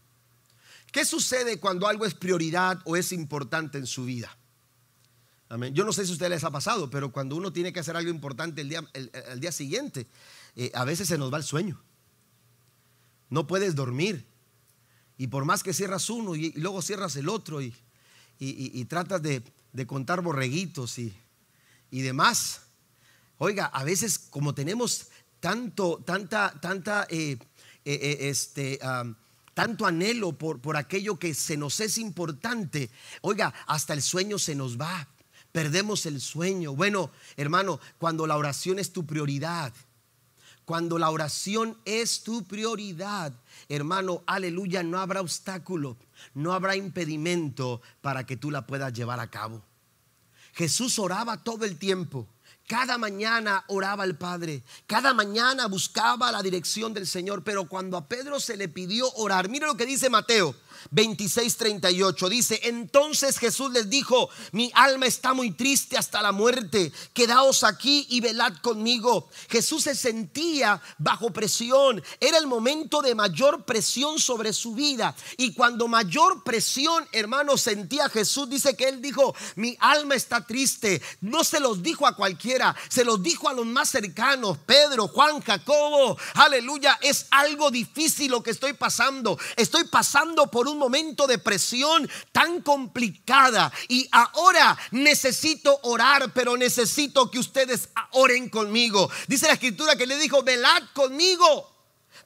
¿Qué 0.92 1.04
sucede 1.04 1.58
cuando 1.58 1.88
algo 1.88 2.06
es 2.06 2.14
prioridad 2.14 2.80
o 2.84 2.94
es 2.94 3.10
importante 3.10 3.76
en 3.76 3.88
su 3.88 4.04
vida? 4.04 4.38
Amén. 5.48 5.74
Yo 5.74 5.84
no 5.84 5.92
sé 5.92 6.04
si 6.04 6.10
a 6.10 6.12
ustedes 6.12 6.30
les 6.30 6.44
ha 6.44 6.52
pasado, 6.52 6.88
pero 6.90 7.10
cuando 7.10 7.34
uno 7.34 7.52
tiene 7.52 7.72
que 7.72 7.80
hacer 7.80 7.96
algo 7.96 8.10
importante 8.10 8.60
el 8.60 8.68
día, 8.68 8.88
el, 8.92 9.40
día 9.40 9.50
siguiente, 9.50 10.06
eh, 10.54 10.70
a 10.74 10.84
veces 10.84 11.08
se 11.08 11.18
nos 11.18 11.32
va 11.34 11.38
el 11.38 11.44
sueño. 11.44 11.82
No 13.30 13.48
puedes 13.48 13.74
dormir. 13.74 14.24
Y 15.18 15.26
por 15.26 15.44
más 15.44 15.64
que 15.64 15.72
cierras 15.72 16.08
uno 16.08 16.36
y, 16.36 16.52
luego 16.52 16.82
cierras 16.82 17.16
el 17.16 17.28
otro 17.28 17.60
y, 17.60 17.74
tratas 18.88 19.22
de, 19.22 19.42
de 19.72 19.86
contar 19.88 20.20
borreguitos 20.22 21.00
y, 21.00 21.12
y 21.94 22.02
demás. 22.02 22.62
Oiga, 23.38 23.66
a 23.66 23.84
veces 23.84 24.18
como 24.18 24.52
tenemos 24.52 25.06
tanto, 25.38 26.02
tanta, 26.04 26.52
tanta, 26.60 27.06
eh, 27.08 27.38
eh, 27.84 27.94
eh, 28.02 28.16
este, 28.28 28.80
tanto 29.54 29.86
anhelo 29.86 30.32
por, 30.32 30.60
por 30.60 30.76
aquello 30.76 31.20
que 31.20 31.34
se 31.34 31.56
nos 31.56 31.78
es 31.78 31.98
importante, 31.98 32.90
oiga, 33.20 33.54
hasta 33.68 33.94
el 33.94 34.02
sueño 34.02 34.40
se 34.40 34.56
nos 34.56 34.76
va. 34.76 35.06
Perdemos 35.52 36.04
el 36.06 36.20
sueño. 36.20 36.74
Bueno, 36.74 37.12
hermano, 37.36 37.78
cuando 37.98 38.26
la 38.26 38.36
oración 38.36 38.80
es 38.80 38.92
tu 38.92 39.06
prioridad, 39.06 39.72
cuando 40.64 40.98
la 40.98 41.10
oración 41.10 41.78
es 41.84 42.24
tu 42.24 42.42
prioridad, 42.42 43.32
hermano, 43.68 44.24
aleluya, 44.26 44.82
no 44.82 44.98
habrá 44.98 45.20
obstáculo, 45.20 45.96
no 46.34 46.54
habrá 46.54 46.74
impedimento 46.74 47.80
para 48.00 48.26
que 48.26 48.36
tú 48.36 48.50
la 48.50 48.66
puedas 48.66 48.92
llevar 48.92 49.20
a 49.20 49.30
cabo. 49.30 49.62
Jesús 50.54 50.98
oraba 50.98 51.42
todo 51.42 51.64
el 51.64 51.78
tiempo. 51.78 52.28
Cada 52.66 52.96
mañana 52.96 53.62
oraba 53.68 54.04
al 54.04 54.16
Padre, 54.16 54.62
cada 54.86 55.12
mañana 55.12 55.66
buscaba 55.66 56.32
la 56.32 56.42
dirección 56.42 56.94
del 56.94 57.06
Señor, 57.06 57.44
pero 57.44 57.68
cuando 57.68 57.98
a 57.98 58.08
Pedro 58.08 58.40
se 58.40 58.56
le 58.56 58.68
pidió 58.68 59.12
orar, 59.16 59.50
mire 59.50 59.66
lo 59.66 59.76
que 59.76 59.84
dice 59.84 60.08
Mateo, 60.08 60.54
26:38. 60.90 62.28
Dice, 62.28 62.60
entonces 62.64 63.38
Jesús 63.38 63.72
les 63.72 63.88
dijo, 63.90 64.28
mi 64.52 64.70
alma 64.74 65.06
está 65.06 65.34
muy 65.34 65.52
triste 65.52 65.96
hasta 65.96 66.22
la 66.22 66.32
muerte, 66.32 66.92
quedaos 67.12 67.64
aquí 67.64 68.06
y 68.10 68.20
velad 68.20 68.54
conmigo. 68.62 69.28
Jesús 69.48 69.84
se 69.84 69.94
sentía 69.94 70.80
bajo 70.98 71.30
presión, 71.30 72.02
era 72.20 72.38
el 72.38 72.46
momento 72.46 73.02
de 73.02 73.14
mayor 73.14 73.64
presión 73.64 74.18
sobre 74.18 74.52
su 74.52 74.74
vida. 74.74 75.14
Y 75.36 75.52
cuando 75.54 75.88
mayor 75.88 76.42
presión, 76.42 77.06
hermano, 77.12 77.56
sentía 77.56 78.08
Jesús, 78.08 78.48
dice 78.48 78.76
que 78.76 78.88
él 78.88 79.00
dijo, 79.00 79.34
mi 79.56 79.76
alma 79.80 80.14
está 80.14 80.44
triste. 80.44 81.02
No 81.20 81.44
se 81.44 81.60
los 81.60 81.82
dijo 81.82 82.06
a 82.06 82.16
cualquiera, 82.16 82.74
se 82.88 83.04
los 83.04 83.22
dijo 83.22 83.48
a 83.48 83.54
los 83.54 83.66
más 83.66 83.90
cercanos, 83.90 84.58
Pedro, 84.66 85.08
Juan, 85.08 85.40
Jacobo, 85.40 86.16
aleluya, 86.34 86.98
es 87.02 87.26
algo 87.30 87.70
difícil 87.70 88.30
lo 88.30 88.42
que 88.42 88.50
estoy 88.50 88.72
pasando. 88.72 89.38
Estoy 89.56 89.84
pasando 89.84 90.50
por 90.50 90.63
un 90.68 90.78
momento 90.78 91.26
de 91.26 91.38
presión 91.38 92.08
tan 92.32 92.60
complicada 92.60 93.72
y 93.88 94.08
ahora 94.12 94.76
necesito 94.90 95.78
orar, 95.82 96.32
pero 96.32 96.56
necesito 96.56 97.30
que 97.30 97.38
ustedes 97.38 97.88
oren 98.12 98.48
conmigo. 98.48 99.10
Dice 99.26 99.46
la 99.46 99.54
escritura 99.54 99.96
que 99.96 100.06
le 100.06 100.16
dijo, 100.16 100.42
velad 100.42 100.82
conmigo. 100.92 101.70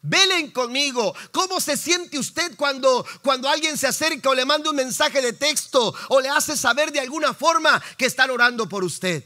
Velen 0.02 0.52
conmigo. 0.52 1.14
¿Cómo 1.32 1.60
se 1.60 1.76
siente 1.76 2.18
usted 2.18 2.54
cuando, 2.56 3.04
cuando 3.22 3.48
alguien 3.48 3.76
se 3.76 3.86
acerca 3.86 4.30
o 4.30 4.34
le 4.34 4.44
manda 4.44 4.70
un 4.70 4.76
mensaje 4.76 5.20
de 5.20 5.32
texto 5.32 5.94
o 6.08 6.20
le 6.20 6.28
hace 6.28 6.56
saber 6.56 6.92
de 6.92 7.00
alguna 7.00 7.34
forma 7.34 7.82
que 7.96 8.06
están 8.06 8.30
orando 8.30 8.68
por 8.68 8.84
usted? 8.84 9.24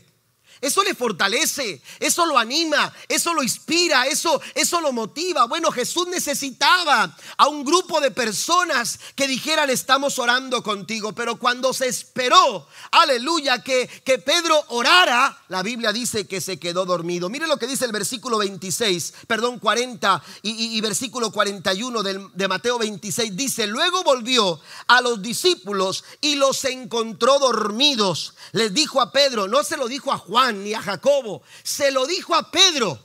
Eso 0.62 0.84
le 0.84 0.94
fortalece, 0.94 1.82
eso 1.98 2.24
lo 2.24 2.38
anima, 2.38 2.94
eso 3.08 3.34
lo 3.34 3.42
inspira, 3.42 4.06
eso, 4.06 4.40
eso 4.54 4.80
lo 4.80 4.92
motiva. 4.92 5.46
Bueno, 5.46 5.72
Jesús 5.72 6.06
necesitaba 6.06 7.16
a 7.36 7.48
un 7.48 7.64
grupo 7.64 8.00
de 8.00 8.12
personas 8.12 9.00
que 9.16 9.26
dijeran 9.26 9.70
estamos 9.70 10.20
orando 10.20 10.62
contigo. 10.62 11.12
Pero 11.14 11.36
cuando 11.36 11.72
se 11.72 11.88
esperó, 11.88 12.68
aleluya, 12.92 13.60
que, 13.60 13.88
que 14.04 14.20
Pedro 14.20 14.64
orara, 14.68 15.36
la 15.48 15.64
Biblia 15.64 15.92
dice 15.92 16.28
que 16.28 16.40
se 16.40 16.60
quedó 16.60 16.84
dormido. 16.84 17.28
Mire 17.28 17.48
lo 17.48 17.56
que 17.56 17.66
dice 17.66 17.84
el 17.84 17.92
versículo 17.92 18.38
26, 18.38 19.14
perdón, 19.26 19.58
40 19.58 20.22
y, 20.42 20.80
versículo 20.80 21.32
41 21.32 22.04
de 22.04 22.48
Mateo 22.48 22.78
26. 22.78 23.36
Dice, 23.36 23.66
luego 23.66 24.04
volvió 24.04 24.60
a 24.86 25.00
los 25.00 25.20
discípulos 25.20 26.04
y 26.20 26.36
los 26.36 26.64
encontró 26.66 27.40
dormidos. 27.40 28.34
Les 28.52 28.72
dijo 28.72 29.00
a 29.00 29.10
Pedro, 29.10 29.48
no 29.48 29.64
se 29.64 29.76
lo 29.76 29.88
dijo 29.88 30.12
a 30.12 30.18
Juan 30.18 30.51
ni 30.52 30.74
a 30.74 30.82
Jacobo, 30.82 31.42
se 31.62 31.90
lo 31.90 32.06
dijo 32.06 32.34
a 32.34 32.50
Pedro. 32.50 32.98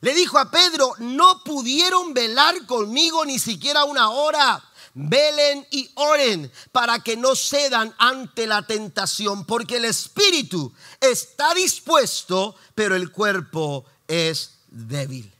Le 0.00 0.14
dijo 0.14 0.38
a 0.38 0.50
Pedro, 0.50 0.94
no 0.98 1.42
pudieron 1.44 2.14
velar 2.14 2.66
conmigo 2.66 3.24
ni 3.24 3.38
siquiera 3.38 3.84
una 3.84 4.10
hora. 4.10 4.64
velen 4.92 5.64
y 5.70 5.88
oren 5.94 6.50
para 6.72 6.98
que 6.98 7.16
no 7.16 7.36
cedan 7.36 7.94
ante 7.96 8.48
la 8.48 8.66
tentación, 8.66 9.44
porque 9.44 9.76
el 9.76 9.84
espíritu 9.84 10.72
está 11.00 11.54
dispuesto, 11.54 12.56
pero 12.74 12.96
el 12.96 13.12
cuerpo 13.12 13.84
es 14.08 14.58
débil. 14.68 15.32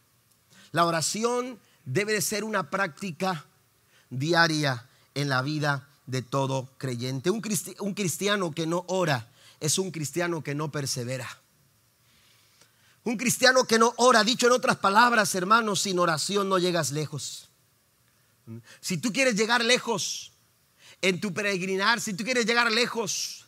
La 0.71 0.85
oración 0.87 1.59
debe 1.85 2.13
de 2.13 2.23
ser 2.23 2.45
una 2.45 2.71
práctica 2.71 3.45
diaria 4.09 4.87
en 5.15 5.29
la 5.29 5.43
vida 5.43 5.89
de 6.07 6.23
todo 6.23 6.69
creyente. 6.79 7.31
Un, 7.31 7.41
cristiano 7.41 8.53
que 8.53 8.67
no 8.67 8.85
ora 8.89 9.29
es 9.61 9.79
un 9.79 9.91
cristiano 9.91 10.43
que 10.43 10.55
no 10.55 10.73
persevera. 10.73 11.29
Un 13.05 13.17
cristiano 13.17 13.65
que 13.65 13.79
no 13.79 13.95
ora, 13.97 14.25
dicho 14.25 14.47
en 14.47 14.53
otras 14.53 14.77
palabras, 14.77 15.35
hermanos, 15.35 15.83
sin 15.83 15.99
oración 15.99 16.49
no 16.49 16.59
llegas 16.59 16.91
lejos. 16.91 17.49
Si 18.81 18.99
tú 18.99 19.13
quieres 19.13 19.37
llegar 19.37 19.65
lejos 19.65 20.33
en 21.01 21.21
tu 21.21 21.33
peregrinar, 21.33 22.01
si 22.01 22.15
tú 22.15 22.25
quieres 22.25 22.47
llegar 22.47 22.71
lejos 22.71 23.47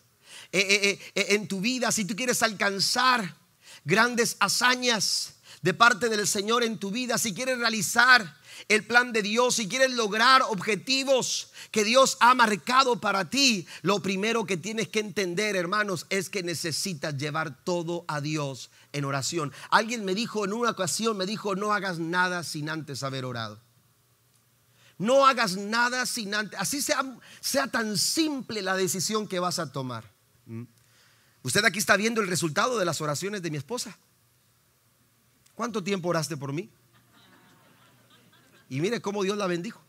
eh, 0.53 0.61
eh, 0.61 1.13
eh, 1.15 1.27
en 1.31 1.49
tu 1.49 1.61
vida, 1.61 1.93
si 1.93 2.05
tú 2.05 2.15
quieres 2.15 2.43
alcanzar 2.43 3.37
grandes 3.85 4.37
hazañas 4.39 5.35
de 5.61 5.75
parte 5.75 6.09
del 6.09 6.27
Señor 6.27 6.63
en 6.63 6.79
tu 6.79 6.91
vida, 6.91 7.19
si 7.19 7.35
quieres 7.35 7.59
realizar 7.59 8.37
el 8.69 8.85
plan 8.85 9.13
de 9.13 9.23
Dios, 9.23 9.57
si 9.57 9.69
quieres 9.69 9.91
lograr 9.93 10.43
objetivos 10.43 11.51
que 11.71 11.85
Dios 11.85 12.17
ha 12.21 12.35
marcado 12.35 13.01
para 13.01 13.31
ti, 13.31 13.67
lo 13.83 14.01
primero 14.01 14.45
que 14.45 14.57
tienes 14.57 14.89
que 14.89 15.01
entender, 15.01 15.57
hermanos, 15.57 16.07
es 16.11 16.29
que 16.29 16.43
necesitas 16.43 17.17
llevar 17.17 17.65
todo 17.65 18.05
a 18.09 18.21
Dios 18.21 18.71
en 18.93 19.05
oración. 19.05 19.53
Alguien 19.71 20.05
me 20.05 20.15
dijo 20.15 20.45
en 20.45 20.53
una 20.53 20.71
ocasión, 20.71 21.17
me 21.17 21.27
dijo, 21.27 21.55
no 21.55 21.73
hagas 21.73 21.99
nada 21.99 22.45
sin 22.45 22.69
antes 22.69 23.03
haber 23.03 23.25
orado. 23.25 23.61
No 24.99 25.27
hagas 25.27 25.57
nada 25.57 26.07
sin 26.07 26.35
antes, 26.35 26.59
así 26.61 26.81
sea, 26.81 27.03
sea 27.41 27.67
tan 27.67 27.99
simple 27.99 28.63
la 28.63 28.77
decisión 28.77 29.27
que 29.27 29.41
vas 29.41 29.59
a 29.59 29.73
tomar. 29.73 30.05
¿Mm? 30.47 30.65
Usted 31.43 31.65
aquí 31.65 31.79
está 31.79 31.97
viendo 31.97 32.21
el 32.21 32.29
resultado 32.29 32.79
de 32.79 32.85
las 32.85 33.01
oraciones 33.01 33.43
de 33.43 33.51
mi 33.51 33.57
esposa. 33.57 33.99
¿Cuánto 35.55 35.83
tiempo 35.83 36.09
oraste 36.09 36.37
por 36.37 36.53
mí? 36.53 36.71
Y 38.73 38.81
mire 38.81 39.03
cómo 39.03 39.23
Dios 39.23 39.37
la 39.37 39.47
bendijo. 39.47 39.83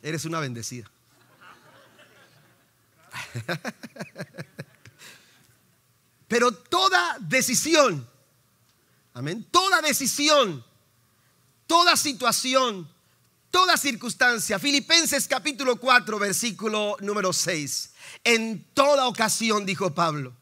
Eres 0.00 0.24
una 0.24 0.40
bendecida. 0.40 0.90
Pero 6.26 6.52
toda 6.52 7.18
decisión, 7.20 8.08
amén, 9.12 9.46
toda 9.50 9.82
decisión, 9.82 10.64
toda 11.66 11.98
situación, 11.98 12.90
toda 13.50 13.76
circunstancia, 13.76 14.58
Filipenses 14.58 15.28
capítulo 15.28 15.76
4, 15.76 16.18
versículo 16.18 16.96
número 17.00 17.34
6, 17.34 17.90
en 18.24 18.64
toda 18.72 19.06
ocasión, 19.06 19.66
dijo 19.66 19.94
Pablo, 19.94 20.34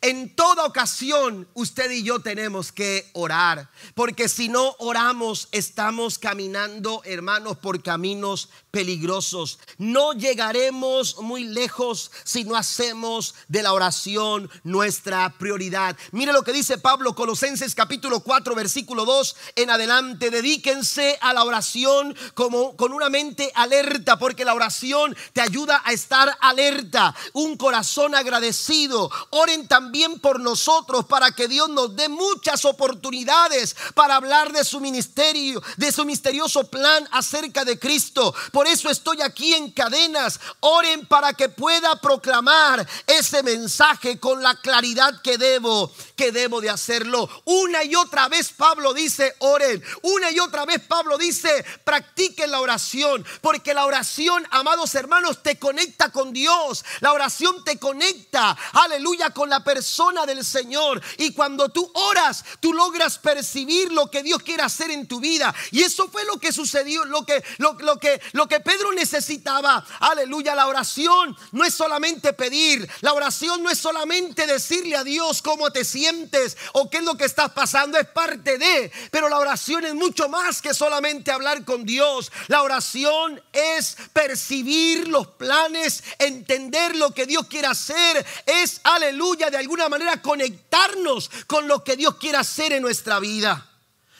en 0.00 0.34
toda 0.34 0.64
ocasión 0.64 1.48
usted 1.54 1.90
y 1.90 2.02
yo 2.02 2.20
tenemos 2.20 2.72
que 2.72 3.08
orar, 3.12 3.70
porque 3.94 4.28
si 4.28 4.48
no 4.48 4.74
oramos 4.78 5.48
estamos 5.52 6.18
caminando, 6.18 7.02
hermanos, 7.04 7.58
por 7.58 7.82
caminos 7.82 8.50
peligrosos. 8.74 9.60
No 9.78 10.14
llegaremos 10.14 11.18
muy 11.18 11.44
lejos 11.44 12.10
si 12.24 12.42
no 12.42 12.56
hacemos 12.56 13.36
de 13.46 13.62
la 13.62 13.72
oración 13.72 14.50
nuestra 14.64 15.32
prioridad. 15.38 15.96
Mire 16.10 16.32
lo 16.32 16.42
que 16.42 16.52
dice 16.52 16.76
Pablo, 16.76 17.14
Colosenses 17.14 17.76
capítulo 17.76 18.18
4, 18.18 18.52
versículo 18.56 19.04
2 19.04 19.36
en 19.54 19.70
adelante. 19.70 20.28
Dedíquense 20.28 21.16
a 21.20 21.32
la 21.32 21.44
oración 21.44 22.16
como 22.34 22.74
con 22.74 22.92
una 22.92 23.10
mente 23.10 23.52
alerta, 23.54 24.18
porque 24.18 24.44
la 24.44 24.54
oración 24.54 25.16
te 25.32 25.40
ayuda 25.40 25.80
a 25.84 25.92
estar 25.92 26.36
alerta. 26.40 27.14
Un 27.32 27.56
corazón 27.56 28.16
agradecido. 28.16 29.08
Oren 29.30 29.68
también 29.68 30.18
por 30.18 30.40
nosotros 30.40 31.04
para 31.04 31.30
que 31.30 31.46
Dios 31.46 31.68
nos 31.68 31.94
dé 31.94 32.08
muchas 32.08 32.64
oportunidades 32.64 33.76
para 33.94 34.16
hablar 34.16 34.52
de 34.52 34.64
su 34.64 34.80
ministerio, 34.80 35.62
de 35.76 35.92
su 35.92 36.04
misterioso 36.04 36.64
plan 36.64 37.08
acerca 37.12 37.64
de 37.64 37.78
Cristo. 37.78 38.34
Eso 38.66 38.90
estoy 38.90 39.22
aquí 39.22 39.54
en 39.54 39.70
cadenas. 39.70 40.40
Oren 40.60 41.06
para 41.06 41.32
que 41.32 41.48
pueda 41.48 42.00
proclamar 42.00 42.86
ese 43.06 43.42
mensaje 43.42 44.18
con 44.18 44.42
la 44.42 44.54
claridad 44.60 45.20
que 45.22 45.38
debo, 45.38 45.92
que 46.16 46.32
debo 46.32 46.60
de 46.60 46.70
hacerlo. 46.70 47.28
Una 47.44 47.84
y 47.84 47.94
otra 47.94 48.28
vez 48.28 48.52
Pablo 48.52 48.94
dice, 48.94 49.34
oren. 49.38 49.82
Una 50.02 50.30
y 50.30 50.38
otra 50.40 50.64
vez 50.64 50.80
Pablo 50.86 51.18
dice, 51.18 51.64
practiquen 51.84 52.50
la 52.50 52.60
oración, 52.60 53.24
porque 53.40 53.74
la 53.74 53.86
oración, 53.86 54.46
amados 54.50 54.94
hermanos, 54.94 55.42
te 55.42 55.58
conecta 55.58 56.10
con 56.10 56.32
Dios. 56.32 56.84
La 57.00 57.12
oración 57.12 57.64
te 57.64 57.78
conecta, 57.78 58.56
aleluya, 58.72 59.30
con 59.30 59.50
la 59.50 59.62
persona 59.62 60.26
del 60.26 60.44
Señor. 60.44 61.02
Y 61.18 61.32
cuando 61.32 61.68
tú 61.68 61.90
oras, 61.94 62.44
tú 62.60 62.72
logras 62.72 63.18
percibir 63.18 63.92
lo 63.92 64.10
que 64.10 64.22
Dios 64.22 64.42
quiere 64.42 64.62
hacer 64.62 64.90
en 64.90 65.06
tu 65.06 65.20
vida. 65.20 65.54
Y 65.70 65.82
eso 65.82 66.08
fue 66.08 66.24
lo 66.24 66.38
que 66.38 66.52
sucedió, 66.52 67.04
lo 67.04 67.24
que, 67.24 67.42
lo, 67.58 67.74
lo 67.80 67.98
que, 67.98 68.20
lo 68.32 68.46
que 68.46 68.53
Pedro 68.60 68.92
necesitaba. 68.92 69.84
Aleluya, 70.00 70.54
la 70.54 70.66
oración 70.66 71.36
no 71.52 71.64
es 71.64 71.74
solamente 71.74 72.32
pedir, 72.32 72.88
la 73.00 73.12
oración 73.12 73.62
no 73.62 73.70
es 73.70 73.78
solamente 73.78 74.46
decirle 74.46 74.96
a 74.96 75.04
Dios 75.04 75.42
cómo 75.42 75.70
te 75.70 75.84
sientes 75.84 76.56
o 76.72 76.88
qué 76.90 76.98
es 76.98 77.04
lo 77.04 77.16
que 77.16 77.24
estás 77.24 77.50
pasando, 77.52 77.98
es 77.98 78.06
parte 78.06 78.58
de, 78.58 78.92
pero 79.10 79.28
la 79.28 79.38
oración 79.38 79.84
es 79.84 79.94
mucho 79.94 80.28
más 80.28 80.60
que 80.62 80.74
solamente 80.74 81.30
hablar 81.30 81.64
con 81.64 81.84
Dios. 81.84 82.32
La 82.48 82.62
oración 82.62 83.42
es 83.52 83.96
percibir 84.12 85.08
los 85.08 85.26
planes, 85.26 86.02
entender 86.18 86.96
lo 86.96 87.12
que 87.12 87.26
Dios 87.26 87.46
quiere 87.46 87.68
hacer, 87.68 88.24
es, 88.46 88.80
aleluya, 88.84 89.50
de 89.50 89.58
alguna 89.58 89.88
manera 89.88 90.20
conectarnos 90.22 91.30
con 91.46 91.68
lo 91.68 91.84
que 91.84 91.96
Dios 91.96 92.16
quiere 92.16 92.38
hacer 92.38 92.72
en 92.72 92.82
nuestra 92.82 93.18
vida. 93.18 93.73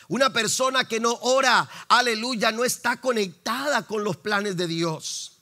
Una 0.08 0.32
persona 0.32 0.86
que 0.86 1.00
no 1.00 1.12
ora, 1.22 1.68
aleluya, 1.88 2.52
no 2.52 2.64
está 2.64 3.00
conectada 3.00 3.86
con 3.86 4.04
los 4.04 4.16
planes 4.16 4.56
de 4.56 4.66
Dios. 4.66 5.38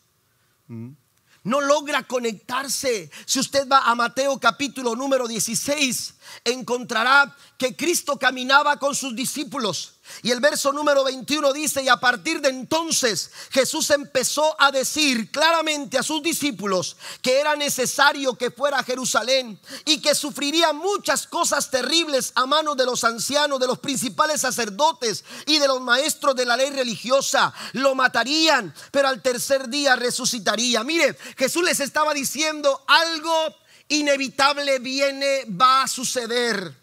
No 1.44 1.60
logra 1.60 2.04
conectarse. 2.04 3.10
Si 3.26 3.40
usted 3.40 3.68
va 3.68 3.90
a 3.90 3.94
Mateo 3.94 4.38
capítulo 4.38 4.94
número 4.94 5.26
16, 5.26 6.14
encontrará 6.44 7.36
que 7.58 7.74
Cristo 7.74 8.18
caminaba 8.18 8.78
con 8.78 8.94
sus 8.94 9.16
discípulos. 9.16 9.94
Y 10.22 10.30
el 10.30 10.40
verso 10.40 10.72
número 10.72 11.04
21 11.04 11.52
dice, 11.52 11.82
y 11.82 11.88
a 11.88 11.96
partir 11.96 12.40
de 12.40 12.50
entonces 12.50 13.30
Jesús 13.50 13.90
empezó 13.90 14.54
a 14.60 14.70
decir 14.70 15.30
claramente 15.30 15.98
a 15.98 16.02
sus 16.02 16.22
discípulos 16.22 16.96
que 17.22 17.40
era 17.40 17.56
necesario 17.56 18.34
que 18.34 18.50
fuera 18.50 18.80
a 18.80 18.84
Jerusalén 18.84 19.58
y 19.84 20.00
que 20.00 20.14
sufriría 20.14 20.72
muchas 20.72 21.26
cosas 21.26 21.70
terribles 21.70 22.32
a 22.34 22.46
manos 22.46 22.76
de 22.76 22.86
los 22.86 23.04
ancianos, 23.04 23.58
de 23.58 23.66
los 23.66 23.78
principales 23.78 24.40
sacerdotes 24.40 25.24
y 25.46 25.58
de 25.58 25.68
los 25.68 25.80
maestros 25.80 26.36
de 26.36 26.44
la 26.44 26.56
ley 26.56 26.70
religiosa. 26.70 27.52
Lo 27.72 27.94
matarían, 27.94 28.74
pero 28.90 29.08
al 29.08 29.22
tercer 29.22 29.68
día 29.68 29.96
resucitaría. 29.96 30.84
Mire, 30.84 31.16
Jesús 31.36 31.62
les 31.64 31.80
estaba 31.80 32.12
diciendo 32.14 32.84
algo 32.86 33.54
inevitable 33.88 34.78
viene, 34.78 35.44
va 35.48 35.82
a 35.82 35.88
suceder. 35.88 36.81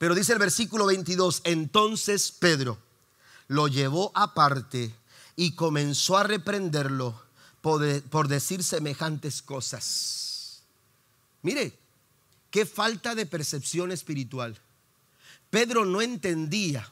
Pero 0.00 0.14
dice 0.14 0.32
el 0.32 0.38
versículo 0.38 0.86
22, 0.86 1.42
entonces 1.44 2.32
Pedro 2.32 2.78
lo 3.48 3.68
llevó 3.68 4.12
aparte 4.14 4.94
y 5.36 5.54
comenzó 5.54 6.16
a 6.16 6.22
reprenderlo 6.22 7.22
por, 7.60 8.26
decir 8.26 8.64
semejantes 8.64 9.42
cosas. 9.42 10.62
Mire, 11.42 11.78
qué 12.50 12.64
falta 12.64 13.14
de 13.14 13.26
percepción 13.26 13.92
espiritual. 13.92 14.58
Pedro 15.50 15.84
no 15.84 16.00
entendía 16.00 16.90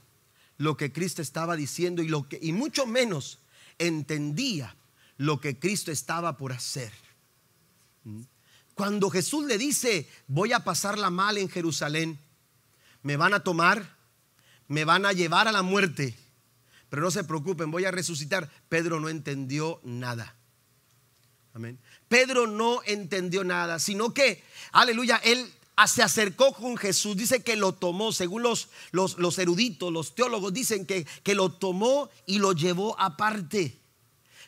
lo 0.58 0.76
que 0.76 0.92
Cristo 0.92 1.22
estaba 1.22 1.56
diciendo 1.56 2.02
y, 2.02 2.12
y 2.42 2.52
mucho 2.52 2.84
menos 2.84 3.38
entendía 3.78 4.76
lo 5.16 5.40
que 5.40 5.58
Cristo 5.58 5.90
estaba 5.90 6.36
por 6.36 6.52
hacer. 6.52 6.92
¿Mm? 8.04 8.20
Cuando 8.74 9.08
Jesús 9.08 9.46
le 9.46 9.56
dice, 9.56 10.06
voy 10.26 10.52
a 10.52 10.62
pasarla 10.62 11.08
mal 11.08 11.38
en 11.38 11.48
Jerusalén, 11.48 12.18
me 13.02 13.16
van 13.16 13.34
a 13.34 13.40
tomar, 13.40 13.96
me 14.66 14.84
van 14.84 15.06
a 15.06 15.12
llevar 15.12 15.48
a 15.48 15.52
la 15.52 15.62
muerte, 15.62 16.16
pero 16.88 17.02
no 17.02 17.10
se 17.10 17.24
preocupen, 17.24 17.70
voy 17.70 17.84
a 17.84 17.90
resucitar. 17.90 18.50
Pedro 18.68 19.00
no 19.00 19.08
entendió 19.08 19.80
nada. 19.82 20.34
Amén. 21.54 21.78
Pedro 22.08 22.46
no 22.46 22.80
entendió 22.84 23.44
nada, 23.44 23.78
sino 23.78 24.14
que, 24.14 24.42
aleluya, 24.72 25.16
él 25.24 25.50
se 25.86 26.02
acercó 26.02 26.52
con 26.52 26.76
Jesús, 26.76 27.16
dice 27.16 27.42
que 27.42 27.56
lo 27.56 27.72
tomó, 27.72 28.12
según 28.12 28.42
los, 28.42 28.68
los, 28.90 29.38
eruditos, 29.38 29.92
los 29.92 30.14
teólogos 30.14 30.52
dicen 30.52 30.86
que, 30.86 31.06
que 31.22 31.34
lo 31.34 31.50
tomó 31.50 32.10
y 32.26 32.38
lo 32.38 32.52
llevó 32.52 32.98
aparte. 32.98 33.78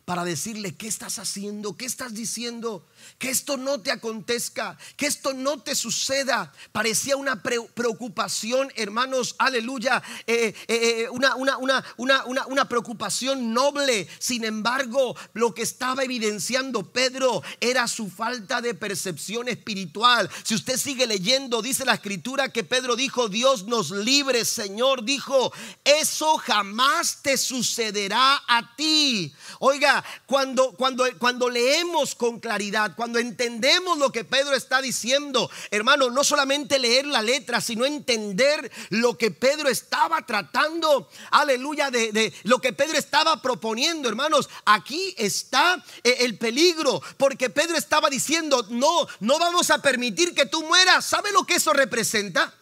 Para 0.04 0.24
decirle, 0.24 0.74
¿qué 0.74 0.88
estás 0.88 1.18
haciendo? 1.18 1.76
¿Qué 1.76 1.84
estás 1.84 2.14
diciendo? 2.14 2.84
Que 3.18 3.30
esto 3.30 3.56
no 3.56 3.80
te 3.80 3.90
acontezca, 3.90 4.76
que 4.96 5.06
esto 5.06 5.34
no 5.34 5.60
te 5.60 5.74
suceda. 5.74 6.52
Parecía 6.72 7.16
una 7.16 7.42
preocupación, 7.42 8.72
hermanos, 8.76 9.36
aleluya, 9.38 10.02
eh, 10.26 10.54
eh, 10.68 11.02
eh, 11.02 11.08
una, 11.10 11.36
una, 11.36 11.58
una, 11.96 12.24
una, 12.46 12.68
preocupación 12.68 13.52
noble. 13.52 14.08
Sin 14.18 14.44
embargo, 14.44 15.16
lo 15.32 15.54
que 15.54 15.62
estaba 15.62 16.02
evidenciando 16.02 16.82
Pedro 16.92 17.42
era 17.60 17.86
su 17.86 18.10
falta 18.10 18.60
de 18.60 18.74
percepción 18.74 19.48
espiritual. 19.48 20.28
Si 20.44 20.54
usted 20.54 20.76
sigue 20.76 21.06
leyendo, 21.06 21.62
dice 21.62 21.84
la 21.84 21.94
escritura 21.94 22.52
que 22.52 22.64
Pedro 22.64 22.96
dijo, 22.96 23.28
Dios 23.28 23.64
nos 23.64 23.90
libre, 23.90 24.44
Señor, 24.44 25.04
dijo, 25.04 25.52
eso 25.84 26.36
jamás 26.38 27.22
te 27.22 27.36
sucederá 27.36 28.42
a 28.46 28.74
ti. 28.76 29.32
Oiga, 29.58 29.89
cuando, 30.26 30.72
cuando, 30.72 31.04
cuando 31.18 31.48
leemos 31.48 32.14
con 32.14 32.40
claridad, 32.40 32.94
cuando 32.96 33.18
entendemos 33.18 33.98
lo 33.98 34.12
que 34.12 34.24
Pedro 34.24 34.54
está 34.54 34.80
diciendo, 34.80 35.50
hermano, 35.70 36.10
no 36.10 36.24
solamente 36.24 36.78
leer 36.78 37.06
la 37.06 37.22
letra, 37.22 37.60
sino 37.60 37.84
entender 37.84 38.70
lo 38.90 39.16
que 39.16 39.30
Pedro 39.30 39.68
estaba 39.68 40.24
tratando, 40.26 41.08
aleluya, 41.30 41.90
de, 41.90 42.12
de 42.12 42.32
lo 42.44 42.60
que 42.60 42.72
Pedro 42.72 42.98
estaba 42.98 43.40
proponiendo, 43.42 44.08
hermanos, 44.08 44.48
aquí 44.64 45.14
está 45.16 45.82
eh, 46.04 46.16
el 46.20 46.38
peligro, 46.38 47.02
porque 47.16 47.50
Pedro 47.50 47.76
estaba 47.76 48.10
diciendo, 48.10 48.66
no, 48.70 49.06
no 49.20 49.38
vamos 49.38 49.70
a 49.70 49.82
permitir 49.82 50.34
que 50.34 50.46
tú 50.46 50.62
mueras. 50.64 51.04
¿Sabe 51.04 51.32
lo 51.32 51.44
que 51.44 51.54
eso 51.54 51.72
representa? 51.72 52.54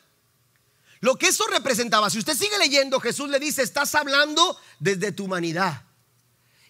Lo 1.01 1.17
que 1.17 1.29
eso 1.29 1.47
representaba, 1.47 2.11
si 2.11 2.19
usted 2.19 2.37
sigue 2.37 2.59
leyendo, 2.59 2.99
Jesús 3.01 3.29
le 3.31 3.39
dice, 3.39 3.63
estás 3.63 3.95
hablando 3.95 4.59
desde 4.81 5.13
tu 5.13 5.27
humanidad. 5.27 5.88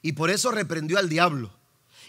Y 0.03 0.13
por 0.13 0.31
eso 0.31 0.51
reprendió 0.51 0.99
al 0.99 1.09
diablo. 1.09 1.53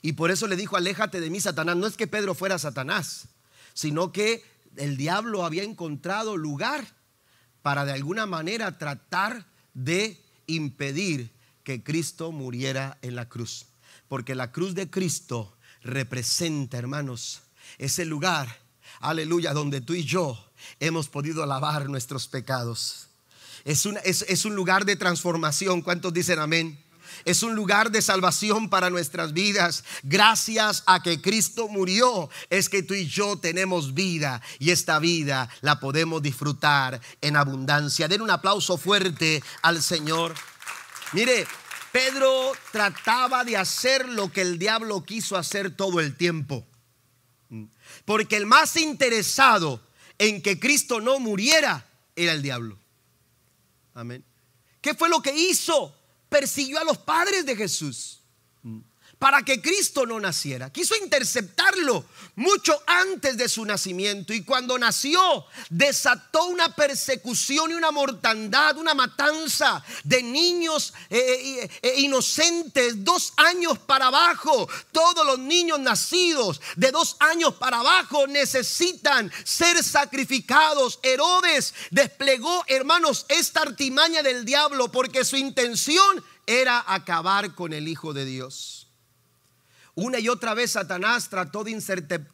Y 0.01 0.13
por 0.13 0.31
eso 0.31 0.47
le 0.47 0.55
dijo, 0.55 0.77
aléjate 0.77 1.19
de 1.19 1.29
mí, 1.29 1.41
Satanás. 1.41 1.75
No 1.75 1.87
es 1.87 1.97
que 1.97 2.07
Pedro 2.07 2.33
fuera 2.33 2.57
Satanás, 2.57 3.27
sino 3.73 4.11
que 4.11 4.43
el 4.77 4.97
diablo 4.97 5.45
había 5.45 5.63
encontrado 5.63 6.37
lugar 6.37 6.87
para 7.61 7.85
de 7.85 7.93
alguna 7.93 8.25
manera 8.25 8.77
tratar 8.77 9.45
de 9.73 10.21
impedir 10.47 11.31
que 11.63 11.83
Cristo 11.83 12.31
muriera 12.31 12.97
en 13.01 13.15
la 13.15 13.27
cruz. 13.27 13.65
Porque 14.07 14.35
la 14.35 14.51
cruz 14.51 14.73
de 14.73 14.89
Cristo 14.89 15.55
representa, 15.83 16.77
hermanos, 16.77 17.41
ese 17.77 18.05
lugar, 18.05 18.59
aleluya, 19.01 19.53
donde 19.53 19.81
tú 19.81 19.93
y 19.93 20.03
yo 20.03 20.51
hemos 20.79 21.09
podido 21.09 21.45
lavar 21.45 21.89
nuestros 21.89 22.27
pecados. 22.27 23.07
Es 23.65 23.85
un, 23.85 23.99
es 24.03 24.45
un 24.45 24.55
lugar 24.55 24.85
de 24.85 24.95
transformación. 24.95 25.81
¿Cuántos 25.81 26.13
dicen 26.13 26.39
amén? 26.39 26.79
Es 27.25 27.43
un 27.43 27.55
lugar 27.55 27.91
de 27.91 28.01
salvación 28.01 28.69
para 28.69 28.89
nuestras 28.89 29.33
vidas. 29.33 29.83
Gracias 30.03 30.83
a 30.85 31.01
que 31.01 31.21
Cristo 31.21 31.67
murió, 31.67 32.29
es 32.49 32.69
que 32.69 32.83
tú 32.83 32.93
y 32.93 33.07
yo 33.07 33.37
tenemos 33.37 33.93
vida 33.93 34.41
y 34.59 34.71
esta 34.71 34.99
vida 34.99 35.49
la 35.61 35.79
podemos 35.79 36.21
disfrutar 36.21 36.99
en 37.21 37.35
abundancia. 37.35 38.07
Den 38.07 38.21
un 38.21 38.31
aplauso 38.31 38.77
fuerte 38.77 39.43
al 39.61 39.81
Señor. 39.81 40.33
Mire, 41.13 41.47
Pedro 41.91 42.51
trataba 42.71 43.43
de 43.43 43.57
hacer 43.57 44.07
lo 44.07 44.31
que 44.31 44.41
el 44.41 44.59
diablo 44.59 45.03
quiso 45.03 45.37
hacer 45.37 45.75
todo 45.75 45.99
el 45.99 46.15
tiempo. 46.15 46.65
Porque 48.05 48.37
el 48.37 48.45
más 48.45 48.75
interesado 48.75 49.81
en 50.17 50.41
que 50.41 50.59
Cristo 50.59 51.01
no 51.01 51.19
muriera 51.19 51.85
era 52.15 52.33
el 52.33 52.41
diablo. 52.41 52.77
Amén. 53.93 54.23
¿Qué 54.81 54.93
fue 54.93 55.09
lo 55.09 55.21
que 55.21 55.35
hizo? 55.35 55.95
Persiguió 56.29 56.79
a 56.79 56.83
los 56.83 56.97
padres 56.97 57.45
de 57.45 57.55
Jesús 57.55 58.18
para 59.19 59.43
que 59.43 59.61
Cristo 59.61 60.05
no 60.05 60.17
naciera. 60.17 60.71
Quiso 60.71 60.95
interceptarlo 60.95 62.05
mucho 62.37 62.81
antes 62.87 63.37
de 63.37 63.49
su 63.49 63.65
nacimiento 63.65 64.33
y 64.33 64.43
cuando 64.43 64.79
nació 64.79 65.45
desató 65.69 66.45
una 66.45 66.73
persecución 66.73 67.71
y 67.71 67.73
una 67.73 67.91
mortandad, 67.91 68.77
una 68.77 68.93
matanza 68.93 69.83
de 70.05 70.23
niños 70.23 70.93
eh, 71.09 71.19
eh, 71.19 71.69
eh, 71.81 71.99
inocentes, 71.99 73.03
dos 73.03 73.33
años 73.35 73.77
para 73.77 74.07
abajo. 74.07 74.69
Todos 74.93 75.25
los 75.25 75.37
niños 75.37 75.79
nacidos 75.79 76.61
de 76.77 76.91
dos 76.91 77.17
años 77.19 77.55
para 77.55 77.81
abajo 77.81 78.25
necesitan 78.25 79.29
ser 79.43 79.83
sacrificados. 79.83 80.97
Herodes 81.03 81.73
desplegó, 81.91 82.63
hermanos, 82.67 83.25
esta 83.27 83.63
artimaña 83.63 84.23
del 84.23 84.45
diablo 84.45 84.89
porque 84.89 85.25
su 85.25 85.35
intención 85.35 86.23
era 86.45 86.83
acabar 86.87 87.53
con 87.53 87.73
el 87.73 87.89
Hijo 87.89 88.13
de 88.13 88.23
Dios. 88.23 88.78
Una 90.01 90.17
y 90.17 90.29
otra 90.29 90.53
vez 90.53 90.71
Satanás 90.71 91.27
trató 91.27 91.65
de 91.65 91.77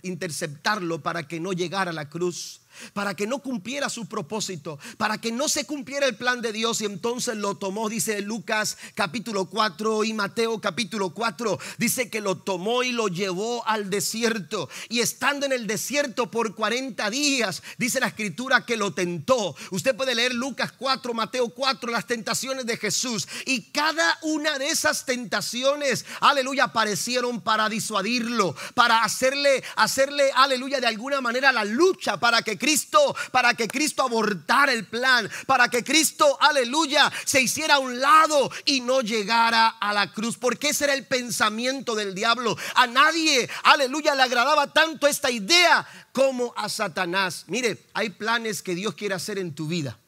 interceptarlo 0.03 1.01
para 1.01 1.27
que 1.27 1.39
no 1.39 1.51
llegara 1.51 1.89
a 1.89 1.95
la 1.95 2.09
cruz 2.09 2.61
para 2.93 3.15
que 3.15 3.27
no 3.27 3.39
cumpliera 3.39 3.89
su 3.89 4.07
propósito, 4.07 4.79
para 4.97 5.19
que 5.19 5.31
no 5.31 5.49
se 5.49 5.65
cumpliera 5.65 6.05
el 6.05 6.15
plan 6.15 6.41
de 6.41 6.53
Dios. 6.53 6.81
Y 6.81 6.85
entonces 6.85 7.37
lo 7.37 7.55
tomó, 7.55 7.89
dice 7.89 8.21
Lucas 8.21 8.77
capítulo 8.93 9.45
4 9.45 10.03
y 10.03 10.13
Mateo 10.13 10.59
capítulo 10.61 11.13
4, 11.13 11.59
dice 11.77 12.09
que 12.09 12.21
lo 12.21 12.37
tomó 12.37 12.83
y 12.83 12.91
lo 12.91 13.07
llevó 13.07 13.65
al 13.67 13.89
desierto. 13.89 14.69
Y 14.89 14.99
estando 14.99 15.45
en 15.45 15.51
el 15.51 15.67
desierto 15.67 16.31
por 16.31 16.55
40 16.55 17.09
días, 17.09 17.63
dice 17.77 17.99
la 17.99 18.07
escritura 18.07 18.65
que 18.65 18.77
lo 18.77 18.93
tentó. 18.93 19.55
Usted 19.71 19.95
puede 19.95 20.15
leer 20.15 20.33
Lucas 20.33 20.71
4, 20.71 21.13
Mateo 21.13 21.49
4, 21.49 21.91
las 21.91 22.07
tentaciones 22.07 22.65
de 22.65 22.77
Jesús. 22.77 23.27
Y 23.45 23.63
cada 23.71 24.17
una 24.21 24.57
de 24.57 24.67
esas 24.69 25.05
tentaciones, 25.05 26.05
aleluya, 26.21 26.65
aparecieron 26.65 27.41
para 27.41 27.69
disuadirlo, 27.69 28.55
para 28.73 29.03
hacerle, 29.03 29.63
hacerle, 29.75 30.31
aleluya, 30.35 30.79
de 30.79 30.87
alguna 30.87 31.21
manera 31.21 31.51
la 31.51 31.65
lucha 31.65 32.17
para 32.17 32.41
que 32.41 32.57
Cristo, 32.65 33.15
para 33.31 33.53
que 33.53 33.67
Cristo 33.67 34.01
abortara 34.01 34.73
el 34.73 34.87
plan, 34.87 35.29
para 35.45 35.69
que 35.69 35.83
Cristo, 35.83 36.35
aleluya, 36.41 37.13
se 37.23 37.39
hiciera 37.39 37.75
a 37.75 37.79
un 37.79 37.99
lado 37.99 38.49
y 38.65 38.81
no 38.81 39.01
llegara 39.01 39.67
a 39.67 39.93
la 39.93 40.11
cruz. 40.11 40.35
Porque 40.35 40.69
ese 40.69 40.85
era 40.85 40.95
el 40.95 41.05
pensamiento 41.05 41.93
del 41.93 42.15
diablo. 42.15 42.57
A 42.73 42.87
nadie, 42.87 43.47
aleluya, 43.65 44.15
le 44.15 44.23
agradaba 44.23 44.73
tanto 44.73 45.05
esta 45.05 45.29
idea 45.29 45.87
como 46.11 46.55
a 46.57 46.67
Satanás. 46.67 47.45
Mire, 47.45 47.85
hay 47.93 48.09
planes 48.09 48.63
que 48.63 48.73
Dios 48.73 48.95
quiere 48.95 49.13
hacer 49.13 49.37
en 49.37 49.53
tu 49.53 49.67
vida, 49.67 49.99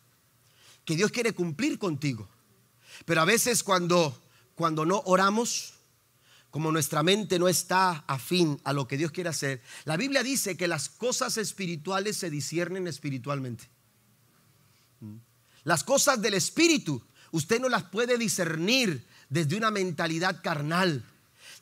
que 0.84 0.95
Dios 0.95 1.12
quiere 1.12 1.34
cumplir 1.34 1.78
contigo. 1.78 2.28
Pero 3.05 3.22
a 3.22 3.26
veces 3.26 3.62
cuando, 3.62 4.20
cuando 4.55 4.84
no 4.84 5.03
oramos, 5.05 5.74
como 6.58 6.72
nuestra 6.72 7.03
mente 7.03 7.38
no 7.38 7.47
está 7.47 8.03
afín 8.08 8.60
a 8.64 8.74
lo 8.74 8.88
que 8.88 8.97
Dios 8.97 9.12
quiere 9.12 9.30
hacer, 9.30 9.62
la 9.86 9.95
Biblia 9.95 10.24
dice 10.24 10.58
que 10.58 10.68
las 10.68 10.89
cosas 10.89 11.38
espirituales 11.38 12.18
se 12.18 12.32
disciernen 12.32 12.88
espiritualmente. 12.88 13.70
Las 15.64 15.84
cosas 15.84 16.20
del 16.20 16.34
espíritu, 16.34 16.99
usted 17.30 17.62
no 17.62 17.70
las 17.70 17.84
puede 17.84 18.18
discernir 18.18 19.05
desde 19.30 19.55
una 19.55 19.70
mentalidad 19.70 20.41
carnal 20.41 21.05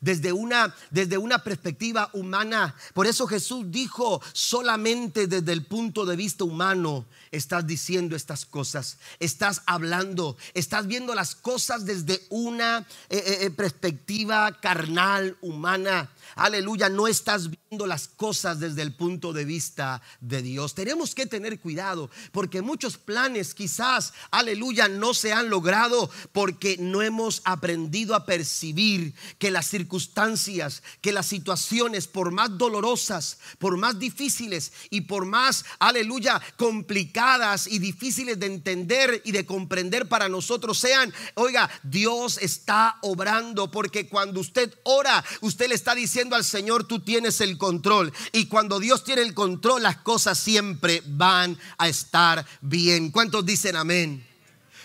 desde 0.06 0.32
una, 0.32 0.72
desde 0.90 1.18
una 1.18 1.42
perspectiva 1.42 2.10
humana. 2.12 2.76
Por 2.94 3.08
eso 3.08 3.26
Jesús 3.26 3.64
dijo, 3.68 4.22
solamente 4.32 5.26
desde 5.26 5.52
el 5.52 5.64
punto 5.64 6.06
de 6.06 6.14
vista 6.14 6.44
humano 6.44 7.04
estás 7.32 7.66
diciendo 7.66 8.14
estas 8.14 8.46
cosas, 8.46 8.98
estás 9.18 9.62
hablando, 9.66 10.36
estás 10.54 10.86
viendo 10.86 11.12
las 11.12 11.34
cosas 11.34 11.84
desde 11.84 12.22
una 12.30 12.86
eh, 13.10 13.16
eh, 13.18 13.38
eh, 13.40 13.50
perspectiva 13.50 14.60
carnal, 14.60 15.36
humana. 15.40 16.08
Aleluya, 16.36 16.90
no 16.90 17.08
estás 17.08 17.48
viendo 17.48 17.86
las 17.86 18.08
cosas 18.08 18.60
desde 18.60 18.82
el 18.82 18.94
punto 18.94 19.32
de 19.32 19.46
vista 19.46 20.02
de 20.20 20.42
Dios. 20.42 20.74
Tenemos 20.74 21.14
que 21.14 21.24
tener 21.24 21.58
cuidado 21.58 22.10
porque 22.30 22.60
muchos 22.60 22.98
planes 22.98 23.54
quizás, 23.54 24.12
aleluya, 24.30 24.86
no 24.86 25.14
se 25.14 25.32
han 25.32 25.48
logrado 25.48 26.10
porque 26.32 26.76
no 26.78 27.00
hemos 27.00 27.40
aprendido 27.44 28.14
a 28.14 28.26
percibir 28.26 29.14
que 29.38 29.50
las 29.50 29.66
circunstancias, 29.68 30.82
que 31.00 31.10
las 31.10 31.24
situaciones, 31.24 32.06
por 32.06 32.30
más 32.32 32.58
dolorosas, 32.58 33.38
por 33.58 33.78
más 33.78 33.98
difíciles 33.98 34.72
y 34.90 35.02
por 35.02 35.24
más, 35.24 35.64
aleluya, 35.78 36.42
complicadas 36.58 37.66
y 37.66 37.78
difíciles 37.78 38.38
de 38.38 38.44
entender 38.44 39.22
y 39.24 39.32
de 39.32 39.46
comprender 39.46 40.06
para 40.06 40.28
nosotros 40.28 40.78
sean, 40.78 41.14
oiga, 41.32 41.70
Dios 41.82 42.36
está 42.42 42.98
obrando 43.00 43.70
porque 43.70 44.06
cuando 44.06 44.40
usted 44.40 44.74
ora, 44.82 45.24
usted 45.40 45.70
le 45.70 45.74
está 45.74 45.94
diciendo, 45.94 46.25
al 46.34 46.44
Señor, 46.44 46.84
tú 46.84 47.00
tienes 47.00 47.40
el 47.40 47.56
control. 47.58 48.12
Y 48.32 48.46
cuando 48.46 48.80
Dios 48.80 49.04
tiene 49.04 49.22
el 49.22 49.34
control, 49.34 49.82
las 49.82 49.98
cosas 49.98 50.38
siempre 50.38 51.02
van 51.06 51.56
a 51.78 51.88
estar 51.88 52.44
bien. 52.60 53.10
¿Cuántos 53.10 53.46
dicen 53.46 53.76
amén? 53.76 54.26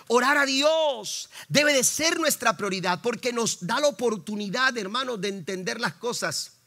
Orar 0.08 0.38
a 0.38 0.46
Dios 0.46 1.30
debe 1.48 1.74
de 1.74 1.84
ser 1.84 2.20
nuestra 2.20 2.58
prioridad 2.58 3.02
porque 3.02 3.32
nos 3.32 3.66
da 3.66 3.80
la 3.80 3.88
oportunidad, 3.88 4.78
hermanos, 4.78 5.22
de 5.22 5.30
entender 5.30 5.80
las 5.80 5.94
cosas 5.94 6.58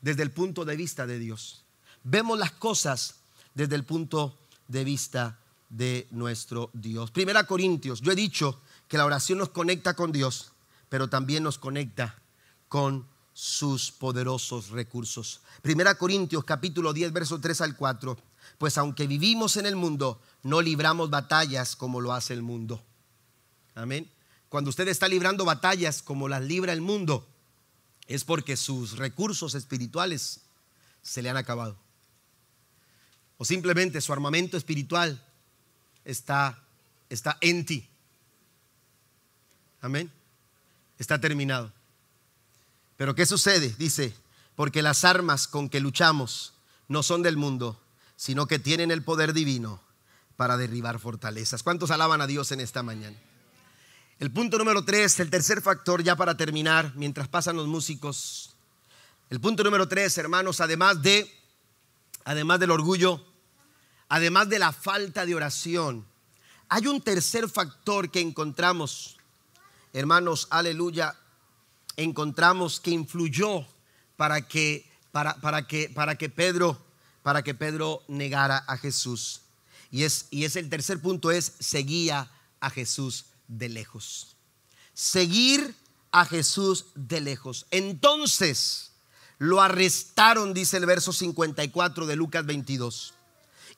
desde 0.00 0.22
el 0.22 0.30
punto 0.30 0.64
de 0.64 0.76
vista 0.76 1.06
de 1.06 1.18
Dios. 1.18 1.64
Vemos 2.04 2.38
las 2.38 2.52
cosas 2.52 3.16
desde 3.54 3.74
el 3.74 3.84
punto 3.84 4.38
de 4.68 4.84
vista 4.84 5.38
de 5.68 6.06
nuestro 6.10 6.70
Dios. 6.74 7.10
Primera 7.10 7.44
Corintios, 7.44 8.00
yo 8.00 8.12
he 8.12 8.16
dicho 8.16 8.60
que 8.88 8.98
la 8.98 9.06
oración 9.06 9.38
nos 9.38 9.48
conecta 9.48 9.94
con 9.94 10.12
Dios, 10.12 10.52
pero 10.88 11.08
también 11.08 11.42
nos 11.42 11.58
conecta 11.58 12.20
con 12.68 13.06
sus 13.32 13.90
poderosos 13.90 14.70
recursos. 14.70 15.40
Primera 15.62 15.94
Corintios 15.96 16.44
capítulo 16.44 16.92
10, 16.92 17.12
verso 17.12 17.40
3 17.40 17.60
al 17.62 17.76
4. 17.76 18.18
Pues 18.58 18.78
aunque 18.78 19.06
vivimos 19.06 19.56
en 19.56 19.66
el 19.66 19.76
mundo, 19.76 20.20
no 20.42 20.60
libramos 20.60 21.10
batallas 21.10 21.76
como 21.76 22.00
lo 22.00 22.12
hace 22.12 22.34
el 22.34 22.42
mundo. 22.42 22.82
Amén. 23.74 24.10
Cuando 24.48 24.70
usted 24.70 24.86
está 24.88 25.08
librando 25.08 25.44
batallas 25.44 26.02
como 26.02 26.28
las 26.28 26.42
libra 26.42 26.72
el 26.72 26.82
mundo, 26.82 27.26
es 28.06 28.24
porque 28.24 28.56
sus 28.56 28.98
recursos 28.98 29.54
espirituales 29.54 30.40
se 31.00 31.22
le 31.22 31.30
han 31.30 31.36
acabado. 31.36 31.78
O 33.38 33.44
simplemente 33.44 34.00
su 34.00 34.12
armamento 34.12 34.56
espiritual 34.56 35.24
está, 36.04 36.62
está 37.08 37.38
en 37.40 37.64
ti. 37.64 37.88
Amén. 39.80 40.12
Está 40.98 41.20
terminado. 41.20 41.72
Pero 43.02 43.16
¿qué 43.16 43.26
sucede? 43.26 43.74
Dice, 43.78 44.14
porque 44.54 44.80
las 44.80 45.04
armas 45.04 45.48
con 45.48 45.68
que 45.68 45.80
luchamos 45.80 46.52
no 46.86 47.02
son 47.02 47.20
del 47.20 47.36
mundo, 47.36 47.82
sino 48.14 48.46
que 48.46 48.60
tienen 48.60 48.92
el 48.92 49.02
poder 49.02 49.32
divino 49.32 49.82
para 50.36 50.56
derribar 50.56 51.00
fortalezas. 51.00 51.64
¿Cuántos 51.64 51.90
alaban 51.90 52.20
a 52.20 52.28
Dios 52.28 52.52
en 52.52 52.60
esta 52.60 52.84
mañana? 52.84 53.16
El 54.20 54.30
punto 54.30 54.56
número 54.56 54.84
tres, 54.84 55.18
el 55.18 55.30
tercer 55.30 55.60
factor, 55.62 56.04
ya 56.04 56.14
para 56.14 56.36
terminar, 56.36 56.92
mientras 56.94 57.26
pasan 57.26 57.56
los 57.56 57.66
músicos. 57.66 58.54
El 59.30 59.40
punto 59.40 59.64
número 59.64 59.88
tres, 59.88 60.16
hermanos, 60.16 60.60
además 60.60 61.02
de, 61.02 61.28
además 62.22 62.60
del 62.60 62.70
orgullo, 62.70 63.20
además 64.10 64.48
de 64.48 64.60
la 64.60 64.70
falta 64.70 65.26
de 65.26 65.34
oración, 65.34 66.06
hay 66.68 66.86
un 66.86 67.02
tercer 67.02 67.48
factor 67.48 68.12
que 68.12 68.20
encontramos, 68.20 69.16
hermanos, 69.92 70.46
aleluya, 70.50 71.16
encontramos 71.96 72.80
que 72.80 72.90
influyó 72.90 73.66
para 74.16 74.46
que, 74.46 74.90
para, 75.10 75.34
para 75.40 75.66
que, 75.66 75.88
para 75.88 76.16
que 76.16 76.28
Pedro, 76.28 76.78
para 77.22 77.42
que 77.42 77.54
Pedro 77.54 78.02
negara 78.08 78.58
a 78.66 78.76
Jesús. 78.76 79.42
Y 79.90 80.04
es, 80.04 80.26
y 80.30 80.44
es 80.44 80.56
el 80.56 80.68
tercer 80.68 81.00
punto, 81.00 81.30
es 81.30 81.52
seguía 81.58 82.30
a 82.60 82.70
Jesús 82.70 83.26
de 83.48 83.68
lejos. 83.68 84.36
Seguir 84.94 85.74
a 86.10 86.24
Jesús 86.24 86.86
de 86.94 87.20
lejos. 87.20 87.66
Entonces 87.70 88.92
lo 89.38 89.60
arrestaron, 89.60 90.54
dice 90.54 90.76
el 90.76 90.86
verso 90.86 91.12
54 91.12 92.06
de 92.06 92.16
Lucas 92.16 92.46
22, 92.46 93.14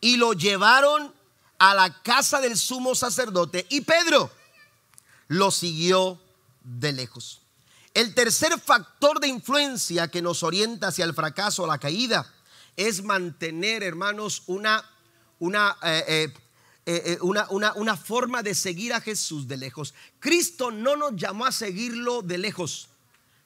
y 0.00 0.16
lo 0.18 0.34
llevaron 0.34 1.14
a 1.58 1.74
la 1.74 2.02
casa 2.02 2.40
del 2.40 2.58
sumo 2.58 2.94
sacerdote 2.94 3.66
y 3.70 3.80
Pedro 3.80 4.30
lo 5.28 5.50
siguió 5.50 6.20
de 6.62 6.92
lejos. 6.92 7.40
El 7.94 8.14
tercer 8.14 8.60
factor 8.60 9.20
de 9.20 9.28
influencia 9.28 10.08
que 10.08 10.20
nos 10.20 10.42
orienta 10.42 10.88
hacia 10.88 11.04
el 11.04 11.14
fracaso 11.14 11.62
o 11.62 11.66
la 11.66 11.78
caída 11.78 12.30
es 12.76 13.04
mantener, 13.04 13.84
hermanos, 13.84 14.42
una, 14.46 14.84
una 15.38 15.76
eh, 15.82 16.04
eh, 16.08 16.34
eh, 16.86 17.02
eh, 17.06 17.18
una, 17.22 17.46
una 17.48 17.96
forma 17.96 18.42
de 18.42 18.54
seguir 18.54 18.92
a 18.92 19.00
Jesús 19.00 19.48
de 19.48 19.56
lejos. 19.56 19.94
Cristo 20.20 20.70
no 20.70 20.96
nos 20.96 21.16
llamó 21.16 21.46
a 21.46 21.52
seguirlo 21.52 22.20
de 22.20 22.36
lejos. 22.36 22.88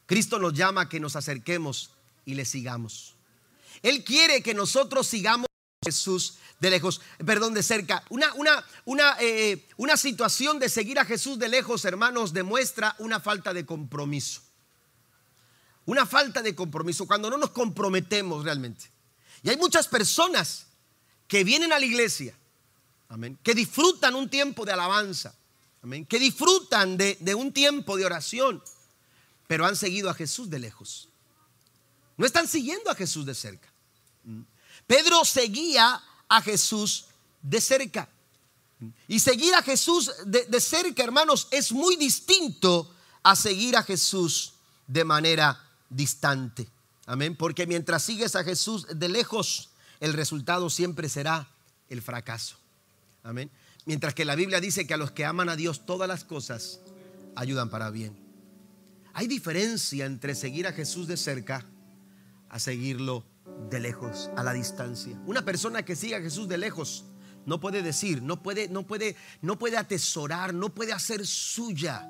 Cristo 0.07 0.41
nos 0.41 0.55
llama 0.55 0.83
a 0.83 0.89
que 0.89 0.99
nos 0.99 1.15
acerquemos 1.15 1.91
y 2.25 2.35
le 2.35 2.45
sigamos. 2.45 3.15
Él 3.83 4.03
quiere 4.03 4.43
que 4.43 4.55
nosotros 4.55 5.07
sigamos 5.07 5.48
Jesús 5.89 6.35
de 6.61 6.71
lejos, 6.71 7.01
perdón, 7.25 7.55
de 7.55 7.63
cerca. 7.63 8.05
Una, 8.11 8.33
una, 8.35 8.65
una, 8.85 9.17
eh, 9.21 9.67
una 9.77 9.97
situación 9.97 10.59
de 10.59 10.69
seguir 10.69 10.99
a 10.99 11.05
Jesús 11.05 11.39
de 11.39 11.49
lejos, 11.49 11.85
hermanos, 11.85 12.33
demuestra 12.33 12.95
una 12.99 13.21
falta 13.21 13.55
de 13.55 13.65
compromiso. 13.65 14.43
Una 15.87 16.05
falta 16.05 16.43
de 16.43 16.55
compromiso, 16.55 17.07
cuando 17.07 17.31
no 17.31 17.39
nos 17.39 17.51
comprometemos 17.51 18.45
realmente. 18.45 18.91
Y 19.43 19.51
hay 19.51 19.57
muchas 19.57 19.89
personas 19.89 20.67
que 21.27 21.45
vienen 21.45 21.73
a 21.73 21.79
la 21.79 21.87
iglesia, 21.87 22.35
Amén. 23.09 23.39
Que 23.43 23.55
disfrutan 23.55 24.15
un 24.15 24.29
tiempo 24.29 24.65
de 24.65 24.73
alabanza. 24.73 25.35
Amén. 25.83 26.05
Que 26.05 26.19
disfrutan 26.19 26.97
de, 26.97 27.17
de 27.21 27.35
un 27.35 27.53
tiempo 27.53 27.97
de 27.97 28.05
oración. 28.05 28.63
Pero 29.47 29.67
han 29.67 29.77
seguido 29.77 30.11
a 30.11 30.15
Jesús 30.15 30.51
de 30.51 30.59
lejos. 30.59 31.09
No 32.17 32.27
están 32.27 32.47
siguiendo 32.47 32.91
a 32.91 32.95
Jesús 32.95 33.25
de 33.25 33.35
cerca. 33.35 33.68
Pedro 34.89 35.25
seguía 35.25 36.03
a 36.29 36.43
Jesús 36.43 37.05
de 37.43 37.61
cerca. 37.61 38.09
Y 39.07 39.21
seguir 39.21 39.55
a 39.55 39.63
Jesús 39.63 40.11
de, 40.25 40.47
de, 40.47 40.61
cerca, 40.61 41.05
hermanos, 41.05 41.47
es 41.51 41.71
muy 41.73 41.97
distinto 41.97 42.93
a 43.23 43.37
seguir 43.37 43.77
a 43.77 43.83
Jesús 43.83 44.55
de 44.87 45.05
manera 45.05 45.61
distante. 45.91 46.67
Amén. 47.07 47.37
Porque 47.37 47.67
mientras 47.67 48.03
sigues 48.03 48.35
a 48.35 48.45
Jesús 48.45 48.87
de 48.89 49.09
lejos, 49.09 49.71
el 50.01 50.15
resultado 50.15 50.71
siempre 50.71 51.09
será 51.09 51.49
el 51.89 52.01
fracaso. 52.03 52.57
Amén. 53.23 53.51
Mientras 53.85 54.15
que 54.15 54.25
la 54.25 54.37
Biblia 54.37 54.61
dice 54.61 54.87
que 54.87 54.95
a 54.95 54.99
los 54.99 55.11
que 55.11 55.27
aman 55.27 55.49
a 55.51 55.57
Dios 55.57 55.85
todas 55.85 56.09
las 56.09 56.25
cosas 56.25 56.81
ayudan 57.35 57.69
para 57.69 57.91
bien. 57.91 58.17
Hay 59.13 59.27
diferencia 59.27 60.07
entre 60.07 60.35
seguir 60.35 60.67
a 60.67 60.73
Jesús 60.73 61.07
de 61.09 61.17
cerca 61.17 61.67
a 62.49 62.59
seguirlo 62.59 63.25
de 63.71 63.81
lejos, 63.81 64.31
a 64.37 64.43
la 64.43 64.53
distancia. 64.53 65.21
Una 65.27 65.45
persona 65.45 65.85
que 65.85 65.97
sigue 65.97 66.17
a 66.17 66.21
Jesús 66.21 66.49
de 66.49 66.59
lejos 66.59 67.05
no 67.47 67.61
puede 67.61 67.83
decir, 67.83 68.23
no 68.23 68.43
puede, 68.43 68.69
no 68.69 68.87
puede, 68.87 69.17
no 69.43 69.59
puede 69.59 69.77
atesorar, 69.77 70.53
no 70.55 70.75
puede 70.75 70.93
hacer 70.93 71.27
suya 71.27 72.09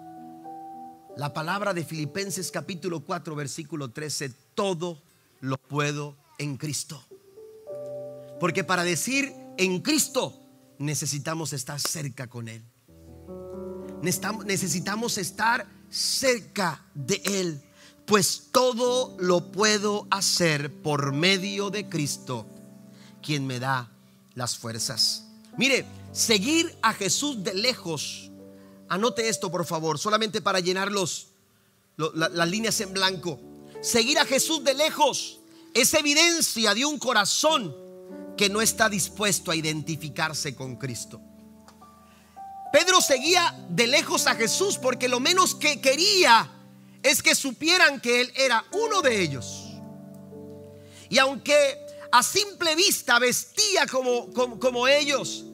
la 1.19 1.33
palabra 1.33 1.75
de 1.75 1.85
Filipenses 1.85 2.53
capítulo 2.53 3.01
4 3.01 3.35
versículo 3.35 3.91
13, 3.91 4.31
todo 4.55 5.03
lo 5.41 5.59
puedo 5.59 6.17
en 6.39 6.57
Cristo. 6.57 7.03
Porque 8.39 8.63
para 8.63 8.85
decir 8.85 9.35
en 9.57 9.81
Cristo 9.81 10.41
necesitamos 10.79 11.53
estar 11.53 11.81
cerca 11.81 12.29
con 12.29 12.49
Él. 12.49 12.65
Necesitamos 14.01 15.19
estar 15.19 15.67
cerca 15.91 16.87
de 16.95 17.21
Él, 17.25 17.65
pues 18.09 18.45
todo 18.53 19.15
lo 19.19 19.53
puedo 19.53 20.09
hacer 20.11 20.73
por 20.73 21.13
medio 21.13 21.69
de 21.69 21.91
Cristo, 21.91 22.47
quien 23.23 23.47
me 23.47 23.61
da 23.61 23.91
las 24.35 24.57
fuerzas. 24.57 25.27
Mire, 25.59 25.85
seguir 26.11 26.75
a 26.81 26.95
Jesús 26.95 27.45
de 27.45 27.53
lejos. 27.53 28.31
Anote 28.89 29.29
esto, 29.29 29.51
por 29.51 29.67
favor, 29.67 29.99
solamente 29.99 30.41
para 30.41 30.61
llenar 30.61 30.91
los, 30.91 31.29
las 31.99 32.49
líneas 32.49 32.81
en 32.81 32.95
blanco. 32.95 33.39
Seguir 33.83 34.19
a 34.19 34.25
Jesús 34.25 34.65
de 34.65 34.73
lejos 34.73 35.41
es 35.75 35.93
evidencia 35.93 36.73
de 36.73 36.87
un 36.87 36.99
corazón 36.99 37.77
que 38.39 38.49
no 38.49 38.63
está 38.63 38.89
dispuesto 38.89 39.51
a 39.51 39.57
identificarse 39.57 40.55
con 40.57 40.77
Cristo. 40.77 41.21
Pedro 42.73 43.03
seguía 43.03 43.55
de 43.69 43.87
lejos 43.87 44.27
a 44.27 44.35
Jesús 44.35 44.79
porque 44.79 45.09
lo 45.09 45.21
menos 45.21 45.55
que 45.55 45.83
quería 45.83 46.55
es 47.03 47.23
que 47.23 47.35
supieran 47.35 48.01
que 48.01 48.21
Él 48.21 48.33
era 48.37 48.65
uno 48.73 49.03
de 49.03 49.21
ellos. 49.21 49.65
Y 51.09 51.19
aunque 51.19 51.79
a 52.11 52.23
simple 52.23 52.75
vista 52.75 53.19
vestía 53.19 53.87
como, 53.87 54.31
como, 54.33 54.89
ellos 54.89 55.45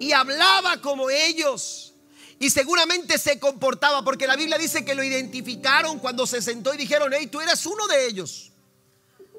y 0.00 0.12
hablaba 0.12 0.80
como 0.80 1.10
ellos, 1.10 1.94
y 2.38 2.50
seguramente 2.50 3.18
se 3.18 3.38
comportaba, 3.38 4.02
porque 4.02 4.26
la 4.26 4.36
Biblia 4.36 4.58
dice 4.58 4.84
que 4.84 4.94
lo 4.94 5.04
identificaron 5.04 6.00
cuando 6.00 6.26
se 6.26 6.42
sentó 6.42 6.74
y 6.74 6.76
dijeron, 6.76 7.12
hey, 7.16 7.28
tú 7.28 7.40
eres 7.40 7.64
uno 7.66 7.86
de 7.86 8.06
ellos. 8.06 8.50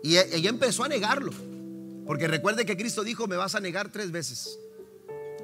Y 0.02 0.16
e, 0.16 0.38
ella 0.38 0.50
empezó 0.50 0.86
a 0.86 0.88
negarlo. 0.88 1.32
Porque 2.06 2.28
recuerde 2.28 2.66
que 2.66 2.78
Cristo 2.78 3.04
dijo, 3.04 3.28
me 3.28 3.36
vas 3.36 3.56
a 3.56 3.60
negar 3.60 3.92
tres 3.92 4.12
veces 4.12 4.58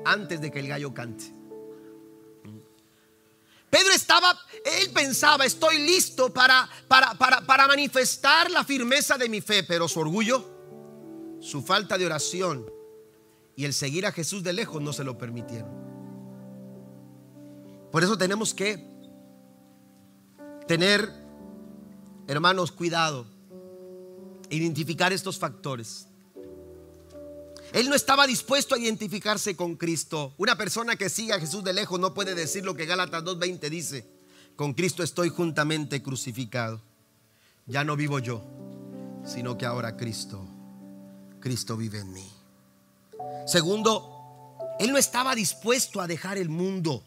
antes 0.05 0.39
de 0.39 0.51
que 0.51 0.59
el 0.59 0.67
gallo 0.67 0.93
cante. 0.93 1.33
Pedro 3.69 3.93
estaba, 3.93 4.35
él 4.65 4.89
pensaba, 4.91 5.45
estoy 5.45 5.77
listo 5.79 6.33
para, 6.33 6.67
para, 6.87 7.13
para, 7.15 7.67
manifestar 7.67 8.49
la 8.49 8.63
firmeza 8.63 9.17
de 9.17 9.29
mi 9.29 9.41
fe, 9.41 9.63
pero 9.63 9.87
su 9.87 9.99
orgullo, 9.99 11.37
su 11.39 11.61
falta 11.61 11.97
de 11.97 12.05
oración 12.05 12.65
y 13.55 13.65
el 13.65 13.73
seguir 13.73 14.05
a 14.07 14.11
Jesús 14.11 14.41
de 14.43 14.53
lejos 14.53 14.81
no 14.81 14.91
se 14.91 15.03
lo 15.03 15.17
permitieron. 15.17 15.69
Por 17.91 18.03
eso 18.03 18.17
tenemos 18.17 18.53
que 18.53 18.83
tener, 20.67 21.11
hermanos, 22.27 22.71
cuidado, 22.71 23.27
identificar 24.49 25.13
estos 25.13 25.37
factores. 25.37 26.08
Él 27.73 27.87
no 27.87 27.95
estaba 27.95 28.25
dispuesto 28.25 28.75
a 28.75 28.79
identificarse 28.79 29.55
con 29.55 29.75
Cristo. 29.75 30.33
Una 30.37 30.57
persona 30.57 30.95
que 30.95 31.09
sigue 31.09 31.33
a 31.33 31.39
Jesús 31.39 31.63
de 31.63 31.73
lejos 31.73 31.99
no 31.99 32.13
puede 32.13 32.33
decir 32.33 32.65
lo 32.65 32.75
que 32.75 32.85
Gálatas 32.85 33.23
2.20 33.23 33.69
dice. 33.69 34.07
Con 34.55 34.73
Cristo 34.73 35.03
estoy 35.03 35.29
juntamente 35.29 36.01
crucificado. 36.01 36.81
Ya 37.67 37.83
no 37.83 37.95
vivo 37.95 38.19
yo, 38.19 38.43
sino 39.23 39.57
que 39.57 39.65
ahora 39.65 39.95
Cristo, 39.95 40.43
Cristo 41.39 41.77
vive 41.77 41.99
en 41.99 42.11
mí. 42.11 42.27
Segundo, 43.45 44.57
Él 44.79 44.91
no 44.91 44.97
estaba 44.97 45.35
dispuesto 45.35 46.01
a 46.01 46.07
dejar 46.07 46.37
el 46.37 46.49
mundo. 46.49 47.03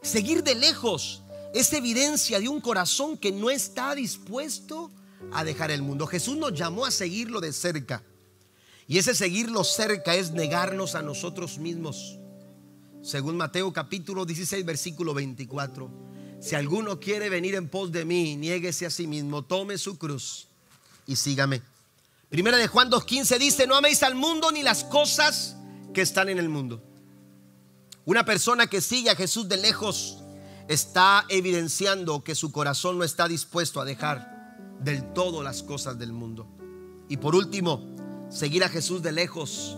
Seguir 0.00 0.42
de 0.42 0.54
lejos 0.54 1.22
es 1.52 1.72
evidencia 1.74 2.40
de 2.40 2.48
un 2.48 2.60
corazón 2.62 3.18
que 3.18 3.30
no 3.30 3.50
está 3.50 3.94
dispuesto 3.94 4.90
a 5.32 5.44
dejar 5.44 5.70
el 5.70 5.82
mundo. 5.82 6.06
Jesús 6.06 6.36
nos 6.36 6.54
llamó 6.54 6.86
a 6.86 6.90
seguirlo 6.90 7.40
de 7.40 7.52
cerca. 7.52 8.02
Y 8.88 8.98
ese 8.98 9.14
seguirlo 9.14 9.64
cerca 9.64 10.14
es 10.14 10.32
negarnos 10.32 10.94
a 10.94 11.02
nosotros 11.02 11.58
mismos. 11.58 12.18
Según 13.02 13.36
Mateo 13.36 13.72
capítulo 13.72 14.24
16, 14.24 14.64
versículo 14.64 15.14
24. 15.14 15.90
Si 16.40 16.54
alguno 16.54 16.98
quiere 16.98 17.28
venir 17.28 17.54
en 17.54 17.68
pos 17.68 17.92
de 17.92 18.04
mí, 18.04 18.36
niéguese 18.36 18.86
a 18.86 18.90
sí 18.90 19.06
mismo, 19.06 19.42
tome 19.42 19.78
su 19.78 19.96
cruz 19.98 20.48
y 21.06 21.16
sígame. 21.16 21.62
Primera 22.28 22.56
de 22.56 22.66
Juan 22.66 22.90
2.15 22.90 23.38
dice, 23.38 23.66
no 23.66 23.76
améis 23.76 24.02
al 24.02 24.14
mundo 24.14 24.50
ni 24.50 24.62
las 24.62 24.84
cosas 24.84 25.56
que 25.92 26.00
están 26.00 26.28
en 26.28 26.38
el 26.38 26.48
mundo. 26.48 26.82
Una 28.04 28.24
persona 28.24 28.66
que 28.66 28.80
sigue 28.80 29.10
a 29.10 29.16
Jesús 29.16 29.48
de 29.48 29.58
lejos 29.58 30.18
está 30.66 31.24
evidenciando 31.28 32.24
que 32.24 32.34
su 32.34 32.50
corazón 32.50 32.98
no 32.98 33.04
está 33.04 33.28
dispuesto 33.28 33.80
a 33.80 33.84
dejar 33.84 34.56
del 34.80 35.12
todo 35.12 35.42
las 35.42 35.62
cosas 35.62 35.98
del 35.98 36.12
mundo. 36.12 36.48
Y 37.08 37.18
por 37.18 37.36
último, 37.36 37.91
seguir 38.32 38.64
a 38.64 38.68
Jesús 38.68 39.02
de 39.02 39.12
lejos 39.12 39.76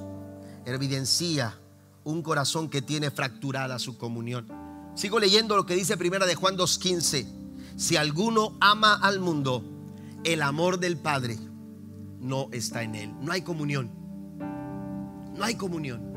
evidencia 0.64 1.58
un 2.04 2.22
corazón 2.22 2.68
que 2.68 2.82
tiene 2.82 3.10
fracturada 3.10 3.78
su 3.78 3.98
comunión. 3.98 4.46
Sigo 4.94 5.18
leyendo 5.18 5.56
lo 5.56 5.66
que 5.66 5.74
dice 5.74 5.96
primera 5.96 6.26
de 6.26 6.34
Juan 6.34 6.56
2:15. 6.56 7.26
Si 7.76 7.96
alguno 7.96 8.56
ama 8.60 8.94
al 8.94 9.18
mundo, 9.18 9.64
el 10.22 10.42
amor 10.42 10.78
del 10.78 10.96
Padre 10.96 11.38
no 12.20 12.48
está 12.52 12.82
en 12.82 12.94
él. 12.94 13.14
No 13.20 13.32
hay 13.32 13.42
comunión. 13.42 13.90
No 15.36 15.44
hay 15.44 15.56
comunión. 15.56 16.14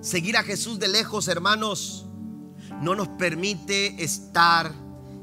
Seguir 0.00 0.36
a 0.36 0.42
Jesús 0.42 0.78
de 0.78 0.88
lejos, 0.88 1.28
hermanos, 1.28 2.06
no 2.82 2.94
nos 2.94 3.08
permite 3.08 4.02
estar 4.02 4.72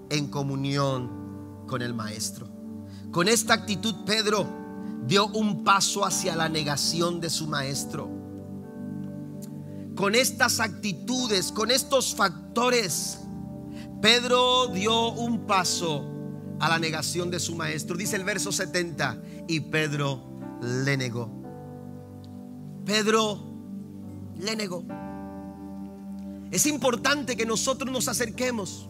en 0.09 0.27
comunión 0.29 1.65
con 1.67 1.81
el 1.81 1.93
Maestro. 1.93 2.49
Con 3.11 3.27
esta 3.27 3.53
actitud 3.53 3.93
Pedro 4.05 4.58
dio 5.09 5.25
un 5.25 5.63
paso 5.63 6.05
hacia 6.05 6.35
la 6.35 6.47
negación 6.49 7.19
de 7.19 7.31
su 7.31 7.47
Maestro. 7.47 8.07
Con 9.95 10.13
estas 10.13 10.59
actitudes, 10.59 11.51
con 11.51 11.71
estos 11.71 12.13
factores, 12.13 13.17
Pedro 14.03 14.67
dio 14.67 15.09
un 15.13 15.47
paso 15.47 16.05
a 16.59 16.69
la 16.69 16.77
negación 16.77 17.31
de 17.31 17.39
su 17.39 17.55
Maestro. 17.55 17.97
Dice 17.97 18.17
el 18.17 18.23
verso 18.23 18.51
70, 18.51 19.19
y 19.47 19.61
Pedro 19.61 20.21
le 20.61 20.95
negó. 20.95 21.27
Pedro 22.85 23.39
le 24.37 24.55
negó. 24.55 24.83
Es 26.51 26.67
importante 26.67 27.35
que 27.35 27.47
nosotros 27.47 27.91
nos 27.91 28.07
acerquemos. 28.07 28.87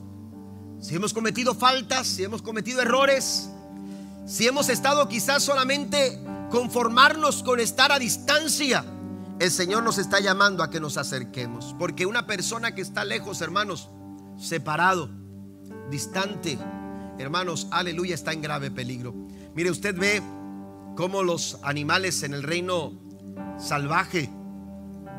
Si 0.81 0.95
hemos 0.95 1.13
cometido 1.13 1.55
faltas, 1.55 2.07
si 2.07 2.25
hemos 2.25 2.41
cometido 2.41 2.81
errores, 2.81 3.49
si 4.29 4.45
hemos 4.45 4.69
estado 4.69 5.09
quizás 5.09 5.41
solamente 5.41 6.19
conformarnos 6.51 7.41
con 7.41 7.59
estar 7.59 7.91
a 7.91 7.97
distancia, 7.97 8.85
el 9.39 9.49
Señor 9.49 9.81
nos 9.81 9.97
está 9.97 10.19
llamando 10.19 10.61
a 10.61 10.69
que 10.69 10.79
nos 10.79 10.97
acerquemos. 10.97 11.75
Porque 11.79 12.05
una 12.05 12.27
persona 12.27 12.75
que 12.75 12.81
está 12.81 13.03
lejos, 13.05 13.41
hermanos, 13.41 13.89
separado, 14.37 15.09
distante, 15.89 16.59
hermanos, 17.17 17.69
aleluya, 17.71 18.13
está 18.13 18.31
en 18.31 18.43
grave 18.43 18.69
peligro. 18.69 19.15
Mire, 19.55 19.71
usted 19.71 19.97
ve 19.97 20.21
cómo 20.95 21.23
los 21.23 21.57
animales 21.63 22.21
en 22.21 22.35
el 22.35 22.43
reino 22.43 22.93
salvaje 23.57 24.29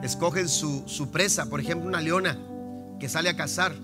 escogen 0.05 0.49
su, 0.49 1.09
presa, 1.11 1.47
por 1.47 1.59
ejemplo 1.59 1.89
una 1.89 2.01
leona 2.01 2.39
que 3.01 3.09
sale 3.09 3.29
a 3.29 3.37
cazar. 3.37 3.75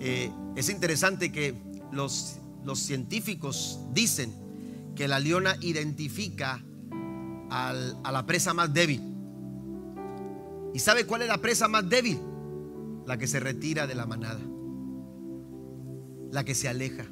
Eh, 0.00 0.30
es 0.54 0.68
interesante 0.68 1.32
que 1.32 1.56
los, 1.92 2.41
los 2.64 2.78
científicos 2.78 3.80
dicen 3.92 4.32
que 4.94 5.08
la 5.08 5.18
leona 5.18 5.56
identifica 5.60 6.64
a 7.50 8.10
la 8.12 8.26
presa 8.26 8.54
más 8.54 8.72
débil. 8.72 9.12
¿Y 10.74 10.78
sabe 10.78 11.06
cuál 11.06 11.22
es 11.22 11.28
la 11.28 11.38
presa 11.38 11.68
más 11.68 11.88
débil? 11.88 12.18
La 13.06 13.18
que 13.18 13.26
se 13.26 13.40
retira 13.40 13.86
de 13.86 13.94
la 13.94 14.06
manada. 14.06 14.40
La 16.30 16.44
que 16.44 16.54
se 16.54 16.68
aleja. 16.68 17.06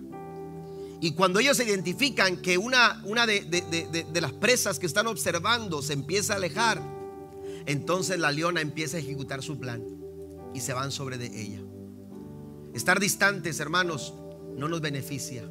Y 1.02 1.12
cuando 1.12 1.38
ellos 1.38 1.58
identifican 1.60 2.36
que 2.36 2.58
una, 2.58 3.02
de, 3.26 3.40
de, 3.40 4.20
las 4.20 4.32
presas 4.32 4.78
que 4.78 4.86
están 4.86 5.06
observando 5.06 5.80
se 5.80 5.94
empieza 5.94 6.34
a 6.34 6.36
alejar, 6.36 6.82
entonces 7.64 8.18
la 8.18 8.30
leona 8.30 8.60
empieza 8.60 8.98
a 8.98 9.00
ejecutar 9.00 9.42
su 9.42 9.58
plan 9.58 9.82
y 10.54 10.60
se 10.60 10.74
van 10.74 10.90
sobre 10.90 11.16
de 11.16 11.26
ella. 11.26 11.62
Estar 12.74 13.00
distantes, 13.00 13.60
hermanos, 13.60 14.12
no 14.60 14.68
nos 14.68 14.82
beneficia, 14.82 15.42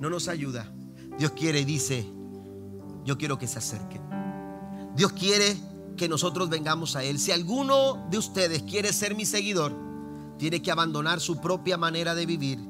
no 0.00 0.08
nos 0.08 0.28
ayuda. 0.28 0.72
Dios 1.18 1.32
quiere 1.32 1.60
y 1.60 1.64
dice, 1.64 2.06
yo 3.04 3.18
quiero 3.18 3.38
que 3.38 3.48
se 3.48 3.58
acerquen. 3.58 4.00
Dios 4.94 5.12
quiere 5.12 5.56
que 5.96 6.08
nosotros 6.08 6.48
vengamos 6.48 6.94
a 6.94 7.02
Él. 7.02 7.18
Si 7.18 7.32
alguno 7.32 8.06
de 8.08 8.18
ustedes 8.18 8.62
quiere 8.62 8.92
ser 8.92 9.16
mi 9.16 9.26
seguidor, 9.26 9.74
tiene 10.38 10.62
que 10.62 10.70
abandonar 10.70 11.20
su 11.20 11.40
propia 11.40 11.76
manera 11.76 12.14
de 12.14 12.24
vivir, 12.24 12.60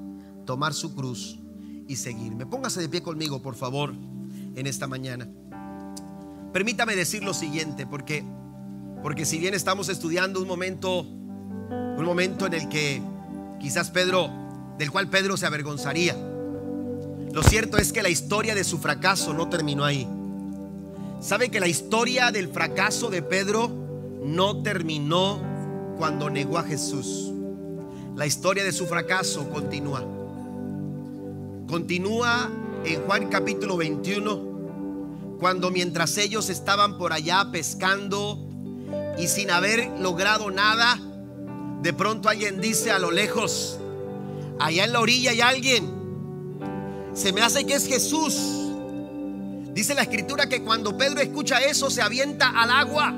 tomar 0.47 0.73
su 0.73 0.95
cruz 0.95 1.39
y 1.87 1.97
seguirme. 1.97 2.47
Póngase 2.47 2.81
de 2.81 2.89
pie 2.89 3.03
conmigo, 3.03 3.43
por 3.43 3.55
favor, 3.55 3.93
en 4.55 4.67
esta 4.67 4.87
mañana. 4.87 5.29
Permítame 6.55 6.97
decir 6.97 7.23
lo 7.23 7.35
siguiente, 7.35 7.87
porque 7.87 8.25
porque 9.03 9.27
si 9.27 9.39
bien 9.39 9.53
estamos 9.53 9.91
estudiando 9.91 10.41
un 10.41 10.49
momento, 10.49 11.03
un 11.03 12.05
momento 12.05 12.47
en 12.47 12.55
el 12.55 12.69
que 12.69 13.03
quizás 13.61 13.91
Pedro, 13.91 14.46
del 14.79 14.91
cual 14.91 15.09
Pedro 15.09 15.37
se 15.37 15.47
avergonzaría, 15.47 16.17
lo 17.37 17.43
cierto 17.43 17.77
es 17.77 17.93
que 17.93 18.03
la 18.03 18.09
historia 18.09 18.55
de 18.55 18.65
su 18.65 18.79
fracaso 18.79 19.35
no 19.35 19.51
terminó 19.51 19.85
ahí. 19.85 20.09
¿Sabe 21.21 21.51
que 21.51 21.61
la 21.61 21.69
historia 21.69 22.31
del 22.31 22.49
fracaso 22.49 23.11
de 23.11 23.21
Pedro 23.21 23.69
no 24.23 24.63
terminó 24.63 25.43
cuando 25.99 26.31
negó 26.31 26.57
a 26.57 26.63
Jesús? 26.63 27.31
La 28.15 28.25
historia 28.25 28.65
de 28.65 28.73
su 28.73 28.87
fracaso 28.87 29.51
continúa. 29.51 30.03
Continúa 31.69 32.51
en 32.87 33.03
Juan 33.03 33.29
capítulo 33.29 33.77
21, 33.77 35.37
cuando 35.39 35.71
mientras 35.71 36.17
ellos 36.17 36.49
estaban 36.49 36.97
por 36.97 37.13
allá 37.13 37.51
pescando, 37.53 38.39
y 39.19 39.27
sin 39.29 39.51
haber 39.51 39.89
logrado 40.01 40.51
nada, 40.51 40.99
de 41.83 41.93
pronto 41.93 42.31
alguien 42.31 42.63
dice 42.63 42.93
a 42.93 42.99
lo 42.99 43.11
lejos, 43.11 43.79
allá 44.61 44.85
en 44.85 44.93
la 44.93 45.01
orilla 45.01 45.31
hay 45.31 45.41
alguien, 45.41 45.97
se 47.15 47.33
me 47.33 47.41
hace 47.41 47.65
que 47.65 47.75
es 47.75 47.87
Jesús. 47.87 48.37
Dice 49.73 49.95
la 49.95 50.03
escritura 50.03 50.49
que 50.49 50.63
cuando 50.63 50.97
Pedro 50.97 51.21
escucha 51.21 51.59
eso 51.61 51.91
se 51.91 52.01
avienta 52.01 52.49
al 52.49 52.71
agua 52.71 53.15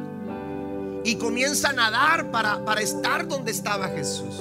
y 1.05 1.17
comienza 1.17 1.71
a 1.71 1.73
nadar 1.73 2.31
para, 2.31 2.65
para 2.65 2.81
estar 2.81 3.29
donde 3.29 3.53
estaba 3.53 3.89
Jesús. 3.89 4.35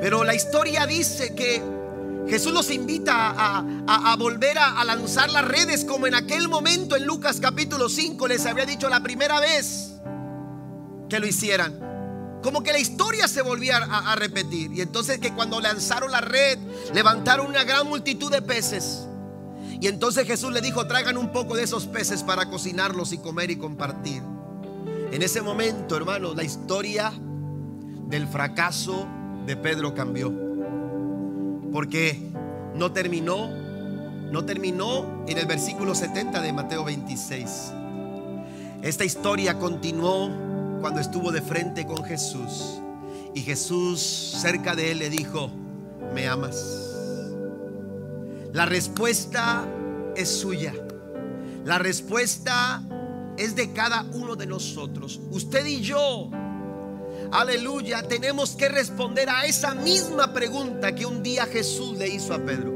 Pero 0.00 0.24
la 0.24 0.34
historia 0.34 0.86
dice 0.86 1.34
que 1.34 1.62
Jesús 2.28 2.52
los 2.52 2.70
invita 2.70 3.34
a, 3.86 4.16
volver 4.16 4.58
a, 4.58 4.80
a, 4.80 4.84
lanzar 4.84 5.30
las 5.30 5.46
redes 5.46 5.84
como 5.84 6.06
en 6.06 6.14
aquel 6.14 6.48
momento 6.48 6.96
en 6.96 7.04
Lucas 7.04 7.38
capítulo 7.40 7.88
5 7.88 8.28
les 8.28 8.46
había 8.46 8.64
dicho 8.64 8.88
la 8.88 9.02
primera 9.02 9.40
vez 9.40 9.94
que 11.08 11.18
lo 11.20 11.26
hicieran. 11.26 11.93
Como 12.44 12.62
que 12.62 12.72
la 12.72 12.78
historia 12.78 13.26
se 13.26 13.40
volvía 13.40 13.78
a, 13.78 14.14
repetir. 14.16 14.70
Y 14.74 14.82
entonces 14.82 15.18
que 15.18 15.32
cuando 15.32 15.62
lanzaron 15.62 16.10
la 16.10 16.20
red, 16.20 16.58
levantaron 16.92 17.46
una 17.46 17.64
gran 17.64 17.88
multitud 17.88 18.30
de 18.30 18.42
peces. 18.42 19.08
Y 19.80 19.86
entonces 19.86 20.26
Jesús 20.26 20.52
le 20.52 20.60
dijo, 20.60 20.86
traigan 20.86 21.16
un 21.16 21.32
poco 21.32 21.56
de 21.56 21.62
esos 21.62 21.86
peces 21.86 22.22
para 22.22 22.50
cocinarlos 22.50 23.14
y 23.14 23.18
comer 23.18 23.50
y 23.50 23.56
compartir. 23.56 24.22
En 25.10 25.22
ese 25.22 25.40
momento, 25.40 25.96
hermano, 25.96 26.34
la 26.34 26.44
historia 26.44 27.14
del 28.08 28.28
fracaso 28.28 29.08
de 29.46 29.56
Pedro 29.56 29.94
cambió. 29.94 30.30
Porque 31.72 32.30
no 32.74 32.92
terminó, 32.92 33.48
no 33.48 34.44
terminó 34.44 35.24
en 35.26 35.38
el 35.38 35.46
versículo 35.46 35.94
70 35.94 36.42
de 36.42 36.52
Mateo 36.52 36.84
26. 36.84 37.72
Esta 38.82 39.06
historia 39.06 39.58
continuó 39.58 40.53
cuando 40.84 41.00
estuvo 41.00 41.32
de 41.32 41.40
frente 41.40 41.86
con 41.86 42.04
Jesús 42.04 42.78
y 43.32 43.40
Jesús 43.40 44.02
cerca 44.02 44.74
de 44.76 44.90
él 44.90 44.98
le 44.98 45.08
dijo, 45.08 45.50
¿me 46.12 46.28
amas? 46.28 46.62
La 48.52 48.66
respuesta 48.66 49.66
es 50.14 50.28
suya. 50.28 50.74
La 51.64 51.78
respuesta 51.78 52.82
es 53.38 53.56
de 53.56 53.72
cada 53.72 54.02
uno 54.12 54.36
de 54.36 54.46
nosotros. 54.46 55.22
Usted 55.30 55.64
y 55.64 55.80
yo, 55.80 56.28
aleluya, 57.32 58.02
tenemos 58.02 58.54
que 58.54 58.68
responder 58.68 59.30
a 59.30 59.46
esa 59.46 59.74
misma 59.74 60.34
pregunta 60.34 60.94
que 60.94 61.06
un 61.06 61.22
día 61.22 61.46
Jesús 61.46 61.96
le 61.96 62.08
hizo 62.08 62.34
a 62.34 62.44
Pedro. 62.44 62.74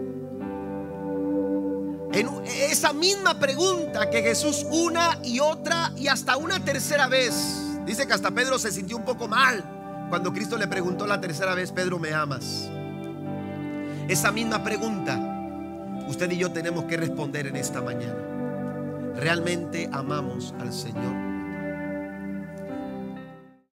En 2.15 2.27
esa 2.47 2.95
misma 2.95 3.39
pregunta 3.39 4.09
que 4.09 4.23
Jesús 4.23 4.65
una 4.71 5.21
y 5.23 5.41
otra 5.41 5.93
y 5.95 6.09
hasta 6.09 6.39
una 6.39 6.65
tercera 6.65 7.07
vez 7.07 7.67
Dice 7.89 8.07
que 8.07 8.13
hasta 8.13 8.31
Pedro 8.31 8.59
se 8.59 8.71
sintió 8.71 8.99
un 8.99 9.05
poco 9.07 9.29
mal 9.29 9.65
cuando 10.11 10.31
Cristo 10.31 10.59
le 10.59 10.69
preguntó 10.69 11.07
la 11.07 11.23
tercera 11.23 11.55
vez, 11.55 11.73
Pedro, 11.73 11.99
¿me 11.99 12.13
amas? 12.13 12.69
Esa 14.07 14.31
misma 14.31 14.63
pregunta 14.63 15.19
usted 16.07 16.31
y 16.31 16.37
yo 16.37 16.53
tenemos 16.53 16.85
que 16.85 16.99
responder 16.99 17.47
en 17.47 17.57
esta 17.57 17.81
mañana. 17.81 19.15
¿Realmente 19.17 19.89
amamos 19.91 20.55
al 20.61 20.71
Señor? 20.71 21.28